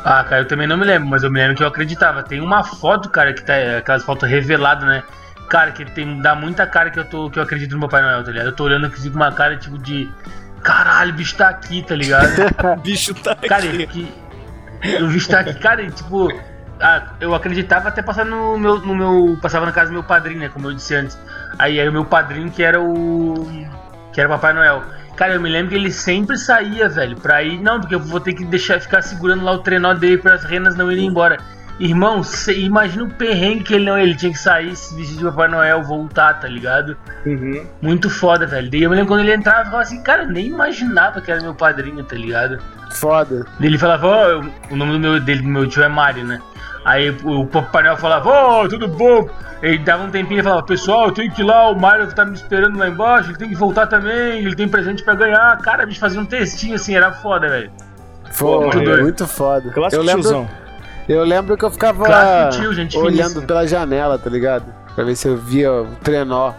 Ah, 0.05 0.23
cara, 0.23 0.43
eu 0.43 0.49
também 0.49 0.67
não 0.67 0.77
me 0.77 0.85
lembro, 0.85 1.09
mas 1.09 1.23
eu 1.23 1.31
me 1.31 1.41
lembro 1.41 1.57
que 1.57 1.63
eu 1.63 1.67
acreditava. 1.69 2.23
Tem 2.23 2.41
uma 2.41 2.63
foto, 2.63 3.09
cara, 3.09 3.33
que 3.33 3.43
tá. 3.43 3.55
Aquelas 3.79 4.05
fotos 4.05 4.29
reveladas, 4.29 4.87
né? 4.87 5.03
Cara, 5.49 5.73
que 5.73 5.85
tem, 5.85 6.21
dá 6.21 6.35
muita 6.35 6.67
cara 6.67 6.91
que 6.91 6.99
eu, 6.99 7.05
tô, 7.05 7.31
que 7.31 7.39
eu 7.39 7.43
acredito 7.43 7.75
no 7.75 7.81
Papai 7.81 8.03
Noel, 8.03 8.23
tá 8.25 8.31
ligado? 8.31 8.47
Eu 8.47 8.53
tô 8.53 8.65
olhando 8.65 8.87
aqui 8.87 9.09
com 9.11 9.17
uma 9.17 9.33
cara 9.33 9.57
tipo 9.57 9.79
de. 9.79 10.09
Caralho, 10.67 11.13
o 11.13 11.15
bicho 11.15 11.37
tá 11.37 11.49
aqui, 11.49 11.81
tá 11.81 11.95
ligado? 11.95 12.27
O 12.77 12.77
bicho 12.81 13.15
tá 13.15 13.33
aqui. 13.33 13.49
Cara, 13.49 13.63
que. 13.63 14.13
O 15.01 15.07
bicho 15.07 15.29
tá 15.29 15.41
aqui, 15.41 15.55
cara, 15.55 15.83
e, 15.83 15.91
tipo. 15.93 16.29
Ah, 16.81 17.15
eu 17.21 17.35
acreditava 17.35 17.89
até 17.89 18.03
passar 18.03 18.25
no 18.25 18.59
meu, 18.59 18.81
no 18.81 18.95
meu. 18.95 19.39
Passava 19.41 19.65
na 19.65 19.71
casa 19.71 19.91
do 19.91 19.95
meu 19.95 20.03
padrinho, 20.03 20.41
né? 20.41 20.49
Como 20.49 20.69
eu 20.69 20.75
disse 20.75 20.95
antes. 20.97 21.17
Aí 21.57 21.79
era 21.79 21.89
o 21.89 21.93
meu 21.93 22.05
padrinho 22.05 22.51
que 22.51 22.65
era 22.65 22.81
o. 22.81 23.49
Que 24.13 24.21
era 24.21 24.29
o 24.29 24.33
Papai 24.33 24.53
Noel. 24.53 24.83
Cara, 25.15 25.35
eu 25.35 25.41
me 25.41 25.49
lembro 25.49 25.71
que 25.71 25.77
ele 25.77 25.93
sempre 25.93 26.37
saía, 26.37 26.89
velho, 26.89 27.17
pra 27.17 27.43
ir. 27.45 27.61
Não, 27.61 27.81
porque 27.81 27.95
eu 27.95 28.01
vou 28.01 28.19
ter 28.19 28.35
que 28.35 28.45
deixar 28.45 28.81
ficar 28.81 29.03
segurando 29.03 29.45
lá 29.45 29.53
o 29.53 29.59
trenó 29.59 29.95
dele 29.95 30.19
para 30.19 30.35
as 30.35 30.45
renas 30.45 30.75
não 30.75 30.91
irem 30.91 31.07
embora. 31.07 31.39
Irmão, 31.79 32.23
cê, 32.23 32.59
imagina 32.61 33.05
o 33.05 33.11
perrengue 33.11 33.63
que 33.65 33.75
ele 33.75 33.85
não. 33.85 33.99
Ele 33.99 34.15
tinha 34.15 34.33
que 34.33 34.39
sair, 34.39 34.75
se 34.75 34.95
vestir 34.95 35.19
de 35.19 35.25
Papai 35.25 35.49
Noel, 35.49 35.83
voltar, 35.83 36.41
tá 36.41 36.49
ligado? 36.49 36.97
Uhum. 37.27 37.67
Muito 37.83 38.09
foda, 38.09 38.47
velho. 38.47 38.71
Daí 38.71 38.83
eu 38.83 38.89
me 38.91 38.97
lembro 38.97 39.09
quando 39.13 39.21
ele 39.21 39.35
entrava, 39.35 39.61
eu 39.61 39.65
ficava 39.67 39.83
assim, 39.83 40.03
cara, 40.03 40.23
eu 40.23 40.29
nem 40.31 40.47
imaginava 40.47 41.21
que 41.21 41.31
era 41.31 41.41
meu 41.43 41.55
padrinho, 41.55 42.03
tá 42.03 42.17
ligado? 42.17 42.59
Foda. 42.93 43.45
Daí 43.61 43.69
Ele 43.69 43.77
falava, 43.79 44.07
ó, 44.07 44.29
eu- 44.31 44.45
o 44.71 44.77
nome 44.77 44.93
do 44.93 44.99
meu, 44.99 45.21
dele, 45.21 45.43
do 45.43 45.49
meu 45.49 45.67
tio 45.69 45.83
é 45.83 45.89
Mário, 45.89 46.25
né? 46.25 46.41
Aí 46.83 47.11
o 47.25 47.45
Papai 47.47 47.83
Noel 47.83 47.97
falava, 47.99 48.29
ó, 48.31 48.69
tudo 48.69 48.89
bom? 48.89 49.29
Ele 49.61 49.77
dava 49.79 50.05
um 50.05 50.11
tempinho 50.11 50.41
e 50.41 50.43
falava, 50.43 50.63
pessoal, 50.63 51.07
eu 51.07 51.13
tenho 51.13 51.31
que 51.33 51.43
ir 51.43 51.45
lá, 51.45 51.69
o 51.69 51.79
Mário 51.79 52.07
tá 52.15 52.25
me 52.25 52.35
esperando 52.35 52.79
lá 52.79 52.89
embaixo, 52.89 53.31
ele 53.31 53.39
tem 53.39 53.49
que 53.49 53.55
voltar 53.57 53.87
também, 53.87 54.39
ele 54.45 54.55
tem 54.55 54.69
presente 54.69 55.03
pra 55.03 55.15
ganhar. 55.15 55.59
Cara, 55.59 55.83
a 55.83 55.87
gente 55.87 55.99
fazia 55.99 56.21
um 56.21 56.25
textinho 56.25 56.75
assim, 56.77 56.95
era 56.97 57.11
foda, 57.13 57.49
velho. 57.49 57.71
Foi 58.31 58.61
muito 58.65 58.81
doido. 58.81 59.03
muito 59.03 59.27
foda. 59.27 59.71
Clássico 59.73 60.01
eu 60.01 60.07
lembro, 60.07 60.23
tiozão. 60.23 60.49
Eu 61.09 61.25
lembro 61.25 61.57
que 61.57 61.65
eu 61.65 61.71
ficava 61.71 62.49
tio, 62.51 62.73
gente 62.73 62.97
olhando 62.97 63.43
pela 63.43 63.67
janela, 63.67 64.19
tá 64.19 64.31
ligado? 64.31 64.73
Pra 64.95 65.05
ver 65.05 65.17
se 65.17 65.29
eu 65.29 65.37
via 65.37 65.73
o 65.73 65.87
trenó. 66.03 66.53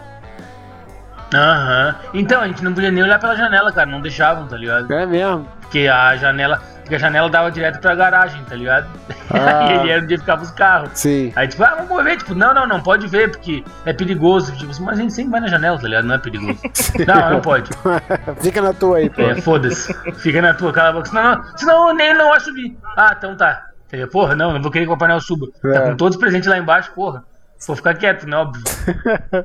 Aham. 1.34 1.94
Então, 2.14 2.40
a 2.40 2.46
gente 2.46 2.64
não 2.64 2.72
podia 2.72 2.90
nem 2.90 3.02
olhar 3.02 3.18
pela 3.18 3.36
janela, 3.36 3.72
cara, 3.72 3.86
não 3.86 4.00
deixavam, 4.00 4.46
tá 4.46 4.56
ligado? 4.56 4.92
É 4.92 5.04
mesmo. 5.04 5.46
Porque 5.60 5.86
a 5.86 6.16
janela, 6.16 6.62
porque 6.80 6.94
a 6.94 6.98
janela 6.98 7.28
dava 7.28 7.50
direto 7.50 7.78
pra 7.80 7.94
garagem, 7.94 8.42
tá 8.44 8.54
ligado? 8.56 8.88
Ah. 9.30 9.70
e 9.70 9.72
ele 9.80 9.90
era 9.90 10.02
onde 10.02 10.16
ficava 10.16 10.42
os 10.42 10.50
carros. 10.50 10.88
Sim. 10.94 11.30
Aí 11.36 11.46
tipo, 11.46 11.62
ah, 11.62 11.84
vamos 11.86 12.02
ver, 12.02 12.16
tipo, 12.16 12.34
não, 12.34 12.54
não, 12.54 12.66
não 12.66 12.80
pode 12.80 13.06
ver, 13.06 13.30
porque 13.30 13.62
é 13.84 13.92
perigoso. 13.92 14.56
Tipo, 14.56 14.72
mas 14.80 14.98
a 14.98 15.02
gente 15.02 15.12
sempre 15.12 15.32
vai 15.32 15.40
na 15.40 15.48
janela, 15.48 15.78
tá 15.78 15.86
ligado? 15.86 16.06
Não 16.06 16.14
é 16.14 16.18
perigoso. 16.18 16.58
não, 17.06 17.30
não 17.32 17.40
pode. 17.42 17.70
Fica 18.40 18.62
na 18.62 18.72
tua 18.72 18.96
aí, 18.96 19.10
pô. 19.10 19.20
É, 19.20 19.38
foda-se. 19.42 19.92
Fica 20.14 20.40
na 20.40 20.54
tua, 20.54 20.72
cala 20.72 20.88
a 20.88 20.92
boca. 20.92 21.10
Senão, 21.10 21.22
não, 21.22 21.58
senão 21.58 21.94
nem 21.94 22.14
não 22.14 22.30
vai 22.30 22.40
subir. 22.40 22.74
Ah, 22.96 23.14
então 23.18 23.36
tá. 23.36 23.67
Falei, 23.90 24.06
Porra, 24.06 24.36
não, 24.36 24.52
não 24.52 24.62
vou 24.62 24.70
querer 24.70 24.84
que 24.84 24.90
o 24.90 24.94
Papai 24.94 25.08
Noel 25.08 25.20
suba. 25.20 25.46
Tá 25.62 25.68
É. 25.74 25.90
com 25.90 25.96
todos 25.96 26.16
os 26.16 26.20
presentes 26.20 26.48
lá 26.48 26.58
embaixo, 26.58 26.92
porra. 26.94 27.24
Vou 27.66 27.74
ficar 27.76 27.94
quieto, 27.94 28.26
né? 28.26 28.36
Óbvio. 28.36 28.62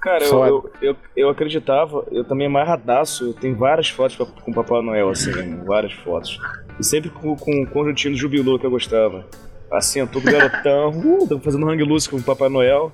Cara, 0.00 0.22
eu, 0.24 0.44
eu, 0.46 0.70
eu, 0.80 0.96
eu 1.16 1.28
acreditava, 1.28 2.04
eu 2.12 2.22
também 2.22 2.46
amarradaço, 2.46 3.24
eu 3.26 3.34
tenho 3.34 3.56
várias 3.56 3.88
fotos 3.90 4.14
pra- 4.16 4.26
com 4.26 4.52
o 4.52 4.54
Papai 4.54 4.80
Noel, 4.80 5.08
assim, 5.08 5.32
né, 5.32 5.60
várias 5.66 5.92
fotos. 5.92 6.38
E 6.78 6.84
sempre 6.84 7.10
com, 7.10 7.34
com 7.34 7.62
o 7.62 7.66
conjuntinho 7.66 8.14
do 8.14 8.18
Jubilô 8.20 8.60
que 8.60 8.64
eu 8.66 8.70
gostava. 8.70 9.26
Assim, 9.72 10.00
ó, 10.00 10.06
todo 10.06 10.22
garotão, 10.30 10.90
uh, 11.28 11.40
fazendo 11.40 11.68
hang 11.68 11.82
loose 11.82 12.08
com 12.08 12.16
o 12.16 12.22
Papai 12.22 12.48
Noel. 12.48 12.92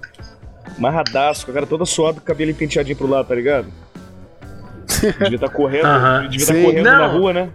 Amarradaço, 0.78 1.44
com 1.44 1.50
a 1.50 1.54
cara 1.54 1.66
toda 1.66 1.84
suada, 1.84 2.14
com 2.14 2.20
o 2.24 2.26
cabelo 2.26 2.54
penteadinho 2.54 2.96
pro 2.96 3.06
lado, 3.06 3.28
tá 3.28 3.34
ligado? 3.34 3.66
Devia 5.20 5.34
estar 5.36 5.50
correndo, 5.50 5.84
Aham. 5.86 6.22
devia 6.22 6.38
estar 6.38 6.54
Sim. 6.54 6.64
correndo 6.64 6.84
Não. 6.86 6.98
na 6.98 7.06
rua, 7.06 7.32
né? 7.34 7.50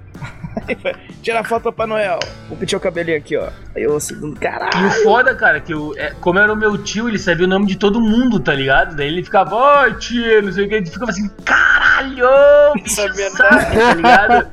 Tira 1.21 1.39
a 1.41 1.43
foto 1.43 1.63
do 1.63 1.73
Papai 1.73 1.87
Noel, 1.87 2.19
vou 2.47 2.57
pentear 2.57 2.79
o 2.79 2.83
cabelinho 2.83 3.17
aqui, 3.17 3.35
ó. 3.37 3.49
Aí 3.75 3.83
eu 3.83 3.95
assim, 3.95 4.15
E 4.15 4.25
o 4.25 4.33
caralho. 4.35 4.91
foda, 5.03 5.35
cara, 5.35 5.59
que 5.59 5.73
eu, 5.73 5.93
é, 5.97 6.11
como 6.21 6.39
era 6.39 6.51
o 6.51 6.55
meu 6.55 6.77
tio, 6.77 7.07
ele 7.09 7.19
sabia 7.19 7.45
o 7.45 7.49
nome 7.49 7.65
de 7.65 7.77
todo 7.77 7.99
mundo, 8.01 8.39
tá 8.39 8.53
ligado? 8.53 8.95
Daí 8.95 9.07
ele 9.07 9.23
ficava, 9.23 9.55
oi 9.55 9.93
tio, 9.95 10.41
não 10.41 10.51
sei 10.51 10.65
o 10.65 10.69
que, 10.69 10.75
ele 10.75 10.85
ficava 10.85 11.11
assim, 11.11 11.29
caralho, 11.45 12.25
o 12.25 12.73
bicho 12.73 12.95
Sabia 12.95 13.29
sabe, 13.31 13.75
tá 13.75 13.93
ligado? 13.93 14.47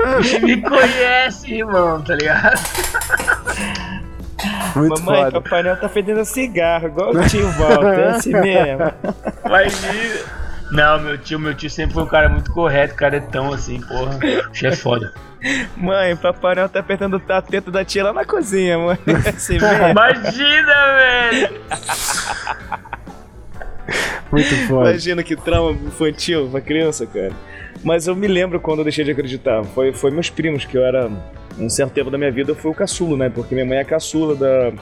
O 0.00 0.16
bicho 0.22 0.40
me 0.40 0.60
conhece, 0.62 1.54
irmão, 1.54 2.00
tá 2.02 2.14
ligado? 2.14 2.60
Muito 4.74 5.02
Mamãe, 5.02 5.24
foda. 5.24 5.40
Papai 5.40 5.62
Noel 5.62 5.76
tá 5.76 5.88
fedendo 5.88 6.24
cigarro, 6.24 6.86
igual 6.88 7.10
o 7.14 7.28
tio 7.28 7.48
Walter, 7.52 7.98
é 7.98 8.08
assim 8.08 8.32
mesmo. 8.32 8.92
Mas 9.48 9.80
Não, 10.70 10.98
meu 11.00 11.18
tio, 11.18 11.38
meu 11.38 11.54
tio 11.54 11.68
sempre 11.70 11.94
foi 11.94 12.02
um 12.02 12.06
cara 12.08 12.28
muito 12.28 12.50
correto, 12.52 12.94
cara 12.94 13.16
é 13.18 13.20
tão 13.20 13.52
assim, 13.52 13.80
porra. 13.80 14.16
O 14.16 14.50
bicho 14.50 14.66
é 14.66 14.72
foda. 14.74 15.12
Mãe, 15.76 16.16
Papai 16.16 16.54
Noel 16.54 16.68
tá 16.68 16.80
apertando 16.80 17.20
a 17.28 17.42
teta 17.42 17.70
da 17.70 17.84
tia 17.84 18.04
lá 18.04 18.12
na 18.12 18.24
cozinha, 18.24 18.78
mãe. 18.78 18.98
Assim. 19.26 19.56
Imagina, 19.56 20.74
velho! 20.96 21.60
Muito 24.30 24.54
foda. 24.68 24.90
Imagina 24.90 25.22
que 25.22 25.36
trauma 25.36 25.72
infantil 25.72 26.48
pra 26.50 26.60
criança, 26.60 27.06
cara. 27.06 27.32
Mas 27.82 28.06
eu 28.06 28.14
me 28.14 28.28
lembro 28.28 28.60
quando 28.60 28.78
eu 28.78 28.84
deixei 28.84 29.04
de 29.04 29.10
acreditar. 29.10 29.64
Foi, 29.64 29.92
foi 29.92 30.10
meus 30.10 30.30
primos, 30.30 30.64
que 30.64 30.76
eu 30.78 30.84
era 30.84 31.10
um 31.58 31.68
certo 31.68 31.92
tempo 31.92 32.10
da 32.10 32.16
minha 32.16 32.30
vida 32.30 32.52
eu 32.52 32.56
fui 32.56 32.70
o 32.70 32.74
caçula, 32.74 33.16
né? 33.16 33.28
Porque 33.28 33.54
minha 33.54 33.66
mãe 33.66 33.78
é 33.78 33.82
a 33.82 33.84
caçula 33.84 34.34
da, 34.34 34.72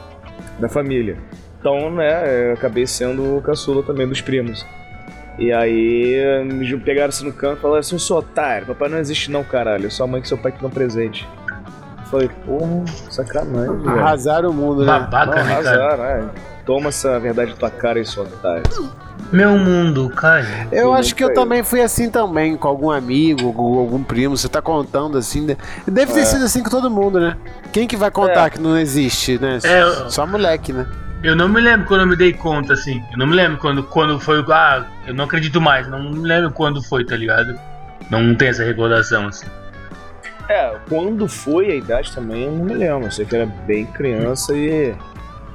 da 0.59 0.69
família. 0.69 1.17
Então, 1.59 1.91
né, 1.91 2.49
eu 2.49 2.55
acabei 2.55 2.87
sendo 2.87 3.37
o 3.37 3.43
caçula 3.43 3.83
também 3.83 4.09
dos 4.09 4.21
primos. 4.21 4.65
E 5.41 5.51
aí 5.53 6.45
me 6.45 6.77
pegaram 6.79 7.09
assim 7.09 7.25
no 7.25 7.33
canto 7.33 7.59
e 7.59 7.61
falaram 7.63 7.81
assim, 7.81 7.99
sou 7.99 8.19
otário, 8.19 8.67
papai 8.67 8.89
não 8.91 8.99
existe 8.99 9.31
não, 9.31 9.43
caralho. 9.43 9.91
Sua 9.91 10.07
mãe 10.07 10.21
e 10.23 10.29
seu 10.29 10.37
pai 10.37 10.53
que 10.53 10.61
dão 10.61 10.69
presente. 10.71 11.27
Eu 11.49 12.05
falei, 12.11 12.29
porra, 12.45 12.85
sacanagem, 13.11 13.79
velho. 13.79 13.91
Arrasaram 13.99 14.51
o 14.51 14.53
mundo, 14.55 14.85
né? 14.85 14.93
Babaca, 14.93 15.27
Não, 15.27 15.45
né, 15.45 15.63
cara? 15.63 15.85
arrasaram, 15.87 16.05
é. 16.05 16.25
Toma 16.67 16.89
essa 16.89 17.19
verdade 17.19 17.55
tua 17.57 17.71
cara 17.71 17.99
aí, 17.99 18.05
seu 18.05 18.23
otário. 18.25 18.63
Meu 19.33 19.57
mundo, 19.57 20.11
cara. 20.11 20.45
Eu 20.73 20.91
Sim, 20.93 20.99
acho 20.99 21.15
que 21.15 21.23
eu 21.25 21.29
foi. 21.29 21.35
também 21.35 21.63
fui 21.63 21.81
assim 21.81 22.11
também, 22.11 22.57
com 22.57 22.69
algum 22.69 22.91
amigo, 22.91 23.53
com 23.55 23.79
algum 23.79 24.03
primo. 24.03 24.37
Você 24.37 24.49
tá 24.49 24.61
contando 24.61 25.17
assim. 25.17 25.47
né? 25.47 25.57
Deve 25.87 26.13
ter 26.13 26.21
É. 26.21 26.25
sido 26.25 26.45
assim 26.45 26.63
com 26.63 26.69
todo 26.71 26.91
mundo, 26.91 27.19
né? 27.19 27.37
Quem 27.73 27.87
que 27.87 27.97
vai 27.97 28.11
contar 28.11 28.47
É. 28.49 28.51
que 28.51 28.61
não 28.61 28.77
existe, 28.77 29.39
né? 29.41 29.59
É, 29.65 29.83
eu- 29.83 30.11
Só 30.11 30.27
moleque, 30.27 30.73
né? 30.73 30.87
Eu 31.23 31.37
não 31.37 31.49
me 31.49 31.61
lembro 31.61 31.87
quando 31.87 32.01
eu 32.03 32.07
me 32.07 32.17
dei 32.17 32.33
conta, 32.33 32.73
assim. 32.73 33.03
Eu 33.13 33.19
não 33.19 33.27
me 33.27 33.35
lembro 33.37 33.59
quando, 33.59 33.83
quando 33.83 34.19
foi. 34.19 34.41
o- 34.41 34.53
Ah, 34.53 34.87
eu 35.07 35.13
não 35.15 35.25
acredito 35.25 35.61
mais. 35.61 35.87
Não 35.89 36.11
me 36.11 36.19
lembro 36.27 36.51
quando 36.51 36.83
foi, 36.83 37.05
tá 37.05 37.15
ligado? 37.17 37.59
Não 38.11 38.35
tem 38.35 38.49
essa 38.49 38.65
recordação, 38.65 39.29
assim. 39.29 39.47
É, 40.49 40.75
quando 40.89 41.29
foi 41.29 41.71
a 41.71 41.75
idade 41.77 42.13
também, 42.13 42.45
eu 42.45 42.53
não 42.53 42.65
me 42.65 42.75
lembro. 42.75 43.07
Eu 43.07 43.11
sei 43.11 43.25
que 43.27 43.37
era 43.37 43.47
bem 43.47 43.85
criança 43.87 44.57
e. 44.57 44.95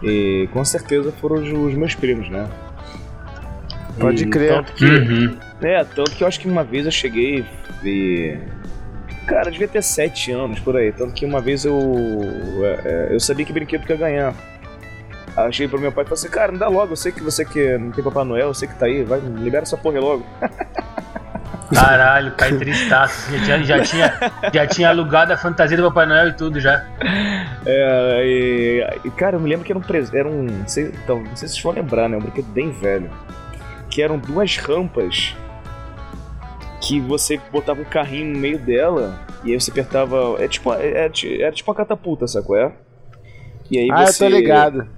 E 0.03 0.47
com 0.53 0.63
certeza 0.63 1.11
foram 1.19 1.37
os, 1.37 1.49
os 1.51 1.73
meus 1.73 1.95
primos, 1.95 2.29
né? 2.29 2.47
Pode 3.99 4.23
E 4.23 4.27
crer. 4.27 4.49
Tanto 4.53 4.73
que, 4.73 4.85
Uhum. 4.85 5.37
É, 5.61 5.83
tanto 5.83 6.11
que 6.11 6.23
eu 6.23 6.27
acho 6.27 6.39
que 6.39 6.47
uma 6.47 6.63
vez 6.63 6.85
eu 6.85 6.91
cheguei 6.91 7.43
e. 7.83 8.37
Cara, 9.25 9.47
eu 9.47 9.51
devia 9.51 9.67
ter 9.67 9.81
7 9.81 10.31
anos 10.31 10.59
por 10.59 10.75
aí. 10.77 10.91
Tanto 10.91 11.13
que 11.13 11.25
uma 11.25 11.41
vez 11.41 11.65
eu. 11.65 11.79
é, 12.63 12.81
é, 12.85 13.15
eu 13.15 13.19
sabia 13.19 13.45
que 13.45 13.51
brinquedo 13.53 13.83
que 13.85 13.91
ia 13.91 13.97
ganhar. 13.97 14.33
Aí 15.35 15.47
eu 15.47 15.51
cheguei 15.51 15.67
pro 15.67 15.79
meu 15.79 15.91
pai 15.91 16.03
e 16.03 16.07
falei 16.07 16.19
assim: 16.19 16.29
Cara, 16.29 16.51
me 16.51 16.57
dá 16.57 16.67
logo. 16.67 16.93
Eu 16.93 16.95
sei 16.95 17.11
que 17.11 17.21
você 17.21 17.43
que 17.43 17.77
não 17.77 17.91
tem 17.91 18.03
Papai 18.03 18.23
Noel, 18.23 18.47
eu 18.47 18.53
sei 18.53 18.67
que 18.67 18.75
tá 18.75 18.85
aí. 18.85 19.03
Vai, 19.03 19.19
libera 19.19 19.63
essa 19.63 19.77
porra 19.77 19.99
logo. 19.99 20.25
Caralho, 21.73 22.31
pai 22.31 22.55
tristaço. 22.57 23.31
Já 23.31 23.43
tinha, 23.43 23.63
já, 23.63 23.83
tinha, 23.83 24.31
já 24.53 24.67
tinha 24.67 24.89
alugado 24.89 25.33
a 25.33 25.37
fantasia 25.37 25.75
do 25.75 25.83
Papai 25.83 26.05
Noel 26.05 26.29
e 26.29 26.33
tudo 26.33 26.59
já. 26.59 26.85
É, 27.65 28.21
e, 28.23 28.87
e, 29.03 29.11
cara, 29.11 29.35
eu 29.35 29.39
me 29.39 29.49
lembro 29.49 29.65
que 29.65 29.71
era 29.71 29.79
um 29.79 29.81
presente. 29.81 30.17
Era 30.17 30.29
um. 30.29 30.43
Não 30.43 30.67
sei, 30.67 30.91
então, 31.03 31.21
não 31.21 31.35
sei 31.35 31.47
se 31.47 31.55
vocês 31.55 31.63
vão 31.63 31.73
lembrar, 31.73 32.07
né? 32.07 32.17
Um 32.17 32.21
brinquedo 32.21 32.47
bem 32.47 32.71
velho. 32.71 33.09
Que 33.89 34.01
eram 34.01 34.17
duas 34.17 34.57
rampas 34.57 35.35
que 36.81 36.99
você 36.99 37.39
botava 37.51 37.81
um 37.81 37.85
carrinho 37.85 38.33
no 38.33 38.39
meio 38.39 38.59
dela 38.59 39.19
e 39.43 39.51
aí 39.51 39.59
você 39.59 39.71
apertava. 39.71 40.35
É 40.39 40.47
tipo, 40.47 40.71
é, 40.73 41.05
é, 41.05 41.11
era 41.41 41.51
tipo 41.51 41.71
uma 41.71 41.75
catapulta, 41.75 42.27
sacou? 42.27 42.55
É? 42.55 42.71
E 43.69 43.79
aí 43.79 43.89
ah, 43.91 44.05
você. 44.05 44.25
eu 44.25 44.29
tô 44.29 44.35
ligado. 44.35 44.94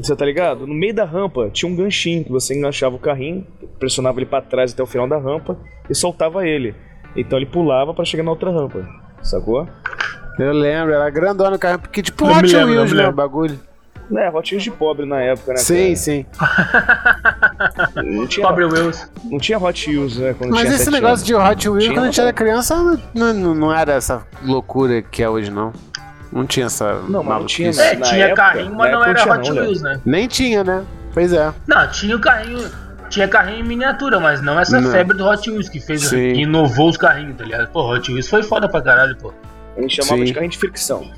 Você 0.00 0.14
tá 0.14 0.24
ligado? 0.24 0.66
No 0.66 0.74
meio 0.74 0.94
da 0.94 1.04
rampa 1.04 1.50
tinha 1.50 1.70
um 1.70 1.74
ganchinho 1.74 2.24
que 2.24 2.30
você 2.30 2.56
enganchava 2.56 2.94
o 2.96 2.98
carrinho, 2.98 3.46
pressionava 3.78 4.18
ele 4.18 4.26
pra 4.26 4.40
trás 4.40 4.72
até 4.72 4.82
o 4.82 4.86
final 4.86 5.08
da 5.08 5.18
rampa 5.18 5.58
e 5.90 5.94
soltava 5.94 6.46
ele. 6.46 6.74
Então 7.16 7.38
ele 7.38 7.46
pulava 7.46 7.92
pra 7.92 8.04
chegar 8.04 8.22
na 8.22 8.30
outra 8.30 8.50
rampa, 8.50 8.86
sacou? 9.22 9.68
Eu 10.38 10.52
lembro, 10.52 10.92
era 10.94 11.10
grandona 11.10 11.56
o 11.56 11.58
carro, 11.58 11.80
porque 11.80 12.00
tipo 12.00 12.26
Hot 12.26 12.54
Wheels, 12.54 12.92
né? 12.92 13.08
O 13.08 13.12
bagulho. 13.12 13.58
É, 14.16 14.30
Hot 14.30 14.54
Wheels 14.54 14.62
de 14.62 14.70
pobre 14.70 15.04
na 15.04 15.20
época, 15.20 15.52
né? 15.52 15.58
Sim, 15.58 15.74
cara? 15.84 15.96
sim. 15.96 16.26
Não 17.96 18.26
tinha, 18.26 18.46
Pobre 18.46 18.64
Wills. 18.64 19.10
não 19.24 19.38
tinha 19.38 19.58
Hot 19.58 19.90
Wheels, 19.90 20.16
né? 20.16 20.34
Quando 20.38 20.50
Mas 20.50 20.60
tinha 20.62 20.74
esse 20.76 20.90
negócio 20.90 21.16
anos. 21.16 21.24
de 21.24 21.34
Hot 21.34 21.68
Wheels, 21.68 21.84
Tinha, 21.84 21.94
quando 21.94 22.04
a 22.04 22.06
gente 22.06 22.20
era 22.20 22.32
criança, 22.32 22.98
não, 23.14 23.34
não, 23.34 23.54
não 23.54 23.74
era 23.74 23.92
essa 23.94 24.26
loucura 24.42 25.02
que 25.02 25.22
é 25.22 25.28
hoje, 25.28 25.50
não. 25.50 25.72
Não 26.32 26.46
tinha 26.46 26.66
essa. 26.66 27.00
Não, 27.08 27.22
não 27.22 27.46
tinha. 27.46 27.70
É, 27.70 27.96
tinha 27.96 28.24
época- 28.26 28.42
carrinho, 28.42 28.74
mas 28.74 28.92
não 28.92 29.04
era 29.04 29.32
Hot 29.32 29.50
Wheels, 29.50 29.82
né? 29.82 30.00
Nem 30.04 30.26
tinha, 30.28 30.62
né? 30.62 30.82
Pois 31.14 31.32
é. 31.32 31.52
Não, 31.66 31.88
tinha 31.90 32.16
o 32.16 32.20
carrinho. 32.20 32.70
Tinha 33.08 33.26
carrinho 33.26 33.60
em 33.60 33.64
miniatura, 33.68 34.20
mas 34.20 34.42
não 34.42 34.60
essa 34.60 34.78
Não. 34.80 34.90
febre 34.92 35.16
do 35.16 35.24
Hot 35.26 35.50
Wheels 35.50 35.68
que 35.70 35.80
fez, 35.80 36.02
Sim. 36.02 36.34
que 36.34 36.40
inovou 36.42 36.90
os 36.90 36.96
carrinhos, 36.98 37.36
tá 37.38 37.44
ligado? 37.44 37.68
Pô, 37.70 37.90
Hot 37.90 38.10
Wheels 38.12 38.28
foi 38.28 38.42
foda 38.42 38.68
pra 38.68 38.82
caralho, 38.82 39.16
pô. 39.16 39.32
A 39.76 39.80
gente 39.80 39.96
chamava 39.96 40.18
Sim. 40.18 40.24
de 40.24 40.34
carrinho 40.34 40.50
de 40.52 40.58
fricção. 40.58 41.10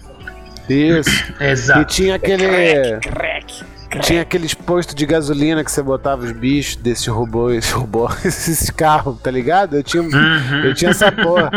Isso. 0.68 1.10
E 1.40 1.44
Exato. 1.44 1.84
tinha 1.86 2.14
aquele. 2.14 2.98
Crack! 3.00 3.64
Tinha 4.02 4.22
aqueles 4.22 4.54
postos 4.54 4.94
de 4.94 5.04
gasolina 5.04 5.64
que 5.64 5.70
você 5.72 5.82
botava 5.82 6.22
os 6.24 6.30
bichos 6.32 6.76
desses 6.76 7.06
robôs, 7.08 7.56
esses 7.58 7.72
robôs, 7.72 8.22
esses 8.24 8.70
carros, 8.70 9.18
tá 9.20 9.30
ligado? 9.30 9.74
Eu 9.76 9.82
tinha, 9.82 10.02
Uhum. 10.02 10.64
eu 10.64 10.74
tinha 10.74 10.90
essa 10.92 11.10
porra. 11.10 11.50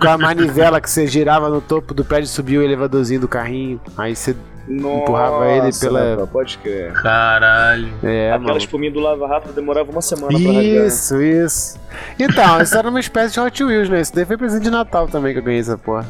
Com 0.00 0.08
a 0.08 0.16
manivela 0.16 0.80
que 0.80 0.88
você 0.88 1.06
girava 1.06 1.48
no 1.50 1.60
topo 1.60 1.92
do 1.92 2.04
prédio 2.04 2.24
e 2.26 2.28
subia 2.28 2.58
o 2.60 2.62
elevadorzinho 2.62 3.20
do 3.20 3.28
carrinho. 3.28 3.80
Aí 3.98 4.16
você. 4.16 4.34
Nossa, 4.66 5.02
Empurrava 5.02 5.46
ele 5.46 5.70
pela- 5.78 6.14
Rafa, 6.14 6.26
Pode 6.26 6.56
crer. 6.56 6.90
Caralho. 6.94 7.92
É, 8.02 8.32
Aquela 8.32 8.56
espuminha 8.56 8.90
do 8.90 8.98
Lava 8.98 9.28
Rápido 9.28 9.52
demorava 9.52 9.90
uma 9.92 10.00
semana 10.00 10.28
pra 10.28 10.38
rasgar. 10.38 10.64
Isso, 10.86 11.20
isso. 11.22 11.78
Então, 12.18 12.62
isso 12.62 12.74
era 12.78 12.88
uma 12.88 12.98
espécie 12.98 13.34
de 13.34 13.40
Hot 13.40 13.62
Wheels, 13.62 13.90
né? 13.90 14.00
Isso 14.00 14.14
daí 14.14 14.24
foi 14.24 14.38
presente 14.38 14.62
de 14.62 14.70
Natal 14.70 15.06
também 15.06 15.34
que 15.34 15.38
eu 15.40 15.42
ganhei 15.44 15.60
essa 15.60 15.76
porra. 15.76 16.06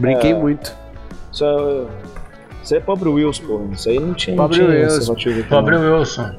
Brinquei 0.00 0.32
É. 0.32 0.34
muito. 0.34 0.74
Isso 2.66 2.74
é, 2.74 2.76
isso 2.76 2.76
é 2.76 2.80
pobre 2.80 3.08
Wheels, 3.08 3.38
pô. 3.38 3.64
Isso 3.72 3.88
aí 3.88 3.98
não 4.00 4.12
tinha. 4.12 4.36
Pobre 4.36 4.58
não 4.60 5.14
tinha 5.14 5.34
aqui, 5.38 5.42
Pobre 5.44 5.76
não. 5.78 5.98
Wilson. 5.98 6.34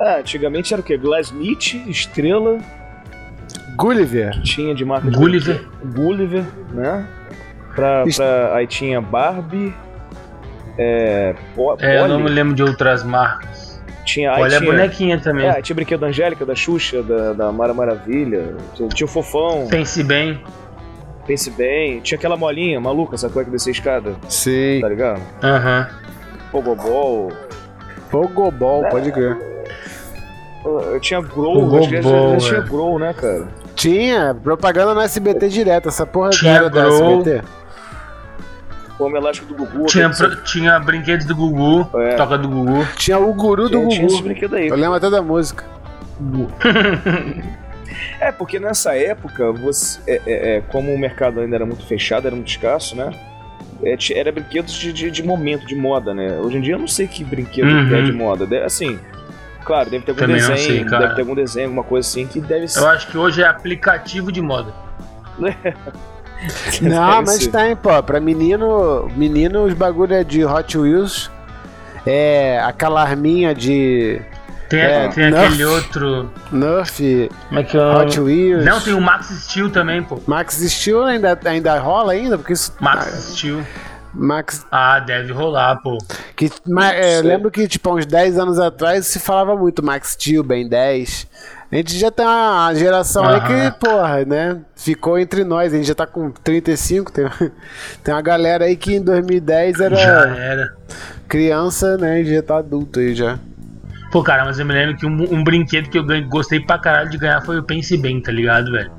Ah, 0.00 0.16
antigamente 0.20 0.72
era 0.72 0.80
o 0.80 0.84
quê? 0.84 0.96
Glasnit, 0.96 1.82
Estrela, 1.88 2.58
Gulliver. 3.76 4.40
tinha 4.42 4.74
de 4.74 4.84
marca 4.84 5.10
de 5.10 5.16
Gulliver. 5.16 5.64
Gulliver, 5.94 6.44
né? 6.72 7.06
Pra, 7.74 8.04
Est- 8.06 8.16
pra- 8.16 8.54
aí 8.56 8.66
tinha 8.66 9.00
Barbie, 9.00 9.74
é, 10.78 11.34
Po- 11.54 11.76
É, 11.80 12.00
eu 12.00 12.08
não 12.08 12.20
me 12.20 12.28
lembro 12.30 12.54
de 12.54 12.62
outras 12.62 13.02
marcas. 13.04 13.82
tinha, 14.04 14.32
aí 14.32 14.42
Olha 14.42 14.56
a 14.56 14.60
tinha, 14.60 14.70
bonequinha 14.72 15.18
também. 15.20 15.46
é, 15.46 15.56
aí 15.56 15.62
tinha 15.62 15.74
brinquedo 15.76 16.00
da 16.00 16.06
Angélica, 16.08 16.44
da 16.46 16.54
Xuxa, 16.54 17.02
da, 17.02 17.32
da 17.34 17.52
Mara 17.52 17.74
Maravilha, 17.74 18.54
tinha 18.94 19.04
o 19.04 19.08
Fofão, 19.08 19.66
Pense 19.68 20.02
bem. 20.02 20.40
Pense 21.26 21.50
bem, 21.50 22.00
tinha 22.00 22.16
aquela 22.16 22.36
molinha 22.36 22.80
maluca, 22.80 23.16
sacou 23.18 23.44
que 23.44 23.50
descia 23.50 23.70
a 23.70 23.74
escada, 23.74 24.14
Sim. 24.28 24.78
tá 24.80 24.88
ligado? 24.88 25.20
Aham. 25.42 25.88
Pogobol, 26.52 27.32
Pogobol, 28.10 28.84
pode 28.88 29.10
crer. 29.12 29.36
eu 30.64 31.00
tinha 31.00 31.20
Grow, 31.20 31.78
acho 31.78 31.88
que 31.88 32.02
já, 32.02 32.02
já 32.02 32.36
tinha 32.38 32.60
é. 32.60 32.62
Grow, 32.62 32.98
né, 32.98 33.12
cara? 33.12 33.48
Tinha 33.74 34.34
propaganda 34.42 34.94
no 34.94 35.00
SBT 35.00 35.48
direto, 35.48 35.88
essa 35.88 36.06
porra 36.06 36.30
Tinha 36.30 36.52
era 36.52 36.70
da. 36.70 36.86
SBT. 36.88 37.42
O 38.98 39.04
Homem 39.04 39.20
Elástico 39.20 39.46
do 39.52 39.54
Gugu. 39.66 39.84
Tinha, 39.86 40.08
pro- 40.08 40.36
tinha 40.44 40.78
brinquedos 40.80 41.26
do 41.26 41.36
Gugu, 41.36 41.86
É. 42.00 42.14
toca 42.14 42.38
do 42.38 42.48
Gugu. 42.48 42.86
Tinha 42.96 43.18
o 43.18 43.34
guru 43.34 43.64
do 43.64 43.68
tinha, 43.68 43.88
tinha 43.88 44.06
esses 44.06 44.16
Gugu. 44.16 44.28
brinquedos 44.28 44.56
aí. 44.58 44.68
Eu 44.68 44.76
lembro 44.76 44.94
até 44.94 45.10
da 45.10 45.20
música. 45.20 45.64
É, 48.20 48.32
porque 48.32 48.58
nessa 48.58 48.96
época, 48.96 49.52
você, 49.52 50.00
é, 50.06 50.20
é, 50.26 50.56
é, 50.56 50.60
como 50.60 50.92
o 50.92 50.98
mercado 50.98 51.40
ainda 51.40 51.56
era 51.56 51.66
muito 51.66 51.86
fechado, 51.86 52.26
era 52.26 52.34
muito 52.34 52.48
escasso, 52.48 52.96
né? 52.96 53.10
É, 53.82 53.96
era 54.14 54.32
brinquedos 54.32 54.72
de, 54.74 54.92
de, 54.92 55.10
de 55.10 55.22
momento, 55.22 55.66
de 55.66 55.74
moda, 55.74 56.14
né? 56.14 56.38
Hoje 56.40 56.56
em 56.56 56.60
dia 56.60 56.74
eu 56.74 56.78
não 56.78 56.88
sei 56.88 57.06
que 57.06 57.22
brinquedo 57.22 57.68
Uhum. 57.68 57.88
que 57.88 57.94
é 57.94 58.02
de 58.02 58.12
moda. 58.12 58.46
De- 58.46 58.58
assim, 58.62 58.98
claro, 59.64 59.90
deve 59.90 60.04
ter 60.04 60.12
algum 60.12 60.22
Também 60.22 60.36
desenho, 60.36 60.58
sei, 60.58 60.84
deve 60.84 61.14
ter 61.14 61.20
algum 61.20 61.34
desenho, 61.34 61.66
alguma 61.66 61.84
coisa 61.84 62.08
assim 62.08 62.26
que 62.26 62.40
deve 62.40 62.66
ser. 62.68 62.80
Eu 62.80 62.88
acho 62.88 63.06
que 63.08 63.18
hoje 63.18 63.42
é 63.42 63.46
aplicativo 63.46 64.32
de 64.32 64.40
moda. 64.40 64.72
Não, 66.82 67.22
mas 67.22 67.46
tem, 67.46 67.74
pô. 67.76 68.02
Pra 68.02 68.20
menino, 68.20 69.10
menino 69.16 69.64
os 69.64 69.74
bagulho 69.74 70.14
é 70.14 70.22
de 70.24 70.44
Hot 70.44 70.76
Wheels. 70.76 71.30
É 72.06 72.60
aquela 72.62 73.02
arminha 73.02 73.54
de 73.54 74.20
Tem, 74.68 74.80
É, 74.80 75.08
tem 75.08 75.30
não. 75.30 75.40
aquele 75.44 75.64
outro. 75.64 76.30
Nerf, 76.50 77.28
Como 77.48 77.60
é 77.60 77.62
que 77.64 77.76
é? 77.76 77.80
o- 77.80 77.98
Hot 78.00 78.20
Wheels. 78.20 78.64
Não, 78.64 78.80
tem 78.80 78.94
o 78.94 79.00
Max 79.00 79.26
Steel 79.28 79.70
também, 79.70 80.02
pô. 80.02 80.20
Max 80.26 80.54
Steel 80.56 81.04
ainda, 81.04 81.38
ainda 81.44 81.78
rola 81.78 82.12
ainda? 82.12 82.36
Porque 82.36 82.52
isso. 82.52 82.72
Max 82.80 83.06
Ah, 83.06 83.10
Steel. 83.16 83.64
Max. 84.12 84.66
Ah, 84.72 84.98
deve 84.98 85.32
rolar, 85.32 85.76
pô. 85.82 85.98
Que, 86.34 86.50
ma- 86.66 86.92
é, 86.92 87.18
eu 87.18 87.22
lembro 87.22 87.50
que, 87.50 87.68
tipo, 87.68 87.90
há 87.90 87.94
uns 87.94 88.06
10 88.06 88.38
anos 88.38 88.58
atrás 88.58 89.06
se 89.06 89.18
falava 89.20 89.54
muito 89.54 89.84
Max 89.84 90.12
Steel, 90.12 90.42
Ben 90.42 90.66
10. 90.66 91.26
A 91.70 91.76
gente 91.76 91.98
já 91.98 92.10
tem 92.10 92.24
uma 92.24 92.72
geração 92.74 93.26
aí 93.28 93.36
Aham. 93.36 93.70
que, 93.70 93.78
porra, 93.78 94.24
né? 94.24 94.58
Ficou 94.74 95.18
entre 95.18 95.44
nós. 95.44 95.72
A 95.72 95.76
gente 95.76 95.86
já 95.88 95.94
tá 95.94 96.06
com 96.06 96.30
35. 96.30 97.12
Tem, 97.12 97.26
tem 98.02 98.14
uma 98.14 98.22
galera 98.22 98.64
aí 98.64 98.76
que 98.76 98.94
em 98.96 99.02
2010 99.02 99.80
era 99.80 99.96
Já 99.96 100.26
era. 100.36 100.74
criança, 101.28 101.96
né? 101.98 102.22
E 102.22 102.34
já 102.34 102.42
tá 102.42 102.58
adulto 102.58 102.98
aí 103.00 103.14
já. 103.14 103.38
Pô, 104.10 104.22
cara, 104.22 104.44
mas 104.44 104.58
eu 104.58 104.64
me 104.66 104.72
lembro 104.72 104.96
que 104.96 105.04
um, 105.06 105.34
um 105.34 105.42
brinquedo 105.44 105.88
que 105.90 105.98
eu 105.98 106.04
ganhei- 106.04 106.24
gostei 106.24 106.60
pra 106.60 106.78
caralho 106.78 107.10
de 107.10 107.18
ganhar 107.18 107.40
foi 107.42 107.58
o 107.58 107.62
Pense 107.62 107.96
Bem, 107.96 108.20
tá 108.20 108.30
ligado, 108.32 108.70
velho? 108.72 108.90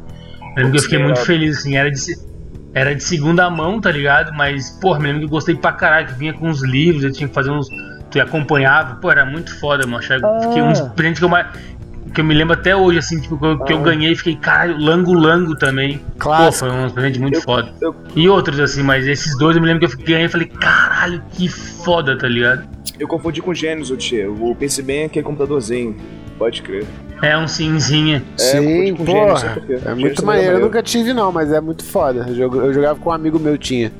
Eu 0.41 0.63
lembro 0.63 0.71
que 0.71 0.77
eu 0.77 0.81
fiquei 0.83 0.97
muito 0.99 1.19
feliz, 1.25 1.57
assim, 1.59 1.75
era 1.77 1.89
de, 1.91 1.99
era 2.73 2.93
de 2.95 3.03
segunda 3.03 3.49
mão, 3.49 3.79
tá 3.79 3.89
ligado? 3.91 4.33
Mas, 4.33 4.69
porra, 4.81 4.99
me 4.99 5.05
lembro 5.07 5.19
que 5.21 5.25
eu 5.25 5.29
gostei 5.29 5.55
pra 5.55 5.71
caralho, 5.71 6.07
que 6.07 6.13
vinha 6.13 6.33
com 6.33 6.47
uns 6.49 6.61
livros, 6.63 7.03
eu 7.03 7.11
tinha 7.11 7.27
que 7.27 7.33
fazer 7.33 7.51
uns. 7.51 7.67
Tu 8.11 8.19
acompanhava, 8.21 8.95
pô, 8.95 9.11
era 9.11 9.25
muito 9.25 9.57
foda, 9.59 9.85
mano. 9.85 9.97
Achei- 9.99 10.19
Fiquei 10.43 10.61
um 10.61 10.69
dos 10.71 10.81
presentes 10.81 11.19
que 11.19 11.25
eu 11.25 11.29
mais. 11.29 11.47
Que 12.13 12.21
eu 12.21 12.25
me 12.25 12.33
lembro 12.33 12.53
até 12.53 12.75
hoje, 12.75 12.99
assim, 12.99 13.19
tipo, 13.19 13.37
que 13.37 13.45
eu, 13.45 13.59
que 13.59 13.73
eu 13.73 13.77
Ah. 13.79 13.81
ganhei 13.81 14.11
e 14.11 14.15
fiquei, 14.15 14.35
caralho, 14.35 14.77
Lango 14.79 15.13
Lango 15.13 15.55
também. 15.55 15.97
Pô, 15.97 16.03
Clássico. 16.19 16.69
foi 16.69 16.79
um 16.85 16.89
presente 16.89 17.19
muito 17.19 17.35
Eu- 17.35 17.41
foda. 17.41 17.71
eu- 17.81 17.95
E 18.15 18.27
outros, 18.29 18.59
assim, 18.59 18.83
mas 18.83 19.05
esses 19.07 19.37
dois 19.37 19.55
eu 19.55 19.61
me 19.61 19.67
lembro 19.67 19.87
que 19.87 19.93
eu 19.93 20.05
ganhei 20.05 20.25
e 20.25 20.29
falei, 20.29 20.47
caralho, 20.47 21.21
que 21.31 21.47
foda, 21.47 22.17
tá 22.17 22.27
ligado? 22.27 22.67
Eu 22.99 23.07
confundi 23.07 23.41
com 23.41 23.51
o 23.51 23.53
Gênesis, 23.53 23.91
o 23.91 23.97
Tchê. 23.97 24.25
O 24.25 24.55
PC 24.55 24.81
bem 24.81 25.03
é 25.03 25.05
aquele 25.05 25.23
computadorzinho. 25.25 25.95
Pode 26.37 26.61
crer. 26.61 26.85
É 27.21 27.37
um 27.37 27.47
cinzinha. 27.47 28.23
É, 28.39 28.57
eu 28.57 28.61
Sim, 28.63 28.95
quê. 28.95 29.01
É 29.01 29.05
Gênesis 29.05 29.97
muito 29.99 30.21
é 30.21 30.25
maneiro. 30.25 30.53
Eu 30.55 30.59
nunca 30.61 30.81
tive, 30.83 31.13
não, 31.13 31.31
mas 31.31 31.51
é 31.51 31.59
muito 31.61 31.83
foda. 31.83 32.25
Eu, 32.27 32.35
jogo- 32.35 32.57
eu 32.61 32.73
jogava 32.73 32.99
com 32.99 33.09
um 33.09 33.13
amigo 33.13 33.39
meu 33.39 33.57
tinha. 33.57 33.91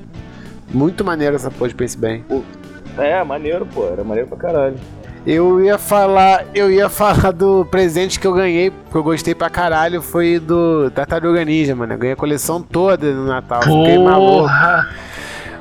Muito 0.72 1.04
maneiro 1.06 1.36
essa 1.36 1.50
porra 1.50 1.70
de 1.70 1.76
Pense 1.76 1.98
Bem. 1.98 2.24
É, 2.98 3.24
maneiro, 3.24 3.66
pô. 3.66 3.86
Era 3.88 4.04
maneiro 4.04 4.28
pra 4.30 4.38
caralho. 4.38 4.76
Eu 5.30 5.62
ia 5.62 5.78
falar, 5.78 6.46
eu 6.56 6.72
ia 6.72 6.88
falar 6.90 7.32
do 7.32 7.66
presente 7.66 8.18
que 8.18 8.26
eu 8.26 8.32
ganhei, 8.34 8.72
que 8.72 8.96
eu 8.96 9.04
gostei 9.04 9.36
pra 9.36 9.50
caralho, 9.50 10.02
foi 10.02 10.40
do 10.40 10.90
Tartaruga 10.92 11.44
Ninja, 11.44 11.76
mano. 11.76 11.94
Eu 11.94 11.98
ganhei 11.98 12.14
a 12.14 12.16
coleção 12.16 12.62
toda 12.62 13.12
no 13.12 13.26
Natal. 13.28 13.62
Fiquei 13.62 13.98
maluco. 14.00 14.44
Porra! 14.44 14.90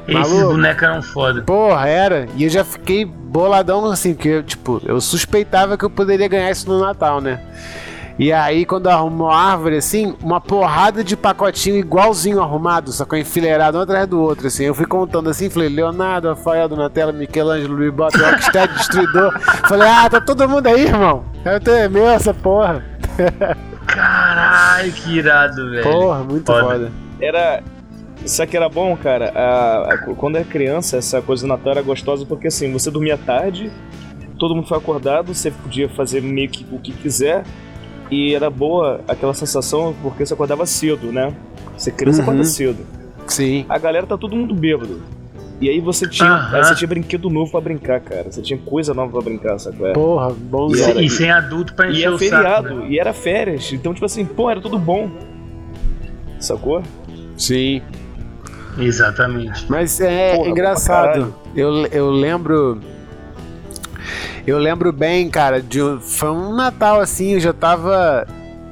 Esses 0.06 0.30
Maluco. 0.30 0.52
bonecos 0.52 0.82
eram 0.84 1.02
foda. 1.02 1.42
Porra, 1.42 1.88
era. 1.88 2.28
E 2.36 2.44
eu 2.44 2.48
já 2.48 2.62
fiquei 2.62 3.04
boladão 3.04 3.84
assim, 3.86 4.14
porque, 4.14 4.40
tipo, 4.44 4.80
eu 4.86 5.00
suspeitava 5.00 5.76
que 5.76 5.84
eu 5.84 5.90
poderia 5.90 6.28
ganhar 6.28 6.48
isso 6.48 6.68
no 6.68 6.78
Natal, 6.78 7.20
né? 7.20 7.40
E 8.18 8.32
aí, 8.32 8.64
quando 8.64 8.88
arrumou 8.88 9.28
a 9.30 9.36
árvore, 9.38 9.76
assim, 9.76 10.14
uma 10.22 10.40
porrada 10.40 11.04
de 11.04 11.14
pacotinho 11.14 11.76
igualzinho 11.76 12.40
arrumado, 12.40 12.90
só 12.90 13.04
que 13.04 13.18
enfileirado 13.18 13.76
um 13.76 13.82
atrás 13.82 14.06
do 14.08 14.20
outro, 14.20 14.46
assim. 14.46 14.64
Eu 14.64 14.74
fui 14.74 14.86
contando 14.86 15.28
assim, 15.28 15.50
falei, 15.50 15.68
Leonardo, 15.68 16.28
Rafael, 16.28 16.66
Donatello, 16.66 17.12
Michelangelo, 17.12 17.74
Luiz 17.74 17.92
Bota, 17.92 18.16
Rockstead, 18.30 18.72
Destruidor. 18.72 19.38
falei, 19.68 19.86
ah, 19.88 20.08
tá 20.08 20.18
todo 20.20 20.48
mundo 20.48 20.66
aí, 20.66 20.84
irmão. 20.86 21.24
Eu 21.44 21.60
tenho 21.60 21.76
é 21.76 21.88
meu 21.90 22.08
essa 22.08 22.32
porra. 22.32 22.82
Caralho, 23.86 24.92
que 24.92 25.18
irado, 25.18 25.70
velho. 25.70 25.82
Porra, 25.82 26.24
muito 26.24 26.46
Foda. 26.46 26.62
foda. 26.62 26.92
Era. 27.20 27.62
Isso 28.24 28.44
que 28.46 28.56
era 28.56 28.68
bom, 28.68 28.96
cara. 28.96 29.30
A- 29.34 29.92
a- 29.94 29.98
quando 30.16 30.36
era 30.36 30.44
criança, 30.44 30.96
essa 30.96 31.22
coisa 31.22 31.46
do 31.46 31.48
Natal 31.48 31.72
era 31.72 31.82
gostosa 31.82 32.24
porque 32.26 32.48
assim, 32.48 32.72
você 32.72 32.90
dormia 32.90 33.16
tarde, 33.16 33.70
todo 34.38 34.54
mundo 34.54 34.66
foi 34.66 34.78
acordado, 34.78 35.32
você 35.34 35.50
podia 35.50 35.88
fazer 35.88 36.20
meio 36.22 36.48
que 36.48 36.66
o 36.72 36.78
que 36.78 36.92
quiser. 36.92 37.44
E 38.10 38.34
era 38.34 38.48
boa 38.50 39.00
aquela 39.08 39.34
sensação 39.34 39.94
porque 40.02 40.24
você 40.24 40.34
acordava 40.34 40.64
cedo, 40.66 41.10
né? 41.12 41.32
Você 41.76 41.90
criança 41.90 42.18
Uhum. 42.18 42.24
acorda 42.24 42.44
cedo. 42.44 42.86
Sim. 43.26 43.64
A 43.68 43.78
galera 43.78 44.06
tá 44.06 44.16
todo 44.16 44.34
mundo 44.36 44.54
bêbado. 44.54 45.02
E 45.60 45.68
aí 45.70 45.80
você 45.80 46.06
tinha, 46.06 46.30
Aham. 46.30 46.56
aí 46.56 46.64
você 46.64 46.74
tinha 46.74 46.86
brinquedo 46.86 47.30
novo 47.30 47.50
pra 47.50 47.60
brincar, 47.62 47.98
cara. 48.00 48.30
Você 48.30 48.42
tinha 48.42 48.58
coisa 48.58 48.92
nova 48.94 49.10
pra 49.12 49.22
brincar, 49.22 49.58
sabe? 49.58 49.82
é? 49.84 49.92
Porra, 49.94 50.30
bom 50.38 50.68
E 50.74 50.80
era- 50.82 51.02
E 51.02 51.08
sem 51.08 51.30
adulto 51.30 51.72
pra 51.74 51.88
E 51.88 51.92
encher 51.92 52.04
era 52.06 52.14
o 52.14 52.18
feriado, 52.18 52.68
saco. 52.68 52.80
né? 52.80 52.86
e 52.90 52.98
era 53.00 53.12
férias. 53.12 53.72
Então, 53.72 53.92
tipo 53.94 54.04
assim, 54.04 54.24
pô, 54.24 54.50
era 54.50 54.60
tudo 54.60 54.78
bom. 54.78 55.10
Sacou? 56.38 56.82
Sim. 57.38 57.80
Exatamente. 58.78 59.64
Mas 59.68 59.98
é 60.00 60.36
Porra, 60.36 60.48
engraçado. 60.50 61.34
Eu, 61.54 61.86
eu 61.86 62.10
lembro. 62.10 62.80
Eu 64.46 64.58
lembro 64.58 64.92
bem, 64.92 65.28
cara, 65.28 65.60
de 65.60 65.82
um- 65.82 66.00
foi 66.00 66.30
um 66.30 66.54
Natal 66.54 67.00
assim, 67.00 67.34
eu 67.34 67.40
já 67.40 67.52
tava. 67.52 68.26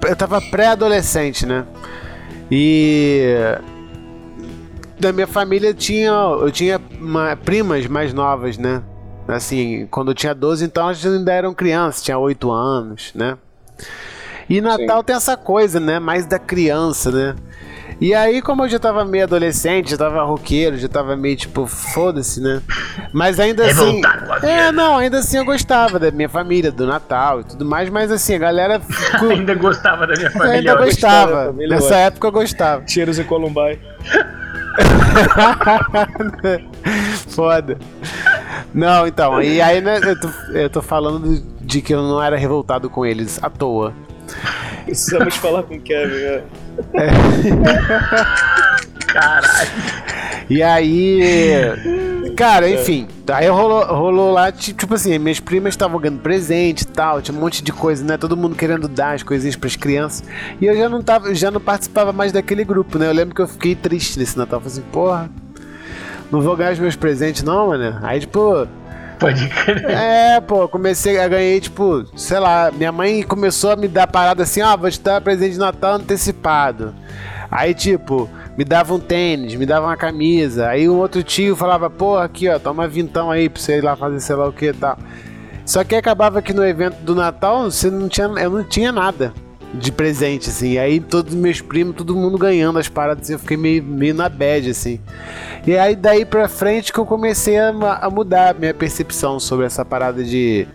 Eu 0.07 0.15
tava 0.15 0.41
pré-adolescente, 0.41 1.45
né? 1.47 1.65
E. 2.51 3.35
Da 5.01 5.13
minha 5.13 5.27
família 5.27 5.75
tinha. 5.75 6.11
Eu 6.11 6.51
tinha 6.53 6.81
uma- 7.01 7.37
primas 7.37 7.87
mais 7.87 8.13
novas, 8.13 8.57
né? 8.57 8.83
Assim, 9.27 9.87
quando 9.91 10.11
eu 10.11 10.15
tinha 10.15 10.35
12, 10.35 10.65
então 10.65 10.85
elas 10.85 11.05
ainda 11.05 11.33
eram 11.33 11.53
crianças, 11.55 12.03
tinha 12.03 12.19
8 12.19 12.51
anos, 12.53 13.11
né? 13.15 13.37
E 14.49 14.61
Natal 14.61 15.03
tem 15.03 15.17
essa 15.17 15.37
coisa, 15.37 15.81
né? 15.81 15.99
Mais 15.99 16.27
da 16.27 16.39
criança, 16.39 17.11
né? 17.11 17.35
E 18.01 18.15
aí, 18.15 18.43
como 18.43 18.65
eu 18.65 18.69
já 18.69 18.79
tava 18.79 19.05
meio 19.05 19.25
adolescente, 19.25 19.91
já 19.91 19.97
tava 19.97 20.23
roqueiro, 20.25 20.77
já 20.77 20.89
tava 20.89 21.17
meio 21.17 21.37
tipo, 21.37 21.67
foda-se, 21.67 22.41
né? 22.41 22.61
Mas 23.13 23.39
ainda 23.41 23.65
assim. 23.65 23.87
Revoltado 23.97 24.27
com 24.27 24.33
a 24.33 24.35
vida. 24.37 24.51
É, 24.51 24.73
não, 24.73 24.99
ainda 24.99 25.19
assim 25.19 25.39
eu 25.39 25.45
gostava 25.45 25.99
da 25.99 26.11
minha 26.11 26.29
família, 26.29 26.71
do 26.73 26.87
Natal 26.87 27.41
e 27.41 27.45
tudo 27.45 27.65
mais, 27.65 27.89
mas 27.89 28.11
assim, 28.11 28.35
a 28.35 28.39
galera. 28.39 28.81
ficou- 28.91 29.31
Ainda 29.31 29.55
gostava 29.55 30.07
da 30.07 30.15
minha 30.15 30.27
Eu 30.29 30.33
família. 30.33 30.55
ainda 30.59 30.75
hoje. 30.75 30.85
gostava. 30.87 31.27
gostava, 31.27 31.47
família 31.53 31.75
Nessa 31.77 31.97
época 31.97 32.27
eu 32.27 32.33
gostava. 32.33 32.87
Cheiros 32.87 33.19
e 33.19 33.25
Columbai. 33.25 33.79
Foda. 37.29 37.79
Não, 38.73 39.07
então, 39.07 39.41
e 39.41 39.61
aí 39.63 39.81
né, 39.81 40.01
eu, 40.03 40.19
tô, 40.21 40.29
eu 40.53 40.71
tô 40.71 40.83
falando 40.83 41.41
de 41.61 41.81
que 41.81 41.95
eu 41.95 42.03
não 42.03 42.21
era 42.23 42.37
revoltado 42.37 42.91
com 42.91 43.07
eles 43.07 43.39
à 43.43 43.49
toa. 43.49 43.93
Precisamos 44.85 45.37
falar 45.37 45.63
com 45.63 45.75
o 45.77 45.81
Kevin, 45.81 46.15
é. 46.17 46.43
Caralho. 49.07 49.71
E 50.51 50.63
aí. 50.63 51.21
Cara, 52.37 52.69
enfim. 52.69 53.07
Aí 53.33 53.49
rolou, 53.49 53.85
rolou 53.87 54.33
lá, 54.33 54.51
ti- 54.53 54.73
tipo 54.75 54.95
assim, 54.95 55.19
minhas 55.19 55.41
primas 55.41 55.73
estavam 55.73 55.99
ganhando 56.01 56.21
presente 56.21 56.83
e 56.83 56.87
tal, 56.87 57.23
tinha 57.23 57.37
um 57.37 57.41
monte 57.41 57.63
de 57.63 57.73
coisa, 57.73 58.05
né? 58.05 58.17
Todo 58.19 58.37
mundo 58.37 58.55
querendo 58.57 58.89
dar 58.89 59.15
as 59.15 59.23
coisinhas 59.23 59.57
pras 59.57 59.77
crianças. 59.77 60.25
E 60.61 60.67
eu 60.67 60.77
já 60.77 60.89
não 60.89 61.01
tava, 61.03 61.35
já 61.35 61.51
não 61.51 61.61
participava 61.61 62.13
mais 62.13 62.33
daquele 62.33 62.65
grupo, 62.65 62.99
né? 62.99 63.07
Eu 63.09 63.13
lembro 63.15 63.35
que 63.35 63.41
eu 63.41 63.49
fiquei 63.49 63.75
triste 63.75 64.19
nesse 64.19 64.37
Natal. 64.37 64.61
Falei 64.61 64.73
assim, 64.73 64.83
porra, 64.93 65.31
não 66.31 66.41
vou 66.43 66.57
ganhar 66.57 66.73
os 66.73 66.79
meus 66.79 66.97
presentes, 66.97 67.43
não, 67.43 67.69
mano. 67.69 67.99
Aí, 68.03 68.21
tipo, 68.21 68.67
Pode 69.19 69.49
crer. 69.49 69.85
é, 69.91 70.41
pô, 70.41 70.69
comecei 70.69 71.19
a 71.19 71.29
ganhar, 71.29 71.61
tipo, 71.61 72.05
sei 72.17 72.39
lá, 72.39 72.71
minha 72.73 72.93
mãe 72.93 73.23
começou 73.23 73.71
a 73.71 73.77
me 73.77 73.89
dar 73.89 74.07
parada 74.07 74.43
assim, 74.43 74.63
ó, 74.63 74.77
vou 74.77 74.91
te 74.91 75.01
dar 75.01 75.21
presente 75.21 75.53
de 75.53 75.59
Natal 75.59 75.95
antecipado. 75.95 76.95
Aí, 77.51 77.73
tipo, 77.75 78.29
me 78.57 78.65
dava 78.65 78.95
um 78.95 78.99
tênis, 78.99 79.55
me 79.55 79.65
dava 79.65 79.87
uma 79.87 79.97
camisa. 79.97 80.69
Aí 80.69 80.89
um 80.89 80.97
outro 80.97 81.23
tio 81.23 81.55
falava, 81.55 81.89
pô, 81.89 82.17
aqui, 82.17 82.49
ó, 82.49 82.59
toma 82.59 82.89
vintão 82.89 83.31
aí 83.31 83.49
pra 83.49 83.61
você 83.61 83.79
ir 83.79 83.85
lá 83.85 83.95
fazer 83.95 84.21
sei 84.21 84.37
lá 84.37 84.49
o 84.49 84.53
que 84.53 84.67
e 84.67 84.73
tal. 84.73 84.99
Só 85.65 85.83
que 85.85 85.95
acabava 85.95 86.43
que 86.43 86.53
no 86.53 86.65
evento 86.65 86.97
do 87.03 87.15
Natal, 87.15 87.71
você 87.71 87.91
não 87.91 88.09
tinha, 88.09 88.27
eu 88.27 88.51
não 88.51 88.65
tinha 88.65 88.93
nada 88.93 89.33
de 89.79 89.91
presente, 89.93 90.51
assim. 90.51 90.73
E 90.73 90.79
aí 90.79 91.01
todos 91.01 91.35
os 91.35 91.39
meus 91.39 91.61
primos, 91.61 91.97
todo 91.97 92.15
mundo 92.15 92.39
ganhando 92.39 92.79
as 92.79 92.89
paradas, 92.89 93.29
eu 93.31 93.39
fiquei 93.39 93.57
meio, 93.57 93.83
meio 93.83 94.15
na 94.15 94.29
bad, 94.29 94.71
assim. 94.71 95.01
E 95.67 95.77
aí 95.77 95.97
daí 95.97 96.25
pra 96.25 96.49
frente 96.49 96.93
que 96.93 96.99
eu 96.99 97.07
comecei 97.07 97.59
a, 97.59 97.71
a 98.01 98.11
mudar 98.11 98.55
minha 98.55 98.75
percepção 98.75 99.41
sobre 99.41 99.67
essa 99.67 99.85
parada 99.85 100.23
de, 100.23 100.67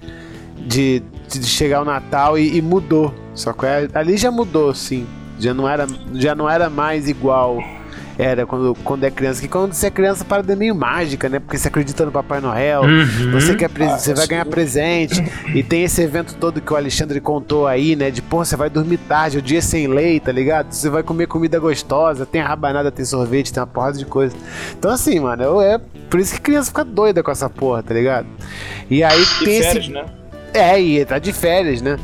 de, 0.57 1.01
de 1.27 1.45
chegar 1.45 1.81
o 1.81 1.85
Natal 1.85 2.37
e, 2.37 2.57
e 2.57 2.61
mudou. 2.61 3.13
Só 3.33 3.53
que 3.53 3.65
é- 3.65 3.87
ali 3.93 4.17
já 4.17 4.31
mudou, 4.31 4.73
sim. 4.73 5.05
Já 5.39 5.53
não 5.53 5.69
era, 5.69 5.87
já 6.13 6.35
não 6.35 6.49
era 6.49 6.69
mais 6.69 7.07
igual 7.07 7.59
era 8.19 8.45
quando, 8.45 8.75
quando 8.83 9.05
é 9.05 9.09
criança. 9.09 9.39
Que 9.41 9.47
quando 9.47 9.71
você 9.73 9.87
é 9.87 9.89
criança, 9.89 10.23
a 10.23 10.25
parada 10.25 10.51
é 10.51 10.55
meio 10.55 10.75
mágica, 10.75 11.29
né? 11.29 11.39
Porque 11.39 11.57
você 11.57 11.69
acredita 11.69 12.05
no 12.05 12.11
Papai 12.11 12.41
Noel, 12.41 12.81
Uhum. 12.81 13.31
você 13.31 13.55
quer 13.55 13.69
Ah, 13.79 13.97
você 13.97 14.13
vai 14.13 14.27
ganhar 14.27 14.45
presente. 14.45 15.23
E 15.55 15.63
tem 15.63 15.83
esse 15.85 16.01
evento 16.01 16.35
todo 16.35 16.59
que 16.59 16.73
o 16.73 16.75
Alexandre 16.75 17.21
contou 17.21 17.65
aí, 17.65 17.95
né? 17.95 18.11
De 18.11 18.21
pô, 18.21 18.43
você 18.43 18.57
vai 18.57 18.69
dormir 18.69 18.97
tarde, 18.97 19.37
o 19.37 19.41
dia 19.41 19.61
sem 19.61 19.87
lei, 19.87 20.19
tá 20.19 20.33
ligado? 20.33 20.73
Você 20.73 20.89
vai 20.89 21.01
comer 21.01 21.27
comida 21.27 21.57
gostosa, 21.59 22.25
tem 22.25 22.41
rabanada, 22.41 22.91
tem 22.91 23.05
sorvete, 23.05 23.53
tem 23.53 23.61
uma 23.61 23.67
porrada 23.67 23.97
de 23.97 24.05
coisa. 24.05 24.35
Então 24.77 24.91
assim, 24.91 25.17
mano, 25.21 25.41
eu, 25.41 25.61
é 25.61 25.79
por 26.09 26.19
isso 26.19 26.33
que 26.35 26.41
criança 26.41 26.67
fica 26.67 26.83
doida 26.83 27.23
com 27.23 27.31
essa 27.31 27.49
porra, 27.49 27.81
tá 27.81 27.93
ligado? 27.93 28.27
E 28.89 29.01
aí 29.01 29.21
E 29.21 29.45
tem 29.45 29.61
férias, 29.63 29.85
esse 29.85 29.93
né? 29.93 30.05
É, 30.53 30.79
e 30.79 31.05
tá 31.05 31.19
de 31.19 31.33
férias, 31.33 31.81
né? 31.81 31.97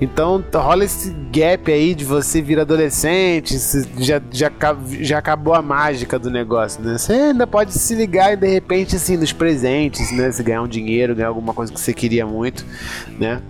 Então 0.00 0.44
rola 0.54 0.84
esse 0.84 1.10
gap 1.32 1.72
aí 1.72 1.94
de 1.94 2.04
você 2.04 2.40
vir 2.40 2.60
adolescente, 2.60 3.56
já, 3.98 4.20
já, 4.30 4.50
já 5.00 5.18
acabou 5.18 5.54
a 5.54 5.62
mágica 5.62 6.18
do 6.18 6.30
negócio, 6.30 6.82
né? 6.82 6.96
Você 6.96 7.12
ainda 7.12 7.46
pode 7.46 7.72
se 7.72 7.94
ligar 7.94 8.32
e 8.32 8.36
de 8.36 8.48
repente, 8.48 8.96
assim, 8.96 9.16
nos 9.16 9.32
presentes, 9.32 10.12
né? 10.12 10.30
Se 10.30 10.42
ganhar 10.42 10.62
um 10.62 10.68
dinheiro, 10.68 11.14
ganhar 11.14 11.28
alguma 11.28 11.52
coisa 11.52 11.72
que 11.72 11.80
você 11.80 11.92
queria 11.92 12.24
muito, 12.26 12.64
né? 13.18 13.40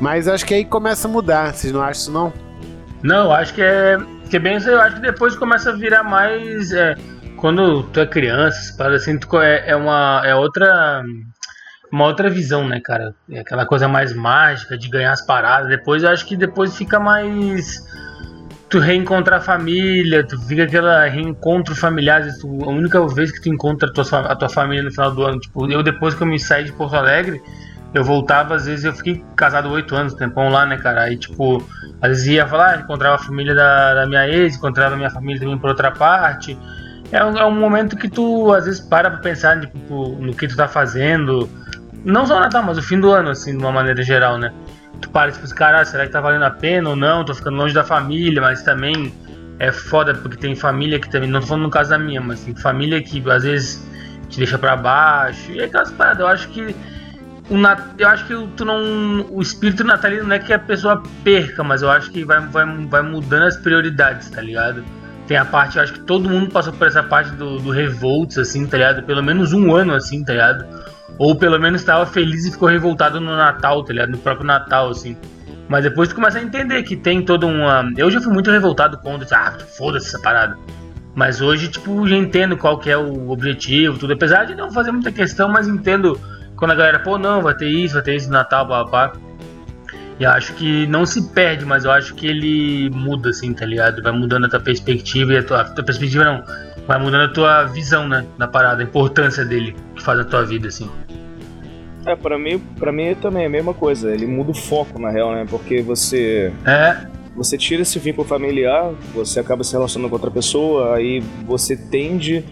Mas 0.00 0.28
acho 0.28 0.46
que 0.46 0.54
aí 0.54 0.64
começa 0.64 1.08
a 1.08 1.10
mudar, 1.10 1.54
vocês 1.54 1.72
não 1.72 1.80
acham 1.80 1.92
isso 1.92 2.12
não? 2.12 2.32
Não, 3.02 3.32
acho 3.32 3.54
que 3.54 3.62
é, 3.62 3.96
que 4.28 4.36
é 4.36 4.38
bem. 4.38 4.58
Eu 4.64 4.80
acho 4.80 4.96
que 4.96 5.02
depois 5.02 5.36
começa 5.36 5.70
a 5.70 5.72
virar 5.74 6.02
mais. 6.02 6.72
é, 6.72 6.94
quando 7.36 7.84
tu 7.84 8.00
é 8.00 8.06
criança, 8.06 8.74
paradas 8.76 9.02
assim, 9.02 9.18
tu 9.18 9.40
é, 9.40 9.64
é 9.68 9.76
uma. 9.76 10.22
É 10.24 10.34
outra. 10.34 11.02
Uma 11.90 12.04
outra 12.06 12.28
visão, 12.28 12.66
né, 12.68 12.80
cara? 12.84 13.14
É 13.30 13.40
aquela 13.40 13.64
coisa 13.64 13.88
mais 13.88 14.12
mágica 14.12 14.76
de 14.76 14.88
ganhar 14.88 15.12
as 15.12 15.24
paradas. 15.24 15.68
Depois 15.68 16.02
eu 16.02 16.10
acho 16.10 16.26
que 16.26 16.36
depois 16.36 16.76
fica 16.76 17.00
mais. 17.00 17.78
Tu 18.68 18.78
reencontrar 18.78 19.38
a 19.38 19.42
família, 19.42 20.26
tu 20.26 20.38
fica 20.42 20.64
aquela 20.64 21.06
reencontro 21.06 21.74
familiar. 21.74 22.22
tu- 22.40 22.62
a 22.64 22.68
única 22.68 23.06
vez 23.08 23.32
que 23.32 23.40
tu 23.40 23.48
encontra 23.48 23.88
a 23.88 23.92
tua, 23.92 24.20
a 24.20 24.36
tua 24.36 24.48
família 24.50 24.82
no 24.82 24.90
final 24.90 25.10
do 25.12 25.22
ano. 25.24 25.40
Tipo, 25.40 25.70
eu 25.70 25.82
depois 25.82 26.14
que 26.14 26.22
eu 26.22 26.26
me 26.26 26.38
saí 26.38 26.64
de 26.64 26.72
Porto 26.72 26.94
Alegre, 26.94 27.40
eu 27.94 28.04
voltava, 28.04 28.54
às 28.54 28.66
vezes 28.66 28.84
eu 28.84 28.92
fiquei 28.92 29.24
casado 29.34 29.70
oito 29.70 29.96
anos, 29.96 30.12
tempão 30.12 30.50
lá, 30.50 30.66
né, 30.66 30.76
cara? 30.76 31.04
Aí, 31.04 31.16
tipo, 31.16 31.66
às 32.02 32.08
vezes 32.10 32.26
ia 32.26 32.46
falar, 32.46 32.80
encontrava 32.80 33.14
a 33.14 33.18
família 33.18 33.54
da, 33.54 33.94
da 33.94 34.06
minha 34.06 34.28
ex, 34.28 34.56
encontrava 34.56 34.94
a 34.94 34.98
minha 34.98 35.10
família 35.10 35.40
também 35.40 35.56
por 35.56 35.70
outra 35.70 35.90
parte. 35.90 36.58
É 37.10 37.24
um, 37.24 37.38
é 37.38 37.44
um 37.46 37.58
momento 37.58 37.96
que 37.96 38.08
tu, 38.10 38.52
às 38.52 38.66
vezes, 38.66 38.80
para 38.80 39.10
pra 39.10 39.20
pensar 39.20 39.58
tipo, 39.60 40.08
no 40.20 40.34
que 40.34 40.46
tu 40.46 40.54
tá 40.54 40.68
fazendo. 40.68 41.48
Não 42.04 42.26
só 42.26 42.36
o 42.36 42.40
Natal, 42.40 42.62
mas 42.62 42.78
o 42.78 42.82
fim 42.82 43.00
do 43.00 43.10
ano, 43.10 43.30
assim, 43.30 43.52
de 43.52 43.58
uma 43.58 43.72
maneira 43.72 44.02
geral, 44.02 44.38
né? 44.38 44.52
tu 45.00 45.10
para 45.10 45.30
e 45.30 45.34
pensa, 45.34 45.54
caralho, 45.54 45.86
será 45.86 46.06
que 46.06 46.12
tá 46.12 46.20
valendo 46.20 46.44
a 46.44 46.50
pena 46.50 46.90
ou 46.90 46.96
não? 46.96 47.24
Tô 47.24 47.34
ficando 47.34 47.56
longe 47.56 47.74
da 47.74 47.84
família, 47.84 48.40
mas 48.40 48.62
também 48.62 49.12
é 49.58 49.72
foda 49.72 50.14
porque 50.14 50.36
tem 50.36 50.54
família 50.54 50.98
que 50.98 51.10
também, 51.10 51.28
não 51.28 51.40
tô 51.40 51.46
falando 51.46 51.64
no 51.64 51.70
caso 51.70 51.90
da 51.90 51.98
minha, 51.98 52.20
mas 52.20 52.40
tem 52.40 52.54
família 52.54 53.02
que 53.02 53.22
às 53.30 53.44
vezes 53.44 53.86
te 54.28 54.38
deixa 54.38 54.58
pra 54.58 54.76
baixo. 54.76 55.52
E 55.52 55.60
é 55.60 55.64
aquelas 55.64 55.90
paradas, 55.90 56.20
eu 56.20 56.26
acho 56.26 56.48
que 56.48 56.74
o 57.50 57.56
nat... 57.56 57.80
eu 57.98 58.08
acho 58.08 58.26
que 58.26 58.48
tu 58.56 58.64
não 58.64 59.26
o 59.30 59.40
espírito 59.40 59.82
natalino 59.82 60.24
não 60.24 60.34
é 60.34 60.38
que 60.38 60.52
a 60.52 60.58
pessoa 60.58 61.02
perca, 61.24 61.64
mas 61.64 61.82
eu 61.82 61.90
acho 61.90 62.10
que 62.10 62.24
vai, 62.24 62.40
vai, 62.40 62.66
vai 62.86 63.02
mudando 63.02 63.44
as 63.44 63.56
prioridades, 63.56 64.30
tá 64.30 64.40
ligado? 64.40 64.84
Tem 65.26 65.36
a 65.36 65.44
parte, 65.44 65.76
eu 65.76 65.82
acho 65.82 65.92
que 65.92 66.00
todo 66.00 66.28
mundo 66.28 66.50
passou 66.50 66.72
por 66.72 66.86
essa 66.86 67.02
parte 67.02 67.32
do, 67.32 67.58
do 67.58 67.70
revolts, 67.70 68.38
assim, 68.38 68.66
tá 68.66 68.78
ligado? 68.78 69.02
Pelo 69.02 69.22
menos 69.22 69.52
um 69.52 69.74
ano, 69.74 69.94
assim, 69.94 70.24
tá 70.24 70.32
ligado? 70.32 70.66
Ou 71.16 71.36
pelo 71.36 71.58
menos 71.58 71.80
estava 71.80 72.04
feliz 72.06 72.44
e 72.44 72.52
ficou 72.52 72.68
revoltado 72.68 73.20
no 73.20 73.36
Natal, 73.36 73.82
tá 73.84 73.92
ligado? 73.92 74.10
No 74.10 74.18
próprio 74.18 74.46
Natal, 74.46 74.90
assim. 74.90 75.16
Mas 75.68 75.84
depois 75.84 76.08
tu 76.08 76.14
começa 76.14 76.38
a 76.38 76.42
entender 76.42 76.82
que 76.82 76.96
tem 76.96 77.22
toda 77.22 77.46
uma. 77.46 77.90
Eu 77.96 78.10
já 78.10 78.20
fui 78.20 78.32
muito 78.32 78.50
revoltado 78.50 78.98
contra, 78.98 79.36
ah, 79.36 79.52
foda-se 79.76 80.08
essa 80.08 80.18
parada. 80.20 80.56
Mas 81.14 81.40
hoje, 81.40 81.68
tipo, 81.68 82.06
já 82.06 82.16
entendo 82.16 82.56
qual 82.56 82.78
que 82.78 82.90
é 82.90 82.96
o 82.96 83.30
objetivo, 83.30 83.98
tudo. 83.98 84.12
Apesar 84.12 84.44
de 84.44 84.54
não 84.54 84.70
fazer 84.70 84.92
muita 84.92 85.10
questão, 85.10 85.48
mas 85.48 85.66
entendo 85.66 86.18
quando 86.56 86.70
a 86.72 86.74
galera, 86.74 87.00
pô, 87.00 87.18
não, 87.18 87.42
vai 87.42 87.54
ter 87.54 87.68
isso, 87.68 87.94
vai 87.94 88.02
ter 88.02 88.16
isso 88.16 88.28
no 88.28 88.34
Natal, 88.34 88.66
papá. 88.66 89.12
E 90.18 90.26
acho 90.26 90.54
que 90.54 90.86
não 90.86 91.06
se 91.06 91.30
perde, 91.32 91.64
mas 91.64 91.84
eu 91.84 91.92
acho 91.92 92.14
que 92.14 92.26
ele 92.26 92.90
muda, 92.90 93.30
assim, 93.30 93.52
tá 93.52 93.64
ligado? 93.64 94.02
Vai 94.02 94.12
mudando 94.12 94.46
a 94.46 94.48
tua 94.48 94.60
perspectiva 94.60 95.32
e 95.32 95.38
a 95.38 95.42
tua, 95.42 95.60
a 95.60 95.64
tua 95.64 95.84
perspectiva 95.84 96.24
não. 96.24 96.42
Vai 96.86 96.98
mudando 96.98 97.30
a 97.30 97.32
tua 97.32 97.64
visão, 97.64 98.08
né? 98.08 98.24
Da 98.36 98.48
parada, 98.48 98.82
a 98.82 98.84
importância 98.84 99.44
dele 99.44 99.76
que 99.98 100.04
faz 100.04 100.18
a 100.20 100.24
tua 100.24 100.44
vida, 100.44 100.68
assim. 100.68 100.88
É, 102.06 102.16
pra 102.16 102.38
mim, 102.38 102.58
pra 102.78 102.90
mim 102.90 103.14
também 103.14 103.42
é 103.42 103.46
a 103.46 103.50
mesma 103.50 103.74
coisa. 103.74 104.12
Ele 104.12 104.26
muda 104.26 104.52
o 104.52 104.54
foco, 104.54 104.98
na 104.98 105.10
real, 105.10 105.32
né? 105.32 105.44
Porque 105.48 105.82
você. 105.82 106.52
É. 106.64 107.06
Você 107.36 107.56
tira 107.56 107.82
esse 107.82 107.98
vínculo 108.00 108.26
familiar, 108.26 108.92
você 109.14 109.38
acaba 109.38 109.62
se 109.62 109.72
relacionando 109.72 110.08
com 110.08 110.16
outra 110.16 110.30
pessoa, 110.30 110.96
aí 110.96 111.22
você 111.46 111.76
tende. 111.76 112.44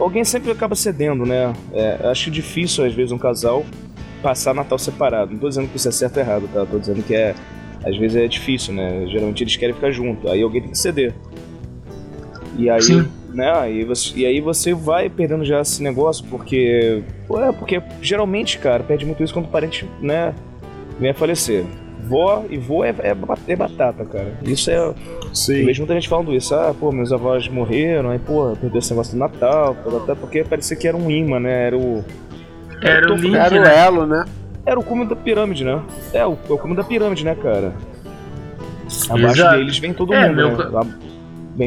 Alguém 0.00 0.24
sempre 0.24 0.50
acaba 0.50 0.74
cedendo, 0.74 1.24
né? 1.24 1.52
É, 1.72 2.08
acho 2.10 2.28
difícil, 2.30 2.84
às 2.84 2.92
vezes, 2.92 3.12
um 3.12 3.18
casal 3.18 3.64
passar 4.22 4.54
Natal 4.54 4.78
separado. 4.78 5.32
Não 5.32 5.38
tô 5.38 5.48
dizendo 5.48 5.68
que 5.68 5.76
isso 5.76 5.88
é 5.88 5.92
certo 5.92 6.16
ou 6.16 6.22
errado, 6.22 6.48
tá? 6.52 6.64
Tô 6.64 6.78
dizendo 6.78 7.02
que 7.02 7.14
é. 7.14 7.34
Às 7.84 7.96
vezes 7.96 8.16
é 8.16 8.28
difícil, 8.28 8.72
né? 8.72 9.06
Geralmente 9.08 9.42
eles 9.42 9.56
querem 9.56 9.74
ficar 9.74 9.90
junto. 9.90 10.30
Aí 10.30 10.40
alguém 10.40 10.62
tem 10.62 10.70
que 10.70 10.78
ceder. 10.78 11.12
E 12.56 12.70
aí, 12.70 12.80
Sim. 12.80 13.08
Né? 13.34 13.52
Aí 13.52 13.84
você, 13.84 14.12
e 14.16 14.26
aí 14.26 14.40
você 14.40 14.74
vai 14.74 15.08
perdendo 15.08 15.44
já 15.44 15.60
esse 15.60 15.82
negócio, 15.82 16.24
porque. 16.28 17.02
É, 17.30 17.52
porque 17.52 17.82
geralmente, 18.00 18.58
cara, 18.58 18.82
perde 18.82 19.04
muito 19.04 19.22
isso 19.22 19.32
quando 19.32 19.46
o 19.46 19.48
parente, 19.48 19.88
né? 20.00 20.34
Vem 20.98 21.10
a 21.10 21.14
falecer. 21.14 21.64
Vó 22.04 22.44
e 22.50 22.58
vô 22.58 22.84
é, 22.84 22.90
é, 22.90 23.16
é 23.48 23.56
batata, 23.56 24.04
cara. 24.04 24.34
Isso 24.42 24.70
é. 24.70 24.76
Eu 24.76 24.94
vejo 25.64 25.82
muita 25.82 25.94
gente 25.94 26.08
falando 26.08 26.34
isso. 26.34 26.54
Ah, 26.54 26.74
pô, 26.78 26.90
meus 26.90 27.12
avós 27.12 27.46
morreram, 27.48 28.10
aí, 28.10 28.18
pô, 28.18 28.56
perdeu 28.60 28.78
esse 28.80 28.90
negócio 28.90 29.14
do 29.14 29.18
Natal, 29.18 29.76
porque 30.20 30.42
parecia 30.44 30.76
que 30.76 30.86
era 30.88 30.96
um 30.96 31.10
imã, 31.10 31.38
né? 31.38 31.66
Era 31.68 31.78
o. 31.78 32.04
Era 32.82 33.12
o 33.12 33.16
link, 33.16 33.36
Era 33.36 33.54
o 33.54 33.60
né? 33.60 33.84
elo, 33.84 34.06
né? 34.06 34.24
Era 34.66 34.78
o 34.78 34.82
cume 34.82 35.06
da 35.06 35.14
pirâmide, 35.14 35.64
né? 35.64 35.80
É, 36.12 36.26
o, 36.26 36.36
é 36.48 36.52
o 36.52 36.58
cume 36.58 36.74
da 36.74 36.82
pirâmide, 36.84 37.24
né, 37.24 37.36
cara? 37.36 37.72
Abaixo 39.08 39.40
Exato. 39.40 39.56
deles 39.56 39.78
vem 39.78 39.92
todo 39.92 40.12
É, 40.12 40.28
mundo, 40.28 40.36
meu 40.36 40.56
né? 40.56 40.94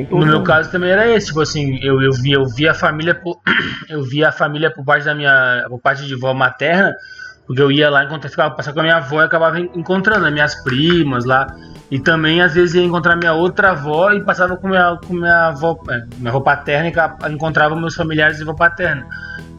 Todo 0.05 0.19
No 0.19 0.25
meu 0.25 0.35
mundo. 0.37 0.43
caso 0.45 0.71
também 0.71 0.89
era 0.91 1.07
esse, 1.09 1.27
tipo 1.27 1.41
assim, 1.41 1.79
eu, 1.81 2.01
eu 2.01 2.11
vi 2.11 2.31
eu 2.31 2.45
vi 2.45 2.67
a 2.67 2.73
família 2.73 3.13
por, 3.15 3.39
eu 3.89 4.01
vi 4.03 4.23
a 4.23 4.31
família 4.31 4.71
por 4.71 4.83
parte 4.83 5.05
da 5.05 5.13
minha 5.15 5.65
por 5.69 5.79
parte 5.79 6.05
de 6.05 6.15
vó 6.15 6.33
materna, 6.33 6.93
porque 7.45 7.61
eu 7.61 7.71
ia 7.71 7.89
lá 7.89 8.03
encontrar 8.03 8.29
ficava 8.29 8.55
passar 8.55 8.73
com 8.73 8.79
a 8.79 8.83
minha 8.83 8.97
avó 8.97 9.21
e 9.21 9.25
acabava 9.25 9.59
en- 9.59 9.69
encontrando 9.75 10.25
as 10.25 10.33
minhas 10.33 10.55
primas 10.63 11.25
lá. 11.25 11.45
E 11.91 11.99
também 11.99 12.41
às 12.41 12.55
vezes 12.55 12.73
ia 12.75 12.83
encontrar 12.83 13.15
minha 13.15 13.33
outra 13.33 13.71
avó 13.71 14.11
e 14.11 14.23
passava 14.23 14.57
com 14.57 14.67
minha 14.67 14.97
com 15.05 15.13
minha 15.13 15.49
avó, 15.49 15.77
é, 15.89 16.01
minha 16.17 16.31
avó 16.31 16.39
paterna 16.39 16.89
e 16.89 17.31
encontrava 17.31 17.75
meus 17.75 17.93
familiares 17.95 18.37
de 18.37 18.43
avó 18.43 18.53
paterna. 18.55 19.05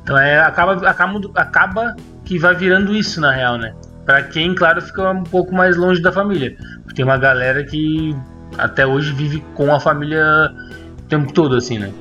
Então 0.03 0.19
é 0.19 0.41
acaba 0.41 0.89
acaba 0.89 1.21
acaba 1.37 1.95
que 2.25 2.37
vai 2.39 2.55
virando 2.55 2.93
isso 2.95 3.21
na 3.21 3.31
real, 3.31 3.57
né? 3.59 3.73
Pra 4.05 4.23
quem, 4.25 4.55
claro, 4.57 4.81
fica 4.83 5.09
um 5.11 5.23
pouco 5.23 5.55
mais 5.55 5.77
longe 5.77 6.03
da 6.03 6.11
família. 6.13 6.57
Tem 6.97 7.05
uma 7.05 7.17
galera 7.19 7.63
que 7.65 8.15
até 8.59 8.87
hoje 8.87 9.13
vive 9.13 9.45
com 9.55 9.75
a 9.75 9.81
família 9.81 10.53
o 10.99 11.09
tempo 11.09 11.33
todo, 11.33 11.55
assim, 11.55 11.79
né? 11.79 11.93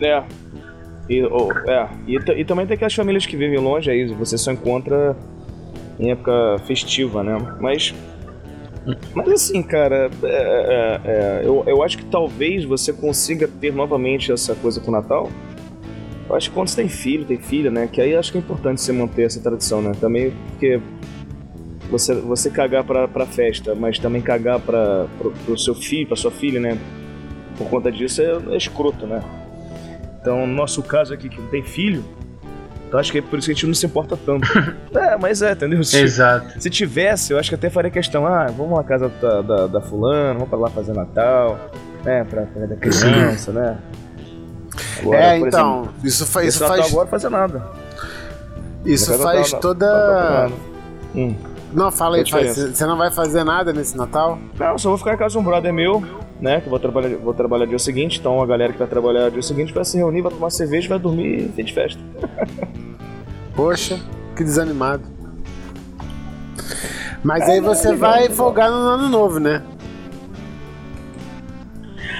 É. 0.00 0.22
E, 1.08 1.22
oh, 1.24 1.50
é. 1.68 1.88
E, 2.06 2.16
e 2.16 2.44
também 2.44 2.66
tem 2.66 2.74
aquelas 2.74 2.94
famílias 2.94 3.26
que 3.26 3.36
vivem 3.36 3.58
longe, 3.58 3.90
aí 3.90 4.06
você 4.12 4.36
só 4.36 4.52
encontra 4.52 5.16
em 5.98 6.10
época 6.10 6.58
festiva, 6.66 7.22
né? 7.22 7.36
Mas. 7.60 7.94
Mas 9.14 9.28
assim, 9.28 9.62
cara, 9.62 10.08
é, 10.22 10.26
é, 10.26 11.00
é, 11.04 11.42
eu, 11.44 11.62
eu 11.66 11.82
acho 11.82 11.98
que 11.98 12.06
talvez 12.06 12.64
você 12.64 12.90
consiga 12.90 13.46
ter 13.46 13.72
novamente 13.72 14.32
essa 14.32 14.54
coisa 14.54 14.80
com 14.80 14.90
o 14.90 14.92
Natal. 14.92 15.30
Eu 16.28 16.36
acho 16.36 16.48
que 16.48 16.54
quando 16.54 16.68
você 16.68 16.76
tem 16.76 16.88
filho, 16.88 17.24
tem 17.24 17.38
filha, 17.38 17.70
né? 17.70 17.86
Que 17.86 18.00
aí 18.00 18.14
acho 18.14 18.32
que 18.32 18.38
é 18.38 18.40
importante 18.40 18.80
você 18.80 18.92
manter 18.92 19.24
essa 19.24 19.40
tradição, 19.40 19.82
né? 19.82 19.92
Também 20.00 20.32
porque 20.50 20.80
você, 21.90 22.14
você 22.14 22.50
cagar 22.50 22.84
pra, 22.84 23.08
pra 23.08 23.26
festa, 23.26 23.74
mas 23.74 23.98
também 23.98 24.20
cagar 24.22 24.60
pra, 24.60 25.06
pro, 25.18 25.30
pro 25.30 25.58
seu 25.58 25.74
filho, 25.74 26.06
pra 26.06 26.16
sua 26.16 26.30
filha, 26.30 26.60
né? 26.60 26.78
Por 27.56 27.68
conta 27.68 27.90
disso 27.90 28.22
é, 28.22 28.38
é 28.50 28.56
escroto, 28.56 29.06
né? 29.06 29.22
Então, 30.20 30.46
no 30.46 30.54
nosso 30.54 30.82
caso 30.82 31.14
aqui, 31.14 31.28
que 31.28 31.40
não 31.40 31.48
tem 31.48 31.62
filho, 31.62 32.04
então 32.86 32.98
acho 32.98 33.10
que 33.12 33.18
é 33.18 33.22
por 33.22 33.38
isso 33.38 33.46
que 33.46 33.52
a 33.52 33.54
gente 33.54 33.66
não 33.66 33.74
se 33.74 33.86
importa 33.86 34.16
tanto. 34.16 34.46
é, 34.96 35.16
mas 35.16 35.42
é, 35.42 35.52
entendeu? 35.52 35.82
Se, 35.84 35.98
Exato. 35.98 36.60
se 36.60 36.70
tivesse, 36.70 37.32
eu 37.32 37.38
acho 37.38 37.48
que 37.48 37.54
até 37.54 37.68
faria 37.70 37.90
questão, 37.90 38.26
ah, 38.26 38.46
vamos 38.46 38.76
na 38.76 38.84
casa 38.84 39.08
da, 39.20 39.42
da, 39.42 39.66
da 39.66 39.80
fulana, 39.80 40.34
vamos 40.34 40.48
pra 40.48 40.58
lá 40.58 40.70
fazer 40.70 40.92
Natal, 40.94 41.70
né, 42.04 42.24
pra 42.24 42.42
pra 42.42 42.66
da 42.66 42.76
criança, 42.76 43.52
né? 43.52 43.78
Agora, 45.00 45.18
é, 45.18 45.38
por 45.38 45.48
então, 45.48 45.80
exemplo, 45.82 45.94
isso, 46.04 46.26
fa 46.26 46.40
esse 46.44 46.56
isso 46.56 46.66
faz, 46.66 46.86
agora 46.92 47.08
fazer 47.08 47.28
nada. 47.28 47.62
isso 48.84 49.18
faz 49.18 49.52
não- 49.52 49.56
não- 49.56 49.60
toda. 49.60 50.50
Hum. 51.14 51.34
Não, 51.72 51.90
fala 51.90 52.16
aí, 52.16 52.24
você 52.24 52.86
não 52.86 52.96
vai 52.96 53.10
fazer 53.10 53.44
nada 53.44 53.72
nesse 53.72 53.96
Natal? 53.96 54.38
Não, 54.58 54.78
só 54.78 54.88
vou 54.88 54.98
ficar 54.98 55.14
em 55.14 55.18
casa 55.18 55.32
de 55.32 55.38
um 55.38 55.42
brother 55.44 55.72
meu, 55.72 56.02
né? 56.40 56.60
Que 56.60 56.66
eu 56.66 56.70
vou 56.70 56.78
trabalhar, 56.78 57.16
vou 57.18 57.34
trabalhar 57.34 57.66
dia 57.66 57.78
seguinte, 57.78 58.18
então 58.18 58.40
a 58.40 58.46
galera 58.46 58.72
que 58.72 58.78
vai 58.78 58.88
trabalhar 58.88 59.30
dia 59.30 59.42
seguinte 59.42 59.72
vai 59.72 59.84
se 59.84 59.96
reunir, 59.96 60.22
vai 60.22 60.32
tomar 60.32 60.50
cerveja, 60.50 60.88
vai 60.88 60.98
dormir 60.98 61.44
e 61.44 61.48
fim 61.52 61.64
de 61.64 61.74
festa. 61.74 62.00
Poxa, 63.54 64.00
que 64.36 64.42
desanimado. 64.42 65.02
Mas 67.22 67.48
aí 67.48 67.60
você 67.60 67.94
vai 67.94 68.28
folgar 68.28 68.70
no 68.70 68.76
ano 68.76 69.08
novo, 69.08 69.38
né? 69.38 69.62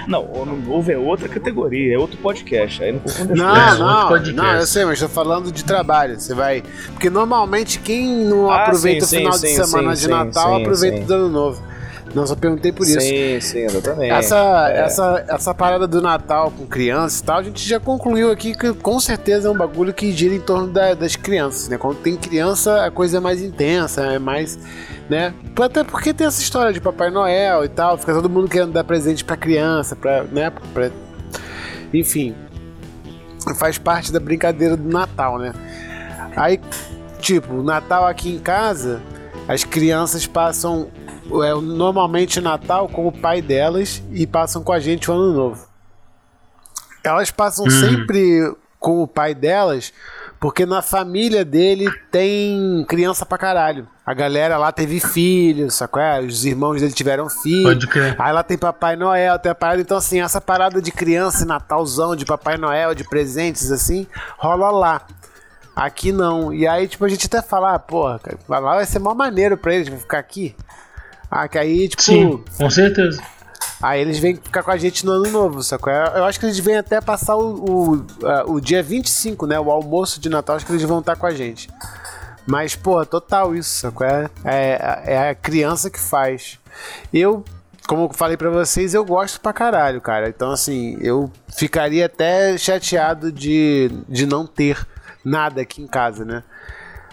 Não, 0.09 0.24
o 0.24 0.42
ano 0.42 0.56
novo 0.56 0.90
é 0.90 0.96
outra 0.96 1.28
categoria, 1.28 1.94
é 1.94 1.98
outro 1.98 2.16
podcast, 2.18 2.82
aí 2.82 2.92
não 2.92 3.00
confunde 3.00 3.32
as 3.32 3.38
Não, 3.38 3.46
coisas. 3.54 3.68
É, 3.68 3.70
outro 3.72 3.86
não, 3.86 4.09
podcast. 4.09 4.36
não, 4.36 4.54
eu 4.54 4.66
sei, 4.66 4.84
mas 4.86 4.98
tô 5.00 5.09
falando 5.09 5.52
de 5.52 5.64
trabalho. 5.64 6.18
Você 6.18 6.34
vai. 6.34 6.62
Porque 6.92 7.11
normalmente 7.11 7.78
quem 7.78 8.24
não 8.24 8.50
Ah, 8.50 8.62
aproveita 8.62 9.04
sim, 9.06 9.16
o 9.16 9.18
final 9.18 9.32
sim, 9.34 9.46
de 9.48 9.52
sim, 9.54 9.64
semana 9.64 9.94
sim, 9.96 10.02
de 10.02 10.09
Natal, 10.09 10.56
sim, 10.56 10.62
aproveita 10.62 10.96
sim. 10.98 11.04
do 11.04 11.14
ano 11.14 11.28
novo. 11.28 11.62
Não, 12.14 12.26
só 12.26 12.34
perguntei 12.34 12.72
por 12.72 12.86
isso. 12.86 12.98
Sim, 12.98 13.38
sim, 13.38 13.59
exatamente. 13.59 14.11
Essa, 14.11 14.70
É. 14.70 14.80
essa, 14.80 15.24
essa 15.28 15.54
parada 15.54 15.86
do 15.86 16.00
Natal 16.00 16.50
com 16.56 16.64
crianças 16.66 17.20
e 17.20 17.24
tal, 17.24 17.38
a 17.38 17.42
gente 17.42 17.62
já 17.68 17.78
concluiu 17.78 18.32
aqui 18.32 18.54
que 18.56 18.72
com 18.72 18.98
certeza 18.98 19.48
é 19.48 19.50
um 19.50 19.56
bagulho 19.59 19.92
que 19.92 20.11
gira 20.11 20.34
em 20.34 20.40
torno 20.40 20.68
da- 20.68 20.94
das 20.94 21.16
crianças, 21.16 21.68
né? 21.68 21.76
Quando 21.76 21.98
tem 21.98 22.16
criança, 22.16 22.82
a 22.86 22.90
coisa 22.90 23.18
é 23.18 23.20
mais 23.20 23.42
intensa, 23.42 24.00
é 24.06 24.18
mais, 24.18 24.59
né? 25.09 25.32
Até 25.61 25.82
porque 25.84 26.12
tem 26.12 26.26
essa 26.26 26.40
história 26.42 26.72
de 26.72 26.80
Papai 26.80 27.11
Noel 27.11 27.64
e 27.64 27.68
tal, 27.68 27.96
fica 27.98 28.12
todo 28.14 28.28
mundo 28.28 28.48
querendo 28.48 28.72
dar 28.72 28.84
presente 28.84 29.24
pra 29.24 29.36
criança, 29.36 29.96
pra, 29.96 30.22
né? 30.24 30.50
Pra- 30.74 30.90
enfim, 31.92 32.34
faz 33.59 33.78
parte 33.78 34.12
da 34.12 34.20
brincadeira 34.20 34.76
do 34.76 34.88
Natal, 34.88 35.38
né? 35.38 35.52
Aí, 36.36 36.61
tipo, 37.18 37.54
o 37.54 37.62
Natal 37.62 38.06
aqui 38.06 38.30
em 38.34 38.38
casa, 38.38 39.00
as 39.48 39.64
crianças 39.64 40.26
passam 40.26 40.88
é, 41.44 41.54
normalmente 41.54 42.38
o 42.38 42.42
Natal 42.42 42.88
com 42.88 43.06
o 43.06 43.12
pai 43.12 43.42
delas 43.42 44.02
e 44.12 44.26
passam 44.26 44.62
com 44.62 44.72
a 44.72 44.78
gente 44.80 45.11
o 45.11 45.14
Ano 45.14 45.32
Novo. 45.34 45.66
Elas 47.04 47.30
passam 47.30 47.66
Hum. 47.66 47.70
sempre 47.70 48.54
com 48.78 49.02
o 49.02 49.06
pai 49.06 49.34
delas 49.34 49.92
porque 50.41 50.64
na 50.64 50.80
família 50.80 51.45
dele 51.45 51.91
tem 52.11 52.84
criança 52.89 53.26
pra 53.26 53.36
caralho. 53.36 53.89
A 54.07 54.14
galera 54.14 54.57
lá 54.57 54.70
teve 54.70 55.01
filhos, 55.01 55.74
sacou? 55.74 56.01
É? 56.01 56.20
Os 56.20 56.45
irmãos 56.45 56.80
dele 56.80 56.93
tiveram 56.93 57.28
filhos. 57.28 57.64
Pode 57.64 57.86
crer. 57.89 58.16
Aí 58.18 58.32
lá 58.32 58.43
tem 58.43 58.57
Papai 58.57 58.95
Noel, 58.95 59.39
tem 59.39 59.51
a 59.51 59.55
parada. 59.55 59.80
Então, 59.80 59.97
assim, 59.97 60.20
essa 60.20 60.41
parada 60.41 60.80
de 60.80 60.93
criança 60.93 61.45
e 61.45 61.47
Natalzão, 61.47 62.14
de 62.14 62.24
Papai 62.24 62.57
Noel, 62.57 62.95
de 62.95 63.05
presentes, 63.05 63.72
assim, 63.72 64.07
rola 64.36 64.70
lá. 64.70 65.03
Aqui 65.74 66.12
não. 66.12 66.55
E 66.55 66.66
aí, 66.66 66.89
tipo, 66.89 67.05
a 67.05 67.09
gente 67.09 67.26
até 67.26 67.43
fala, 67.43 67.74
ah, 67.74 67.78
porra, 67.78 68.20
lá 68.49 68.61
vai 68.61 68.86
ser 68.86 68.99
mó 68.99 69.14
maneiro 69.14 69.57
pra 69.57 69.74
eles, 69.74 69.89
vai 69.89 69.99
ficar 69.99 70.18
aqui. 70.18 70.55
Ah, 71.30 71.47
que 71.47 71.59
aí, 71.59 71.89
tipo. 71.89 72.03
Sim, 72.03 72.45
com 72.57 72.70
certeza. 72.70 73.22
Aí 73.80 74.00
eles 74.00 74.18
vêm 74.18 74.34
ficar 74.36 74.62
com 74.62 74.70
a 74.70 74.76
gente 74.76 75.06
no 75.06 75.12
ano 75.12 75.30
novo, 75.30 75.62
sacou? 75.62 75.92
Eu 75.92 76.24
acho 76.24 76.40
que 76.40 76.46
eles 76.46 76.58
vêm 76.58 76.76
até 76.76 77.00
passar 77.00 77.36
o, 77.36 77.96
o, 78.46 78.52
o 78.54 78.60
dia 78.60 78.82
25, 78.82 79.46
né? 79.46 79.58
O 79.58 79.70
almoço 79.70 80.20
de 80.20 80.28
Natal, 80.28 80.56
acho 80.56 80.66
que 80.66 80.72
eles 80.72 80.82
vão 80.82 80.98
estar 81.00 81.16
com 81.16 81.26
a 81.26 81.30
gente. 81.30 81.68
Mas, 82.46 82.74
pô, 82.74 83.04
total 83.04 83.54
isso, 83.54 83.68
sacou? 83.68 84.06
É, 84.06 84.30
é, 84.44 85.02
é 85.06 85.28
a 85.30 85.34
criança 85.34 85.90
que 85.90 86.00
faz. 86.00 86.58
Eu, 87.12 87.44
como 87.86 88.04
eu 88.04 88.12
falei 88.12 88.36
pra 88.36 88.50
vocês, 88.50 88.94
eu 88.94 89.04
gosto 89.04 89.40
pra 89.40 89.52
caralho, 89.52 90.00
cara. 90.00 90.28
Então, 90.28 90.50
assim, 90.50 90.96
eu 91.00 91.30
ficaria 91.54 92.06
até 92.06 92.56
chateado 92.56 93.30
de, 93.30 93.90
de 94.08 94.26
não 94.26 94.46
ter 94.46 94.84
nada 95.24 95.60
aqui 95.60 95.82
em 95.82 95.86
casa, 95.86 96.24
né? 96.24 96.42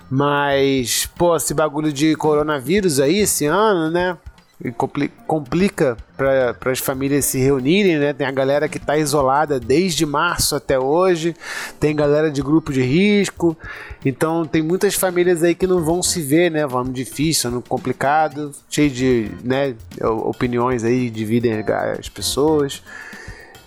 Mas, 0.10 1.06
pô, 1.06 1.36
esse 1.36 1.54
bagulho 1.54 1.92
de 1.92 2.16
coronavírus 2.16 3.00
aí 3.00 3.20
esse 3.20 3.46
ano, 3.46 3.92
né? 3.92 4.18
E 4.64 4.72
compli- 4.72 5.12
complica 5.28 5.98
para 6.16 6.72
as 6.72 6.80
famílias 6.80 7.26
se 7.26 7.38
reunirem, 7.38 8.00
né? 8.00 8.14
Tem 8.14 8.26
a 8.26 8.32
galera 8.32 8.70
que 8.70 8.80
tá 8.80 8.98
isolada 8.98 9.60
desde 9.60 10.06
março 10.06 10.56
até 10.56 10.80
hoje, 10.80 11.36
tem 11.78 11.94
galera 11.94 12.32
de 12.32 12.42
grupo 12.42 12.72
de 12.72 12.82
risco, 12.82 13.58
então 14.04 14.46
tem 14.46 14.62
muitas 14.62 14.96
famílias 14.96 15.44
aí 15.44 15.54
que 15.54 15.68
não 15.68 15.84
vão 15.84 16.02
se 16.02 16.22
ver, 16.22 16.50
né? 16.50 16.66
Vamos 16.66 16.94
difícil, 16.94 17.50
ano 17.50 17.62
complicado, 17.62 18.54
cheio 18.70 18.90
de 18.90 19.30
né, 19.44 19.76
opiniões 20.02 20.86
aí, 20.86 21.10
dividem 21.10 21.62
as 22.00 22.08
pessoas. 22.08 22.82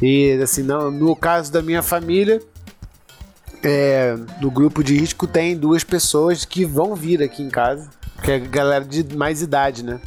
E 0.00 0.40
assim, 0.42 0.62
não, 0.62 0.90
no 0.90 1.14
caso 1.14 1.52
da 1.52 1.60
minha 1.60 1.82
família, 1.82 2.40
é, 3.62 4.16
no 4.40 4.50
grupo 4.50 4.82
de 4.82 4.96
risco 4.96 5.26
tem 5.26 5.54
duas 5.54 5.84
pessoas 5.84 6.46
que 6.46 6.64
vão 6.64 6.94
vir 6.94 7.22
aqui 7.22 7.42
em 7.42 7.50
casa, 7.50 7.90
que 8.22 8.30
é 8.30 8.38
galera 8.38 8.84
de 8.86 9.14
mais 9.14 9.42
idade, 9.42 9.84
né? 9.84 10.00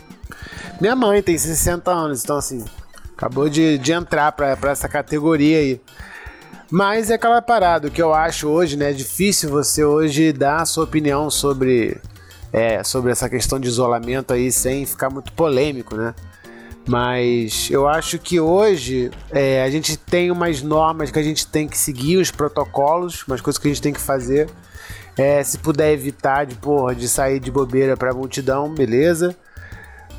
Minha 0.80 0.96
mãe 0.96 1.22
tem 1.22 1.38
60 1.38 1.92
anos, 1.92 2.24
então 2.24 2.38
assim, 2.38 2.66
acabou 3.16 3.50
de, 3.50 3.78
de 3.78 3.92
entrar 3.92 4.32
pra 4.32 4.58
essa 4.64 4.90
categoria 4.90 5.60
aí. 5.60 5.82
Mas 6.72 7.10
é 7.10 7.16
aquela 7.16 7.42
parada, 7.42 7.90
o 7.90 7.92
que 7.92 8.02
eu 8.02 8.14
acho 8.14 8.48
hoje, 8.48 8.78
né? 8.78 8.92
É 8.92 8.94
difícil 8.94 9.50
você 9.50 9.84
hoje 9.84 10.32
dar 10.32 10.62
a 10.62 10.66
sua 10.66 10.86
opinião 10.86 11.30
sobre, 11.30 12.00
é, 12.54 12.82
sobre 12.82 13.12
essa 13.12 13.30
questão 13.30 13.60
de 13.60 13.68
isolamento 13.68 14.34
aí 14.34 14.50
sem 14.50 14.86
ficar 14.86 15.10
muito 15.10 15.34
polêmico, 15.34 15.96
né? 15.96 16.16
Mas 16.88 17.70
eu 17.70 17.88
acho 17.88 18.18
que 18.18 18.40
hoje 18.40 19.12
é, 19.30 19.62
a 19.64 19.70
gente 19.70 19.98
tem 19.98 20.32
umas 20.32 20.62
normas 20.62 21.12
que 21.12 21.20
a 21.20 21.24
gente 21.24 21.46
tem 21.46 21.68
que 21.68 21.78
seguir, 21.78 22.18
os 22.18 22.32
protocolos, 22.32 23.24
umas 23.28 23.42
coisas 23.42 23.60
que 23.60 23.68
a 23.68 23.72
gente 23.72 23.82
tem 23.82 23.94
que 23.94 24.02
fazer. 24.02 24.50
É, 25.18 25.44
se 25.44 25.58
puder 25.58 25.92
evitar 25.92 26.46
de, 26.46 26.56
porra, 26.56 26.96
de 26.96 27.08
sair 27.08 27.40
de 27.40 27.52
bobeira 27.52 27.98
pra 27.98 28.14
multidão, 28.14 28.74
beleza. 28.74 29.36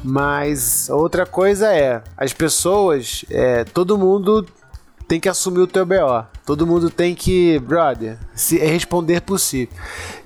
Mas 0.03 0.89
outra 0.91 1.25
coisa 1.25 1.73
é, 1.73 2.03
as 2.17 2.33
pessoas, 2.33 3.25
é, 3.31 3.65
todo 3.65 3.97
mundo 3.97 4.47
tem 5.07 5.21
que 5.21 5.29
assumir 5.29 5.61
o 5.61 5.67
teu 5.67 5.85
BO. 5.85 6.27
Todo 6.45 6.67
mundo 6.67 6.91
tem 6.91 7.15
que, 7.15 7.59
brother, 7.61 8.19
se 8.35 8.59
é 8.59 8.67
responder 8.67 9.21
por 9.21 9.39
si. 9.39 9.69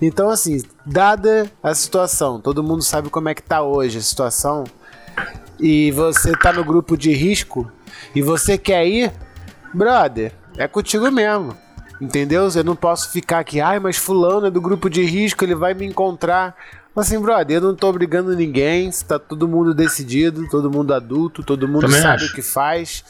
Então, 0.01 0.31
assim, 0.31 0.63
dada 0.85 1.51
a 1.63 1.75
situação, 1.75 2.41
todo 2.41 2.63
mundo 2.63 2.83
sabe 2.83 3.11
como 3.11 3.29
é 3.29 3.35
que 3.35 3.43
tá 3.43 3.63
hoje 3.63 3.99
a 3.99 4.01
situação, 4.01 4.65
e 5.59 5.91
você 5.91 6.33
tá 6.33 6.53
no 6.53 6.65
grupo 6.65 6.97
de 6.97 7.13
risco, 7.13 7.71
e 8.15 8.23
você 8.23 8.57
quer 8.57 8.87
ir, 8.87 9.13
brother, 9.75 10.33
é 10.57 10.67
contigo 10.69 11.11
mesmo. 11.11 11.57
Entendeu? 12.01 12.49
Eu 12.55 12.65
não 12.65 12.77
posso 12.77 13.11
ficar 13.11 13.39
aqui, 13.39 13.61
ai, 13.61 13.81
mas 13.81 13.97
fulano 13.97 14.47
é 14.47 14.51
do 14.51 14.61
grupo 14.61 14.89
de 14.89 15.03
risco, 15.03 15.45
ele 15.45 15.55
vai 15.55 15.75
me 15.75 15.87
encontrar. 15.87 16.55
Assim, 16.97 17.21
brother, 17.21 17.59
eu 17.59 17.61
não 17.61 17.75
tô 17.75 17.89
obrigando 17.89 18.35
ninguém, 18.35 18.91
tá 19.07 19.19
todo 19.19 19.47
mundo 19.47 19.75
decidido, 19.75 20.49
todo 20.49 20.71
mundo 20.71 20.95
adulto, 20.95 21.43
todo 21.43 21.69
mundo 21.69 21.83
Também 21.83 22.01
sabe 22.01 22.25
acho. 22.25 22.33
o 22.33 22.35
que 22.35 22.43
faz. 22.43 23.05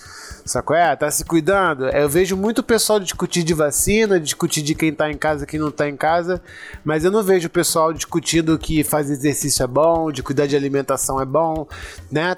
Sacou? 0.45 0.77
É, 0.77 0.95
tá 0.95 1.11
se 1.11 1.25
cuidando. 1.25 1.87
Eu 1.89 2.09
vejo 2.09 2.37
muito 2.37 2.63
pessoal 2.63 3.01
discutir 3.01 3.43
de 3.43 3.53
vacina, 3.55 4.19
discutir 4.19 4.63
de 4.63 4.75
quem 4.75 4.93
tá 4.93 5.11
em 5.11 5.17
casa 5.17 5.45
e 5.45 5.47
quem 5.47 5.59
não 5.59 5.71
tá 5.71 5.89
em 5.89 5.97
casa, 5.97 6.41
mas 6.85 7.05
eu 7.05 7.11
não 7.11 7.23
vejo 7.23 7.49
o 7.49 7.51
pessoal 7.51 7.93
discutindo 7.93 8.57
que 8.59 8.85
fazer 8.85 9.13
exercício 9.13 9.63
é 9.63 9.67
bom, 9.67 10.11
de 10.11 10.23
cuidar 10.23 10.47
de 10.47 10.57
alimentação 10.57 11.21
é 11.21 11.25
bom, 11.25 11.67
né? 12.11 12.37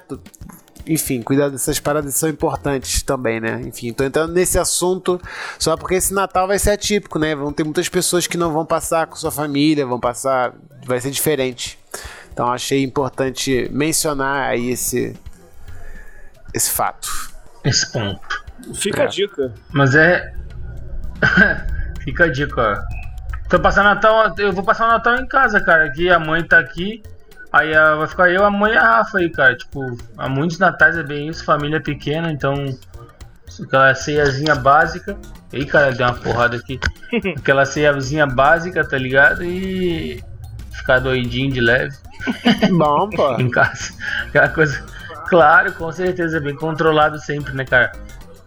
Enfim, 0.87 1.21
cuidar 1.21 1.49
dessas 1.49 1.79
paradas 1.79 2.15
são 2.15 2.27
importantes 2.29 3.03
também, 3.03 3.39
né? 3.39 3.61
Enfim, 3.65 3.93
tô 3.93 4.03
entrando 4.03 4.33
nesse 4.33 4.57
assunto 4.57 5.21
só 5.59 5.77
porque 5.77 5.95
esse 5.95 6.13
Natal 6.13 6.47
vai 6.47 6.57
ser 6.57 6.71
atípico, 6.71 7.19
né? 7.19 7.35
Vão 7.35 7.53
ter 7.53 7.63
muitas 7.63 7.87
pessoas 7.87 8.25
que 8.25 8.37
não 8.37 8.51
vão 8.51 8.65
passar 8.65 9.05
com 9.07 9.15
sua 9.15 9.31
família, 9.31 9.85
vão 9.85 9.99
passar. 9.99 10.53
Vai 10.85 10.99
ser 10.99 11.11
diferente. 11.11 11.77
Então 12.33 12.51
achei 12.51 12.83
importante 12.83 13.67
mencionar 13.71 14.49
aí 14.49 14.69
esse, 14.71 15.15
esse 16.53 16.71
fato. 16.71 17.09
Esse 17.63 17.91
ponto. 17.91 18.21
Fica 18.75 19.03
É. 19.03 19.05
a 19.05 19.07
dica. 19.07 19.53
Mas 19.71 19.93
é. 19.95 20.33
Fica 22.03 22.25
a 22.25 22.31
dica, 22.31 22.61
ó. 22.61 22.99
Tô 23.49 23.59
passando 23.59 23.85
Natal, 23.85 24.33
eu 24.37 24.53
vou 24.53 24.63
passar 24.63 24.85
o 24.85 24.91
Natal 24.91 25.15
em 25.17 25.27
casa, 25.27 25.59
cara. 25.59 25.85
Aqui 25.85 26.09
a 26.09 26.17
mãe 26.19 26.43
tá 26.43 26.59
aqui. 26.59 27.03
Aí 27.51 27.73
ah, 27.73 27.95
vai 27.95 28.07
ficar 28.07 28.29
eu, 28.29 28.45
a 28.45 28.51
mãe 28.51 28.73
e 28.73 28.77
a 28.77 28.83
Rafa 28.83 29.17
aí, 29.17 29.29
cara. 29.29 29.55
Tipo, 29.55 29.97
há 30.17 30.29
muitos 30.29 30.59
natais 30.59 30.97
é 30.97 31.03
bem 31.03 31.27
isso, 31.27 31.43
família 31.43 31.81
pequena, 31.81 32.31
então. 32.31 32.53
Aquela 33.61 33.95
ceiazinha 33.95 34.55
básica. 34.55 35.17
Ih, 35.51 35.65
cara, 35.65 35.91
deu 35.91 36.05
uma 36.05 36.13
porrada 36.13 36.57
aqui. 36.57 36.79
Aquela 37.37 37.65
ceiazinha 37.65 38.27
básica, 38.27 38.87
tá 38.87 38.97
ligado? 38.97 39.43
E. 39.43 40.23
Ficar 40.71 40.99
doidinho 40.99 41.51
de 41.51 41.59
leve 41.59 41.93
Bom, 42.71 43.09
pô. 43.09 43.35
em 43.41 43.49
casa. 43.49 43.93
Aquela 44.27 44.49
coisa. 44.49 44.83
Claro, 45.27 45.73
com 45.73 45.91
certeza, 45.91 46.39
bem 46.39 46.55
controlado 46.55 47.19
sempre, 47.19 47.53
né, 47.53 47.65
cara? 47.65 47.91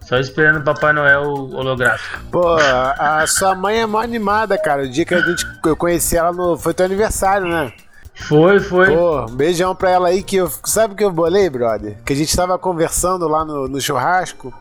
Só 0.01 0.17
esperando 0.17 0.59
o 0.59 0.63
Papai 0.63 0.91
Noel 0.91 1.23
holográfico. 1.23 2.23
Pô, 2.29 2.57
a 2.57 3.25
sua 3.25 3.55
mãe 3.55 3.81
é 3.81 3.85
mó 3.85 4.01
animada, 4.01 4.57
cara. 4.57 4.83
O 4.83 4.89
dia 4.89 5.05
que 5.05 5.15
a 5.15 5.21
gente, 5.21 5.45
eu 5.65 5.77
conheci 5.77 6.17
ela 6.17 6.33
no. 6.33 6.57
Foi 6.57 6.73
teu 6.73 6.85
aniversário, 6.85 7.47
né? 7.47 7.71
Foi, 8.15 8.59
foi. 8.59 8.95
Pô, 8.95 9.25
um 9.25 9.35
beijão 9.35 9.75
pra 9.75 9.89
ela 9.89 10.07
aí 10.09 10.21
que 10.21 10.35
eu. 10.35 10.51
Sabe 10.63 10.93
o 10.93 10.97
que 10.97 11.03
eu 11.03 11.11
bolei, 11.11 11.49
brother? 11.49 11.97
Que 12.05 12.13
a 12.13 12.15
gente 12.15 12.35
tava 12.35 12.57
conversando 12.59 13.27
lá 13.27 13.43
no, 13.43 13.67
no 13.67 13.81
churrasco. 13.81 14.53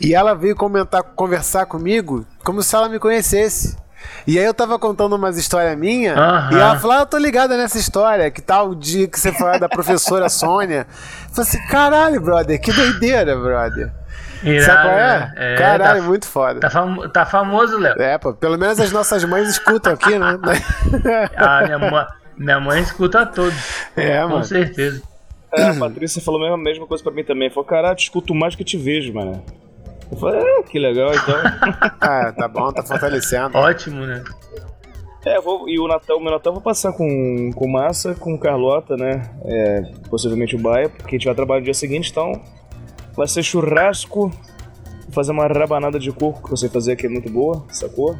E 0.00 0.14
ela 0.14 0.34
veio 0.34 0.54
comentar, 0.54 1.02
conversar 1.02 1.66
comigo 1.66 2.24
como 2.44 2.62
se 2.62 2.74
ela 2.74 2.88
me 2.88 2.98
conhecesse. 2.98 3.76
E 4.26 4.38
aí 4.38 4.44
eu 4.44 4.54
tava 4.54 4.78
contando 4.78 5.16
umas 5.16 5.36
histórias 5.36 5.76
minhas, 5.76 6.16
Aham. 6.16 6.50
e 6.52 6.54
ela 6.54 6.78
falou, 6.78 6.96
ah, 6.96 7.00
eu 7.00 7.06
tô 7.06 7.18
ligada 7.18 7.56
nessa 7.56 7.78
história, 7.78 8.30
que 8.30 8.40
tal 8.40 8.70
o 8.70 8.74
dia 8.76 9.08
que 9.08 9.18
você 9.18 9.32
falou 9.32 9.58
da 9.58 9.68
professora 9.68 10.28
Sônia. 10.28 10.86
Eu 11.28 11.34
falei 11.34 11.50
assim, 11.50 11.66
caralho, 11.66 12.20
brother, 12.20 12.60
que 12.60 12.72
doideira, 12.72 13.36
brother. 13.36 13.92
Irado, 14.42 14.64
Sabe 14.64 14.82
qual 14.82 14.98
é? 14.98 15.18
né? 15.34 15.56
caralho, 15.56 16.00
tá, 16.02 16.06
muito 16.06 16.26
foda. 16.26 16.60
tá, 16.60 16.70
famo- 16.70 17.08
tá 17.08 17.26
famoso, 17.26 17.78
Léo. 17.78 18.00
É, 18.00 18.18
pô, 18.18 18.32
pelo 18.32 18.56
menos 18.58 18.78
as 18.78 18.92
nossas 18.92 19.24
mães 19.24 19.48
escutam 19.48 19.92
aqui, 19.92 20.18
né? 20.18 20.38
Ah, 21.36 21.62
minha, 21.64 21.78
mãe, 21.78 22.06
minha 22.36 22.60
mãe 22.60 22.80
escuta 22.82 23.26
todos, 23.26 23.54
É, 23.96 24.22
com 24.22 24.28
mano. 24.28 24.44
certeza. 24.44 25.02
É, 25.54 25.62
a 25.70 25.74
Patrícia 25.74 26.20
falou 26.22 26.40
a 26.40 26.44
mesma, 26.44 26.58
mesma 26.58 26.86
coisa 26.86 27.02
pra 27.02 27.12
mim 27.12 27.24
também. 27.24 27.48
Falou, 27.50 27.64
caralho, 27.64 27.96
te 27.96 28.04
escuto 28.04 28.34
mais 28.34 28.54
que 28.54 28.62
te 28.62 28.76
vejo, 28.76 29.12
mano. 29.14 29.42
Eu 30.10 30.16
falei, 30.18 30.40
é, 30.40 30.62
que 30.62 30.78
legal, 30.78 31.10
então. 31.14 31.36
Ah, 32.00 32.32
tá 32.36 32.46
bom, 32.48 32.70
tá 32.72 32.82
fortalecendo. 32.82 33.56
Ótimo, 33.58 34.04
né? 34.06 34.22
é, 35.26 35.36
eu 35.36 35.42
vou, 35.42 35.68
e 35.68 35.78
o 35.78 35.86
Natal, 35.88 36.16
o 36.16 36.20
meu 36.22 36.30
Natal 36.30 36.50
eu 36.50 36.54
vou 36.54 36.62
passar 36.62 36.92
com, 36.92 37.50
com 37.54 37.68
Massa, 37.68 38.14
com 38.14 38.38
Carlota, 38.38 38.96
né? 38.96 39.22
É, 39.44 39.82
possivelmente 40.08 40.54
o 40.54 40.58
Baia, 40.58 40.88
porque 40.88 41.16
a 41.16 41.18
gente 41.18 41.26
vai 41.26 41.34
trabalhar 41.34 41.60
no 41.60 41.64
dia 41.64 41.74
seguinte, 41.74 42.10
então 42.10 42.40
vai 43.18 43.28
ser 43.28 43.42
churrasco. 43.42 44.28
Vou 44.30 45.12
fazer 45.12 45.32
uma 45.32 45.46
rabanada 45.46 45.98
de 45.98 46.10
coco 46.12 46.46
que 46.46 46.52
eu 46.52 46.56
sei 46.56 46.68
fazer 46.68 46.96
que 46.96 47.06
é 47.06 47.08
muito 47.08 47.30
boa, 47.30 47.64
sacou? 47.70 48.16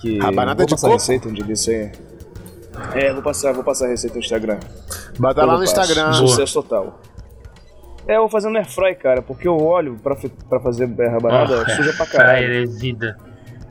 Que 0.00 0.18
Rabanada 0.18 0.58
vou 0.58 0.66
de 0.66 0.74
passar 0.74 0.88
coco? 0.88 0.98
receita 1.00 1.28
um 1.28 1.32
dia 1.32 1.44
desse 1.44 1.70
aí. 1.70 1.92
É, 2.94 3.12
vou 3.12 3.22
passar, 3.22 3.52
vou 3.52 3.64
passar 3.64 3.86
a 3.86 3.88
receita 3.88 4.14
no 4.16 4.20
Instagram. 4.20 4.58
Bota 5.18 5.44
lá 5.44 5.54
no 5.58 5.66
faço. 5.66 5.80
Instagram. 5.80 6.12
Sucesso 6.12 6.62
total. 6.62 7.00
É, 8.06 8.16
eu 8.16 8.20
vou 8.20 8.28
fazer 8.28 8.48
no 8.50 8.56
airfry, 8.58 8.94
cara, 8.96 9.22
porque 9.22 9.48
o 9.48 9.56
óleo 9.64 9.98
pra, 10.02 10.14
pra 10.48 10.60
fazer 10.60 10.88
é, 10.98 11.08
rabanada 11.08 11.64
Oh, 11.66 11.70
suja 11.70 11.92
pra 11.94 12.06
caralho. 12.10 12.52
é 12.62 12.66
vida. 12.66 13.16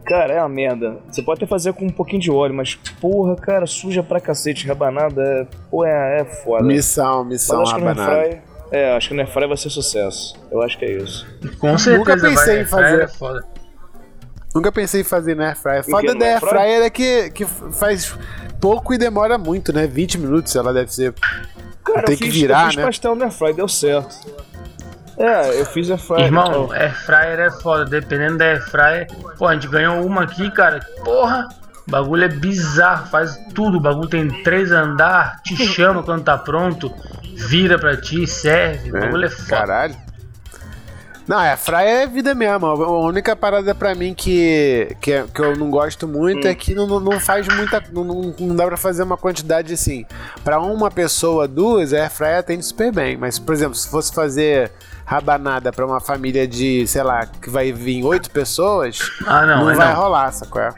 Cara, 0.06 0.34
é 0.34 0.40
uma 0.40 0.50
merda. 0.50 0.98
Você 1.10 1.22
pode 1.22 1.40
até 1.40 1.48
fazer 1.48 1.74
com 1.74 1.86
um 1.86 1.90
pouquinho 1.90 2.22
de 2.22 2.32
óleo, 2.32 2.54
mas 2.54 2.76
porra, 3.00 3.36
cara, 3.36 3.66
suja 3.66 4.02
pra 4.04 4.20
cacete. 4.20 4.68
Rabanada 4.68 5.22
é, 5.22 5.48
pô, 5.70 5.86
é, 5.86 6.22
é 6.22 6.26
foda. 6.26 6.64
Missão, 6.64 7.20
Mas 7.24 7.34
missão 7.34 7.62
acho 7.62 7.76
que 7.76 7.82
no 7.82 7.88
rabanada. 7.88 8.12
É, 8.76 8.96
acho 8.96 9.10
que 9.10 9.14
no 9.14 9.22
airfry 9.22 9.48
vai 9.48 9.58
ser 9.58 9.70
sucesso. 9.70 10.36
Eu 10.52 10.62
acho 10.62 10.78
que 10.78 10.86
é 10.86 10.98
isso. 10.98 11.26
Com 11.60 11.78
certeza 11.78 12.28
pensei 12.28 12.56
vai, 12.56 12.64
em 12.64 12.66
fazer. 12.66 13.02
É 13.04 13.08
foda. 13.08 13.46
Nunca 14.54 14.72
pensei 14.72 15.02
em 15.02 15.04
fazer 15.04 15.36
na 15.36 15.50
Airfryer. 15.50 15.84
Foda 15.84 16.16
da 16.16 16.26
airfryer? 16.26 16.56
Airfryer 16.56 16.82
é 16.84 16.90
que, 16.90 17.30
que 17.32 17.46
faz 17.46 18.18
pouco 18.62 18.94
e 18.94 18.98
demora 18.98 19.38
muito, 19.38 19.74
né? 19.74 19.86
20 19.86 20.18
minutos 20.18 20.56
ela 20.56 20.74
deve 20.74 20.94
ser. 20.94 21.14
Cara, 21.84 22.04
Tem 22.04 22.16
eu 22.16 22.20
que 22.20 22.26
fiz, 22.26 22.34
virar, 22.34 22.64
eu 22.64 22.68
fiz 22.68 22.76
né? 22.78 22.84
pastel 22.84 23.16
no 23.16 23.24
airfry, 23.24 23.54
deu 23.54 23.68
certo. 23.68 24.16
É, 25.18 25.60
eu 25.60 25.66
fiz 25.66 25.92
airfry. 25.92 26.24
Irmão, 26.24 26.72
Air 26.72 26.96
Fryer 27.06 27.40
é 27.40 27.52
foda. 27.52 27.86
Dependendo 27.86 28.38
da 28.38 28.46
Air 28.46 28.70
Fryer, 28.70 29.08
pô, 29.38 29.48
a 29.48 29.54
gente 29.54 29.68
ganhou 29.68 30.06
uma 30.06 30.24
aqui, 30.24 30.50
cara. 30.52 30.80
Porra, 31.04 31.48
o 31.88 31.92
bagulho 31.92 32.24
é 32.24 32.30
bizarro. 32.30 33.08
Faz 33.08 33.38
tudo. 33.54 33.78
O 33.78 33.82
bagulho 33.82 34.08
tem 34.10 34.28
três 34.44 34.72
andar, 34.72 35.42
te 35.44 35.56
chama 35.68 36.02
quando 36.04 36.24
tá 36.24 36.38
pronto, 36.38 36.92
vira 37.36 37.78
pra 37.80 37.96
ti, 38.00 38.26
serve. 38.28 38.90
O 38.90 38.94
bagulho 38.94 39.26
é 39.26 39.30
foda. 39.30 39.48
Caralho. 39.50 40.06
Não, 41.28 41.42
é, 41.42 41.58
fraia 41.58 42.04
é 42.04 42.08
vida 42.08 42.36
mesmo. 42.36 42.68
A 42.68 43.00
única 43.00 43.36
parada 43.36 43.74
pra 43.74 43.96
mim 43.96 44.14
que, 44.14 44.96
que, 45.02 45.12
é- 45.12 45.26
que 45.34 45.42
eu 45.42 45.56
não 45.58 45.72
gosto 45.72 46.08
muito 46.08 46.48
é 46.48 46.54
que 46.54 46.76
não, 46.76 46.86
não- 47.00 47.20
faz 47.20 47.48
muita. 47.48 47.84
Não, 47.92 48.04
não- 48.04 48.56
dá 48.56 48.68
pra 48.68 48.78
fazer 48.78 49.02
uma 49.02 49.18
quantidade 49.18 49.74
assim. 49.74 50.06
Pra 50.44 50.60
uma 50.60 50.92
pessoa, 50.92 51.48
duas, 51.48 51.94
a 51.96 52.02
airfryer 52.02 52.38
atende 52.38 52.64
super 52.64 52.92
bem. 52.94 53.18
Mas, 53.18 53.40
por 53.40 53.56
exemplo, 53.56 53.74
se 53.74 53.90
fosse 53.90 54.14
fazer 54.14 54.72
rabanada 55.04 55.72
pra 55.74 55.84
uma 55.88 56.00
família 56.00 56.48
de, 56.48 56.86
sei 56.88 57.02
lá, 57.02 57.26
que 57.26 57.50
vai 57.50 57.72
vir 57.72 58.04
oito 58.04 58.30
pessoas, 58.30 59.00
Ah, 59.26 59.48
não, 59.48 59.66
não, 59.66 59.76
vai 59.76 59.94
não. 59.94 59.96
rolar, 59.96 60.32
sacou? 60.32 60.62
É? 60.62 60.70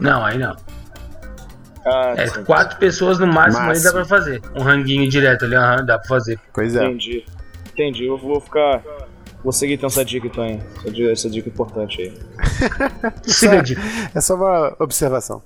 Não, 0.00 0.24
aí 0.24 0.38
não. 0.38 0.56
Ah, 1.86 2.14
É, 2.16 2.26
sim. 2.26 2.44
quatro 2.44 2.78
pessoas 2.78 3.18
no 3.18 3.26
máximo, 3.26 3.62
aí 3.62 3.68
Máximo. 3.68 3.84
dá 3.86 3.92
pra 3.92 4.04
fazer. 4.04 4.42
Um 4.54 4.62
ranguinho 4.62 5.08
direto 5.08 5.44
ali, 5.44 5.54
aham, 5.54 5.84
dá 5.84 5.98
pra 5.98 6.08
fazer. 6.08 6.38
Pois 6.52 6.76
é. 6.76 6.84
Entendi. 6.84 7.24
Entendi. 7.72 8.04
Eu 8.06 8.18
vou 8.18 8.40
ficar. 8.40 8.82
Vou 9.42 9.52
seguir 9.52 9.74
então 9.74 9.86
essa 9.86 10.04
dica, 10.04 10.28
Tonho. 10.28 10.60
Essa 10.78 10.90
dica, 10.90 11.10
essa 11.12 11.30
dica 11.30 11.48
importante 11.48 12.02
aí. 12.02 12.18
Siga 13.22 13.60
a 13.60 13.62
dica. 13.62 13.80
É 14.14 14.20
só 14.20 14.34
uma 14.34 14.76
observação. 14.80 15.42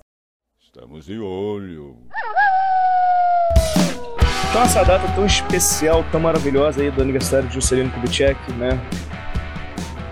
Estamos 0.60 1.04
de 1.04 1.18
olho. 1.18 1.96
Então 4.50 4.62
essa 4.62 4.82
data 4.84 5.06
tão 5.14 5.24
especial, 5.26 6.04
tão 6.10 6.20
maravilhosa 6.20 6.80
aí 6.82 6.90
do 6.90 7.00
aniversário 7.02 7.46
de 7.48 7.54
Juscelino 7.54 7.90
Kubitschek, 7.90 8.52
né? 8.54 8.80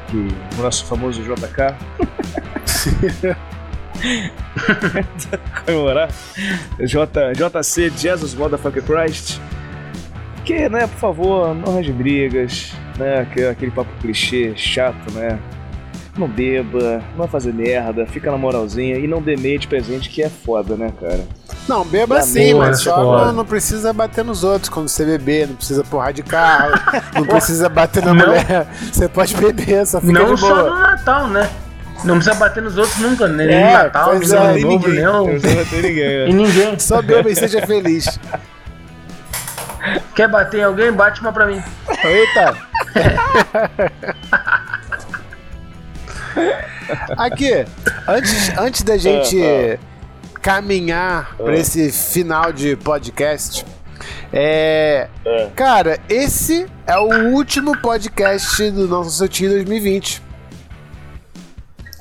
Que 0.09 0.16
o 0.59 0.62
nosso 0.62 0.84
famoso 0.86 1.22
JK. 1.22 1.74
Comemorar. 5.66 6.09
J, 6.80 7.32
JC, 7.34 7.90
Jesus 7.96 8.34
Motherfucker 8.34 8.82
Christ. 8.82 9.38
Que, 10.44 10.68
né, 10.68 10.86
por 10.86 10.98
favor, 10.98 11.55
não 11.55 11.72
arranje 11.72 11.92
brigas, 11.92 12.72
né? 12.98 13.20
Aquele, 13.20 13.48
aquele 13.48 13.70
papo 13.70 13.90
clichê, 14.01 14.53
chato, 14.57 15.12
né? 15.12 15.38
Não 16.16 16.26
beba, 16.26 16.98
não 17.12 17.18
vai 17.18 17.28
fazer 17.28 17.53
merda, 17.55 18.05
fica 18.07 18.30
na 18.30 18.36
moralzinha 18.36 18.96
e 18.96 19.07
não 19.07 19.22
dê 19.22 19.36
meio 19.36 19.59
de 19.59 19.68
presente 19.68 20.09
que 20.11 20.22
é 20.22 20.28
foda, 20.28 20.76
né, 20.76 20.92
cara? 21.01 21.20
Não, 21.68 21.84
beba 21.84 22.20
sim, 22.22 22.53
mas 22.55 22.80
só 22.82 22.96
foda. 22.96 23.26
não, 23.26 23.32
não 23.32 23.44
precisa 23.44 23.92
bater 23.92 24.24
nos 24.24 24.42
outros 24.42 24.68
quando 24.68 24.88
você 24.88 25.05
beber, 25.05 25.46
não 25.46 25.55
precisa 25.55 25.84
porrar 25.84 26.12
de 26.12 26.22
carro, 26.24 26.72
não 27.14 27.24
precisa 27.24 27.68
bater 27.68 28.05
na 28.05 28.12
Não. 28.12 28.26
mulher. 28.26 28.66
Você 28.92 29.09
pode 29.09 29.36
beber, 29.36 29.86
só 29.86 30.01
fica 30.01 30.12
Não 30.12 30.34
de 30.34 30.40
só 30.40 30.48
boa. 30.48 30.70
no 30.70 30.80
Natal, 30.80 31.28
né? 31.28 31.48
Não 32.05 32.14
precisa 32.16 32.34
bater 32.36 32.62
nos 32.62 32.76
outros 32.78 32.96
nunca, 32.98 33.28
né? 33.28 33.46
nem 33.46 33.57
É, 33.57 33.72
Natal, 33.72 34.11
nem 34.11 34.18
pois 34.18 34.30
no 34.30 34.36
é, 34.36 34.40
Ano 34.40 34.53
nem 34.55 34.64
Novo, 34.64 34.88
nem 34.88 35.03
Eu 35.03 35.12
o- 35.12 35.32
não 35.32 35.64
tem 35.66 35.82
ninguém. 35.82 36.26
E 36.28 36.32
ninguém. 36.32 36.78
Só 36.78 37.03
beba 37.03 37.30
e 37.30 37.36
seja 37.36 37.66
feliz. 37.66 38.18
Quer 40.14 40.28
bater 40.28 40.61
em 40.61 40.64
alguém? 40.64 40.92
Bate 40.92 41.20
uma 41.20 41.32
pra 41.32 41.46
mim. 41.46 41.62
Eita! 42.05 42.55
Aqui, 47.16 47.64
antes, 48.09 48.59
antes 48.59 48.82
da 48.82 48.96
gente 48.96 49.38
caminhar 50.42 51.36
para 51.36 51.57
esse 51.57 51.92
final 51.92 52.53
de 52.53 52.76
podcast, 52.76 53.64
é, 54.32 55.09
cara, 55.55 55.98
esse 56.09 56.66
é 56.86 56.96
o 56.98 57.30
último 57.32 57.76
podcast 57.78 58.70
do 58.70 58.88
Nosso 58.88 59.11
Sotinho 59.11 59.51
2020. 59.51 60.22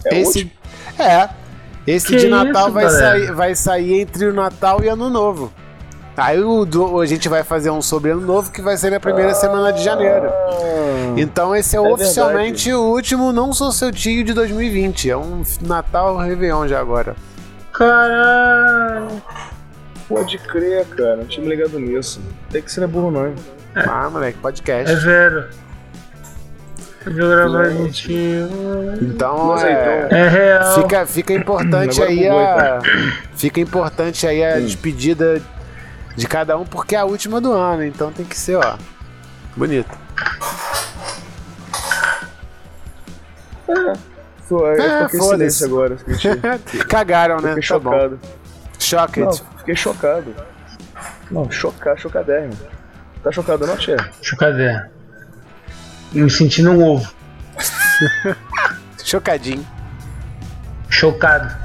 É 0.05 0.19
esse 0.21 0.51
é. 0.97 1.29
Esse 1.87 2.07
Que 2.07 2.15
de 2.17 2.27
Natal 2.27 2.65
isso, 2.65 2.71
vai, 2.71 2.83
galera? 2.83 2.99
sair, 3.19 3.31
vai 3.33 3.55
sair 3.55 4.01
entre 4.01 4.25
o 4.27 4.33
Natal 4.33 4.83
e 4.83 4.87
Ano 4.87 5.09
Novo. 5.09 5.51
Aí 6.15 6.39
o 6.43 6.65
do- 6.65 6.99
a 6.99 7.05
gente 7.05 7.29
vai 7.29 7.43
fazer 7.43 7.69
um 7.69 7.81
sobre 7.81 8.11
Ano 8.11 8.21
Novo 8.21 8.51
que 8.51 8.61
vai 8.61 8.75
ser 8.77 8.91
na 8.91 8.99
primeira 8.99 9.33
semana 9.33 9.71
de 9.71 9.81
janeiro. 9.83 10.29
Então 11.17 11.55
esse 11.55 11.75
é, 11.75 11.79
É 11.79 11.81
oficialmente 11.81 12.71
o 12.73 12.81
último 12.81 13.31
Não 13.31 13.53
Sou 13.53 13.71
Seu 13.71 13.91
Tio 13.91 14.23
de 14.23 14.33
2020. 14.33 15.09
É 15.09 15.17
um 15.17 15.41
Natal 15.61 16.17
Réveillon 16.17 16.67
já 16.67 16.79
agora. 16.79 17.15
Caralho. 17.73 19.07
Pode 20.07 20.37
crer, 20.39 20.85
cara. 20.87 21.15
Não 21.17 21.25
tinha 21.25 21.43
me 21.45 21.55
ligado 21.55 21.79
nisso. 21.79 22.19
Tem 22.51 22.61
que 22.61 22.71
ser 22.71 22.85
burro, 22.87 23.09
não. 23.11 23.33
Ah, 23.75 24.09
moleque, 24.09 24.37
podcast. 24.39 24.91
É 24.91 24.95
zero. 24.99 25.47
Então, 29.01 29.57
é, 29.57 29.71
então- 30.11 30.17
É 30.17 30.27
real. 30.29 30.75
fica, 30.81 31.05
fica 31.05 31.33
importante 31.33 32.01
aí 32.03 32.27
a. 32.27 32.79
Fica 33.35 33.59
importante 33.59 34.27
aí 34.27 34.43
a 34.43 34.59
despedida 34.59 35.41
de 36.15 36.27
cada 36.27 36.57
um, 36.57 36.65
porque 36.65 36.95
é 36.95 36.99
a 36.99 37.05
última 37.05 37.39
do 37.39 37.53
ano, 37.53 37.83
então 37.85 38.11
tem 38.11 38.25
que 38.25 38.37
ser, 38.37 38.55
ó. 38.57 38.75
Bonito. 39.55 39.97
Foi, 44.47 44.79
eu 44.79 44.81
É, 44.83 45.03
fiquei 45.03 45.19
em 45.19 45.23
foda-se. 45.23 45.57
silêncio 45.59 45.65
agora. 45.67 45.97
Cagaram, 46.89 47.39
né? 47.39 47.55
fiquei 47.55 47.67
Tá 47.69 47.79
bom. 47.79 47.91
chocado. 47.91 48.19
Choque. 48.79 49.19
Não, 49.21 49.31
fiquei 49.33 49.75
chocado. 49.75 50.35
Não, 51.29 51.51
chocar, 51.51 51.97
chocadérrimo. 51.97 52.57
Tá 53.23 53.31
chocado 53.31 53.67
não, 53.67 53.75
eu 53.75 54.37
cadê? 54.37 54.81
Me 56.11 56.29
sentindo 56.29 56.71
um 56.71 56.83
ovo. 56.83 57.11
Chocadinho. 59.03 59.65
Chocado. 60.89 61.55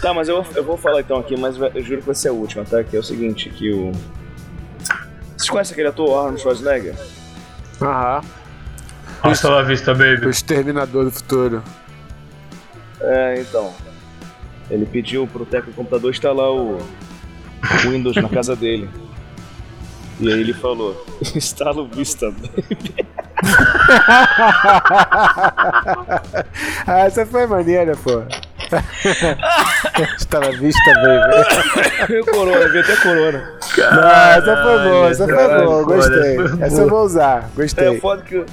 Tá, 0.00 0.12
mas 0.12 0.28
eu, 0.28 0.44
eu 0.54 0.64
vou 0.64 0.76
falar 0.76 1.00
então 1.00 1.18
aqui, 1.18 1.36
mas 1.36 1.56
eu 1.56 1.82
juro 1.82 2.00
que 2.00 2.06
vai 2.06 2.14
ser 2.14 2.28
a 2.28 2.32
última, 2.32 2.64
tá? 2.64 2.82
Que 2.82 2.96
é 2.96 2.98
o 2.98 3.02
seguinte, 3.02 3.48
que 3.50 3.72
o... 3.72 3.92
Vocês 5.36 5.48
conhecem 5.48 5.72
aquele 5.72 5.88
ator 5.88 6.18
Arnold 6.18 6.40
Schwarzenegger? 6.40 6.94
Aham. 7.80 8.20
Hasta 9.22 9.48
la 9.48 9.62
vista, 9.62 9.92
O 9.92 9.96
baby. 9.96 10.28
exterminador 10.28 11.04
do 11.04 11.10
futuro. 11.12 11.62
É, 13.00 13.40
então. 13.40 13.72
Ele 14.68 14.86
pediu 14.86 15.26
pro 15.26 15.44
técnico 15.46 15.70
do 15.72 15.76
computador 15.76 16.10
instalar 16.10 16.50
o 16.50 16.78
Windows 17.84 18.16
na 18.16 18.28
casa 18.28 18.56
dele. 18.56 18.90
E 20.18 20.32
aí 20.32 20.40
ele 20.40 20.52
falou, 20.52 21.04
instala 21.34 21.82
o 21.82 21.86
Vista. 21.86 22.32
ah, 26.86 27.00
essa 27.06 27.26
foi 27.26 27.46
maneira, 27.46 27.96
pô. 27.96 28.22
Está 30.16 30.40
na 30.40 30.50
vista, 30.50 30.94
baby. 30.94 32.24
corona, 32.30 32.68
veio 32.68 32.84
até 32.84 32.96
corona. 32.96 33.50
Ah, 34.02 34.34
essa 34.38 34.56
foi 34.62 34.78
boa, 34.90 35.08
essa 35.10 35.24
foi 35.24 35.34
caralho, 35.36 35.64
boa, 35.66 35.84
gostei. 35.84 36.36
essa 36.38 36.48
foi 36.48 36.62
Essa 36.62 36.70
boa. 36.76 36.82
eu 36.82 36.88
vou 36.88 37.04
usar, 37.04 37.42
É, 37.42 37.46
o 37.46 37.56
gostei. 37.56 38.00
foda 38.00 38.22
que, 38.22 38.44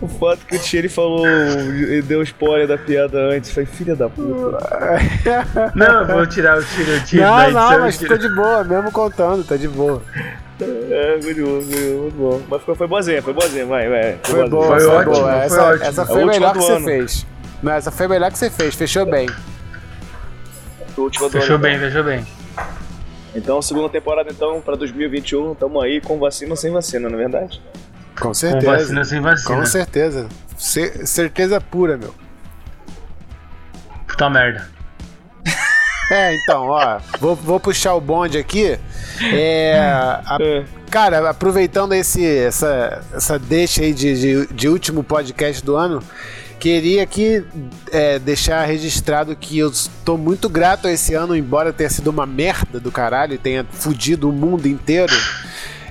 o 0.00 0.08
foda 0.08 0.40
que 0.48 0.56
o 0.56 0.58
Thierry 0.58 0.88
falou, 0.88 1.26
ele 1.26 2.02
deu 2.02 2.22
spoiler 2.22 2.66
da 2.66 2.78
piada 2.78 3.18
antes. 3.18 3.52
Foi 3.52 3.64
filha 3.64 3.94
da 3.94 4.08
puta. 4.08 4.58
Não, 5.74 6.06
vou 6.06 6.26
tirar, 6.26 6.56
eu 6.56 6.64
tiro, 6.64 6.90
eu 6.90 7.04
tiro. 7.04 7.22
Não, 7.22 7.50
não, 7.52 7.80
mas 7.80 7.96
ficou 7.96 8.18
de 8.18 8.28
boa, 8.34 8.64
mesmo 8.64 8.90
contando, 8.90 9.44
tá 9.44 9.56
de 9.56 9.68
boa. 9.68 10.02
É, 10.64 11.18
muito 11.22 11.42
bom, 11.44 11.50
muito 11.52 12.16
bom. 12.16 12.42
Mas 12.48 12.62
foi, 12.62 12.74
foi 12.74 12.86
boazinha, 12.86 13.22
foi 13.22 13.32
boazinha, 13.32 13.66
vai, 13.66 13.88
vai. 13.88 14.18
Foi 14.22 14.48
boa, 14.48 14.66
Foi 14.66 14.80
foi, 14.80 14.88
ótimo, 14.88 15.12
boa. 15.14 15.30
foi 15.32 15.40
Essa, 15.40 15.62
ótimo. 15.64 15.84
essa 15.84 16.02
A 16.02 16.06
foi 16.06 16.22
a 16.22 16.26
melhor 16.26 16.52
que 16.52 16.58
você 16.62 16.72
ano. 16.72 16.84
fez. 16.84 17.26
Não, 17.62 17.72
essa 17.72 17.90
foi 17.90 18.06
a 18.06 18.08
melhor 18.08 18.30
que 18.32 18.38
você 18.38 18.50
fez, 18.50 18.74
fechou 18.74 19.06
bem. 19.06 19.28
Foi 20.94 21.10
Fechou 21.30 21.54
ano, 21.54 21.58
bem, 21.62 21.78
fechou 21.78 22.04
bem. 22.04 22.26
Então, 23.34 23.62
segunda 23.62 23.88
temporada, 23.88 24.30
então, 24.30 24.60
pra 24.60 24.74
2021, 24.76 25.54
tamo 25.54 25.80
aí 25.80 26.00
com 26.00 26.18
vacina 26.18 26.50
ou 26.50 26.56
sem 26.56 26.70
vacina, 26.72 27.08
não 27.08 27.14
é 27.16 27.22
verdade? 27.22 27.62
Com 28.18 28.28
Com 28.28 28.34
certeza. 28.34 28.66
vacina 28.72 29.04
sem 29.04 29.20
vacina. 29.20 29.56
Com 29.56 29.64
certeza. 29.66 30.28
Ce- 30.58 31.06
certeza 31.06 31.60
pura, 31.60 31.96
meu. 31.96 32.12
Puta 34.06 34.28
merda. 34.28 34.68
É, 36.12 36.34
então, 36.36 36.66
ó, 36.66 36.98
vou, 37.20 37.36
vou 37.36 37.60
puxar 37.60 37.94
o 37.94 38.00
bonde 38.00 38.36
aqui. 38.36 38.76
É, 39.32 39.78
a- 39.78 40.38
É. 40.40 40.64
cara, 40.90 41.30
aproveitando 41.30 41.92
esse, 41.92 42.26
essa, 42.26 43.00
essa 43.14 43.38
deixa 43.38 43.82
aí 43.82 43.92
de, 43.92 44.20
de, 44.20 44.46
de 44.52 44.68
último 44.68 45.04
podcast 45.04 45.64
do 45.64 45.76
ano, 45.76 46.02
queria 46.58 47.02
aqui 47.04 47.44
é, 47.92 48.18
deixar 48.18 48.64
registrado 48.64 49.36
que 49.36 49.58
eu 49.58 49.68
estou 49.70 50.18
muito 50.18 50.48
grato 50.48 50.88
a 50.88 50.92
esse 50.92 51.14
ano, 51.14 51.36
embora 51.36 51.72
tenha 51.72 51.88
sido 51.90 52.08
uma 52.08 52.26
merda 52.26 52.80
do 52.80 52.90
caralho 52.90 53.34
e 53.34 53.38
tenha 53.38 53.64
fudido 53.70 54.28
o 54.28 54.32
mundo 54.32 54.66
inteiro. 54.66 55.14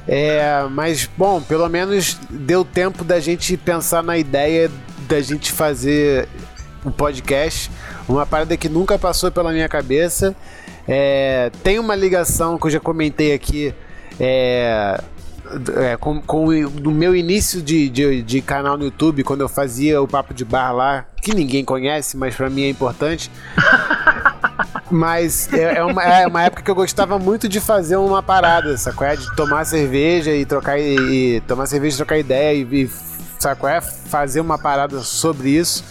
É, 0.08 0.66
mas, 0.72 1.08
bom, 1.18 1.40
pelo 1.42 1.70
menos 1.70 2.18
deu 2.30 2.66
tempo 2.66 3.04
da 3.04 3.20
gente 3.20 3.56
pensar 3.56 4.04
na 4.04 4.18
ideia 4.18 4.70
da 5.08 5.22
gente 5.22 5.52
fazer 5.52 6.28
um 6.86 6.92
podcast. 6.92 7.70
Uma 8.10 8.26
parada 8.26 8.58
que 8.58 8.68
nunca 8.68 8.98
passou 8.98 9.32
pela 9.32 9.52
minha 9.52 9.70
cabeça. 9.70 10.36
É, 10.88 11.52
tem 11.64 11.78
uma 11.78 11.96
ligação 11.96 12.58
que 12.58 12.66
eu 12.66 12.72
já 12.72 12.80
comentei 12.80 13.34
aqui. 13.34 13.74
É, 14.20 15.00
é, 15.78 15.98
com, 15.98 16.20
com 16.22 16.48
o 16.48 16.92
meu 16.92 17.16
início 17.16 17.62
de, 17.62 17.88
de, 17.90 18.22
de 18.24 18.42
canal 18.42 18.78
no 18.78 18.86
YouTube, 18.86 19.24
quando 19.24 19.42
eu 19.42 19.50
fazia 19.50 20.02
o 20.02 20.08
Papo 20.08 20.34
de 20.34 20.44
Bar 20.44 20.74
lá, 20.74 21.06
que 21.22 21.34
ninguém 21.34 21.64
conhece, 21.64 22.18
mas 22.18 22.36
pra 22.36 22.50
mim 22.50 22.64
é 22.64 22.70
importante. 22.70 23.32
Mas 24.92 25.54
é, 25.54 25.78
é 25.78 25.84
uma, 25.84 26.04
é 26.04 26.26
uma 26.26 26.42
época 26.42 26.64
que 26.64 26.72
eu 26.72 26.74
gostava 26.74 27.20
muito 27.20 27.48
de 27.48 27.60
fazer 27.60 27.96
uma 27.96 28.24
parada, 28.24 28.76
sacou? 28.76 29.06
É? 29.06 29.16
De 29.16 29.36
tomar 29.36 29.64
cerveja 29.64 30.32
e 30.32 30.46
trocar 30.46 30.80
e, 30.80 31.36
e 31.36 31.42
tomar 31.42 31.68
cerveja 31.68 31.96
e 31.96 31.98
trocar 31.98 32.18
ideia 32.18 32.56
e, 32.56 32.64
e 32.64 32.90
saco 33.38 33.68
é? 33.68 33.82
Fazer 33.82 34.42
uma 34.42 34.58
parada 34.58 35.00
sobre 35.02 35.50
isso. 35.50 35.84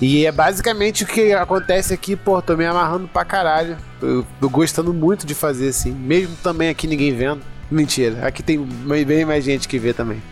E 0.00 0.24
é 0.24 0.32
basicamente 0.32 1.04
o 1.04 1.06
que 1.06 1.32
acontece 1.32 1.92
aqui, 1.92 2.16
pô, 2.16 2.40
tô 2.40 2.56
me 2.56 2.64
amarrando 2.64 3.06
pra 3.06 3.24
caralho. 3.24 3.76
Eu 4.00 4.24
tô 4.40 4.48
gostando 4.48 4.94
muito 4.94 5.26
de 5.26 5.34
fazer 5.34 5.68
assim, 5.68 5.92
mesmo 5.92 6.34
também 6.42 6.70
aqui 6.70 6.86
ninguém 6.86 7.14
vendo. 7.14 7.42
Mentira, 7.70 8.26
aqui 8.26 8.42
tem 8.42 8.58
bem 8.58 9.24
mais 9.24 9.44
gente 9.44 9.68
que 9.68 9.78
vê 9.78 9.92
também. 9.92 10.22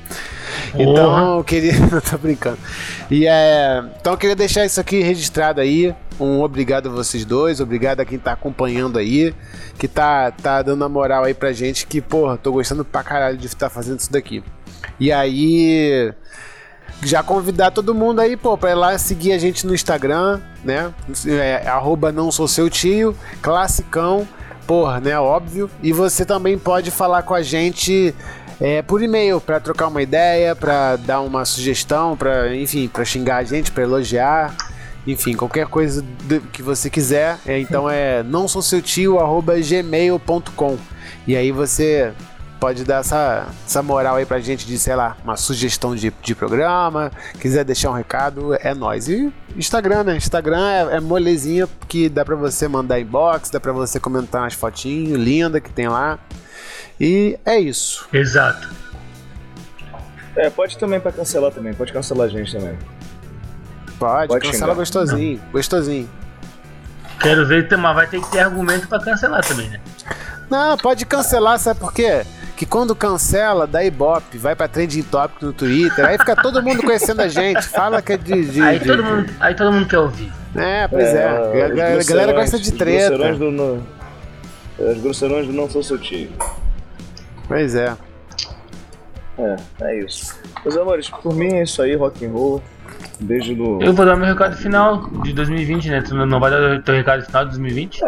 Então 0.74 1.36
eu 1.36 1.44
queria. 1.44 1.72
Não 1.86 2.00
tô 2.00 2.18
brincando. 2.18 2.58
E 3.10 3.26
é. 3.26 3.82
Então 4.00 4.14
eu 4.14 4.18
queria 4.18 4.34
deixar 4.34 4.64
isso 4.64 4.80
aqui 4.80 5.00
registrado 5.00 5.60
aí. 5.60 5.94
Um 6.18 6.40
obrigado 6.40 6.88
a 6.88 6.92
vocês 6.92 7.24
dois, 7.24 7.60
obrigado 7.60 8.00
a 8.00 8.04
quem 8.04 8.18
tá 8.18 8.32
acompanhando 8.32 8.98
aí, 8.98 9.32
que 9.78 9.86
tá, 9.86 10.32
tá 10.32 10.60
dando 10.62 10.84
a 10.84 10.88
moral 10.88 11.22
aí 11.22 11.32
pra 11.32 11.52
gente, 11.52 11.86
que, 11.86 12.00
porra, 12.00 12.36
tô 12.36 12.50
gostando 12.50 12.84
pra 12.84 13.04
caralho 13.04 13.36
de 13.36 13.46
estar 13.46 13.70
fazendo 13.70 14.00
isso 14.00 14.10
daqui. 14.10 14.42
E 14.98 15.12
aí. 15.12 16.12
Já 17.02 17.22
convidar 17.22 17.70
todo 17.70 17.94
mundo 17.94 18.20
aí, 18.20 18.36
pô, 18.36 18.58
pra 18.58 18.70
ir 18.70 18.74
lá 18.74 18.98
seguir 18.98 19.32
a 19.32 19.38
gente 19.38 19.66
no 19.66 19.74
Instagram, 19.74 20.40
né? 20.64 20.92
É, 21.26 21.68
arroba 21.68 22.10
não 22.10 22.32
sou 22.32 22.48
seu 22.48 22.68
tio, 22.68 23.16
classicão, 23.40 24.26
porra, 24.66 25.00
né? 25.00 25.18
Óbvio. 25.18 25.70
E 25.82 25.92
você 25.92 26.24
também 26.24 26.58
pode 26.58 26.90
falar 26.90 27.22
com 27.22 27.34
a 27.34 27.42
gente 27.42 28.14
é, 28.60 28.82
por 28.82 29.02
e-mail 29.02 29.40
para 29.40 29.60
trocar 29.60 29.86
uma 29.86 30.02
ideia, 30.02 30.56
para 30.56 30.96
dar 30.96 31.20
uma 31.20 31.44
sugestão, 31.44 32.16
para 32.16 32.54
enfim, 32.56 32.88
para 32.88 33.04
xingar 33.04 33.36
a 33.36 33.44
gente, 33.44 33.70
para 33.70 33.84
elogiar, 33.84 34.54
enfim, 35.06 35.34
qualquer 35.34 35.66
coisa 35.66 36.04
que 36.52 36.62
você 36.62 36.90
quiser. 36.90 37.38
É, 37.46 37.58
então 37.60 37.88
é 37.88 38.22
não 38.22 38.48
sou 38.48 38.60
seu 38.60 38.82
tio 38.82 39.18
gmail.com 39.46 40.76
e 41.26 41.36
aí 41.36 41.52
você 41.52 42.12
pode 42.58 42.84
dar 42.84 43.00
essa, 43.00 43.46
essa 43.66 43.82
moral 43.82 44.16
aí 44.16 44.26
pra 44.26 44.40
gente 44.40 44.66
de, 44.66 44.78
sei 44.78 44.94
lá, 44.94 45.16
uma 45.24 45.36
sugestão 45.36 45.94
de, 45.94 46.12
de 46.22 46.34
programa, 46.34 47.10
quiser 47.40 47.64
deixar 47.64 47.90
um 47.90 47.94
recado, 47.94 48.54
é 48.54 48.74
nóis. 48.74 49.08
E 49.08 49.32
Instagram, 49.56 50.04
né? 50.04 50.16
Instagram 50.16 50.68
é, 50.68 50.96
é 50.96 51.00
molezinha 51.00 51.68
que 51.88 52.08
dá 52.08 52.24
pra 52.24 52.36
você 52.36 52.68
mandar 52.68 53.00
inbox, 53.00 53.50
dá 53.50 53.60
pra 53.60 53.72
você 53.72 53.98
comentar 54.00 54.42
umas 54.42 54.54
fotinhos 54.54 55.18
lindas 55.18 55.62
que 55.62 55.70
tem 55.70 55.88
lá. 55.88 56.18
E 57.00 57.38
é 57.44 57.58
isso. 57.58 58.06
Exato. 58.12 58.68
É, 60.36 60.50
pode 60.50 60.78
também 60.78 61.00
pra 61.00 61.10
cancelar 61.12 61.52
também, 61.52 61.72
pode 61.74 61.92
cancelar 61.92 62.26
a 62.26 62.30
gente 62.30 62.52
também. 62.52 62.76
Pode, 63.98 64.28
Pode 64.28 64.46
cancela 64.46 64.66
xingar. 64.66 64.74
gostosinho, 64.74 65.40
gostosinho. 65.52 66.08
Quero 67.20 67.44
ver, 67.46 67.68
mas 67.76 67.94
vai 67.96 68.06
ter 68.06 68.20
que 68.20 68.30
ter 68.30 68.38
argumento 68.38 68.86
pra 68.86 69.00
cancelar 69.00 69.44
também, 69.44 69.68
né? 69.68 69.80
Não, 70.48 70.76
pode 70.78 71.04
cancelar, 71.04 71.58
sabe 71.58 71.80
por 71.80 71.92
quê? 71.92 72.24
Que 72.58 72.66
quando 72.66 72.92
cancela, 72.94 73.68
dá 73.68 73.84
ibope, 73.84 74.36
vai 74.36 74.56
pra 74.56 74.66
trending 74.66 75.02
topic 75.02 75.40
no 75.42 75.52
Twitter, 75.52 76.04
aí 76.04 76.18
fica 76.18 76.34
todo 76.34 76.60
mundo 76.60 76.82
conhecendo 76.82 77.22
a 77.22 77.28
gente, 77.28 77.62
fala 77.62 78.02
que 78.02 78.14
é 78.14 78.16
de. 78.16 78.44
de- 78.46 78.60
Aí 78.60 78.80
de- 78.80 78.84
todo 78.84 79.04
mundo, 79.04 79.32
aí 79.38 79.54
todo 79.54 79.72
mundo 79.72 79.86
quer 79.88 79.98
ouvir. 79.98 80.32
É, 80.56 80.88
pois 80.88 81.04
é. 81.06 81.28
a, 81.28 81.40
os 81.68 81.74
ga- 81.76 82.00
a 82.00 82.04
galera 82.04 82.32
gosta 82.32 82.58
de 82.58 82.70
os 82.70 82.76
treta. 82.76 83.08
grosseirões 83.10 83.38
do 83.38 83.50
no- 83.52 83.86
é, 84.76 84.82
Os 84.90 85.00
grosseirões 85.00 85.46
do 85.46 85.52
não 85.52 85.70
sou 85.70 85.84
seu 85.84 85.98
tio. 85.98 86.30
Pois 87.46 87.76
é. 87.76 87.96
É, 89.38 89.56
é 89.82 90.00
isso. 90.00 90.36
Meus 90.64 90.76
amores, 90.76 91.08
por 91.08 91.32
mim 91.34 91.54
é 91.54 91.62
isso 91.62 91.80
aí, 91.80 91.94
rock 91.94 92.26
and 92.26 92.30
roll. 92.32 92.60
Beijo 93.20 93.54
no. 93.54 93.82
Eu 93.82 93.92
vou 93.92 94.06
dar 94.06 94.16
meu 94.16 94.26
recado 94.26 94.56
final 94.56 95.08
de 95.24 95.32
2020, 95.32 95.88
né? 95.90 96.02
Tu 96.02 96.14
não- 96.14 96.38
vai 96.40 96.50
dar 96.50 96.60
o 96.78 96.82
teu 96.82 96.94
recado 96.94 97.24
final 97.24 97.44
de 97.44 97.50
2020? 97.50 98.00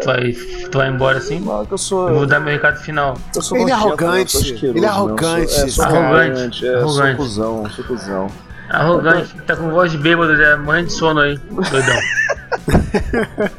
Tu 0.00 0.06
vai, 0.06 0.32
tu 0.70 0.78
vai 0.78 0.88
embora 0.88 1.18
assim? 1.18 1.40
Não, 1.40 1.64
que 1.66 1.72
eu 1.74 1.78
sou. 1.78 2.08
Eu 2.08 2.14
vou 2.16 2.26
dar 2.26 2.40
meu 2.40 2.52
recado 2.52 2.78
final. 2.78 3.16
eu 3.34 3.42
sou 3.42 3.58
Ele 3.58 3.70
é 3.70 3.74
arrogante? 3.74 4.36
Eu 4.36 4.40
sou 4.42 4.68
ele 4.68 4.78
é 4.78 4.80
né? 4.80 4.88
Eu 4.88 4.92
sou- 4.92 4.98
arrogante, 5.08 5.54
É, 5.54 5.68
sou 5.68 5.84
arrogante, 5.84 6.12
arrogante. 6.14 6.66
É, 6.66 6.70
sou 6.70 6.78
arrogante. 6.88 7.16
cuzão, 7.16 7.70
sou 7.70 7.84
cuzão. 7.84 8.26
Arrogante, 8.70 9.34
tá 9.46 9.56
com 9.56 9.70
voz 9.70 9.90
de 9.92 9.98
bêbado, 9.98 10.36
já 10.36 10.56
morrendo 10.58 10.86
de 10.88 10.92
sono 10.92 11.20
aí, 11.20 11.38
doidão. 11.70 11.96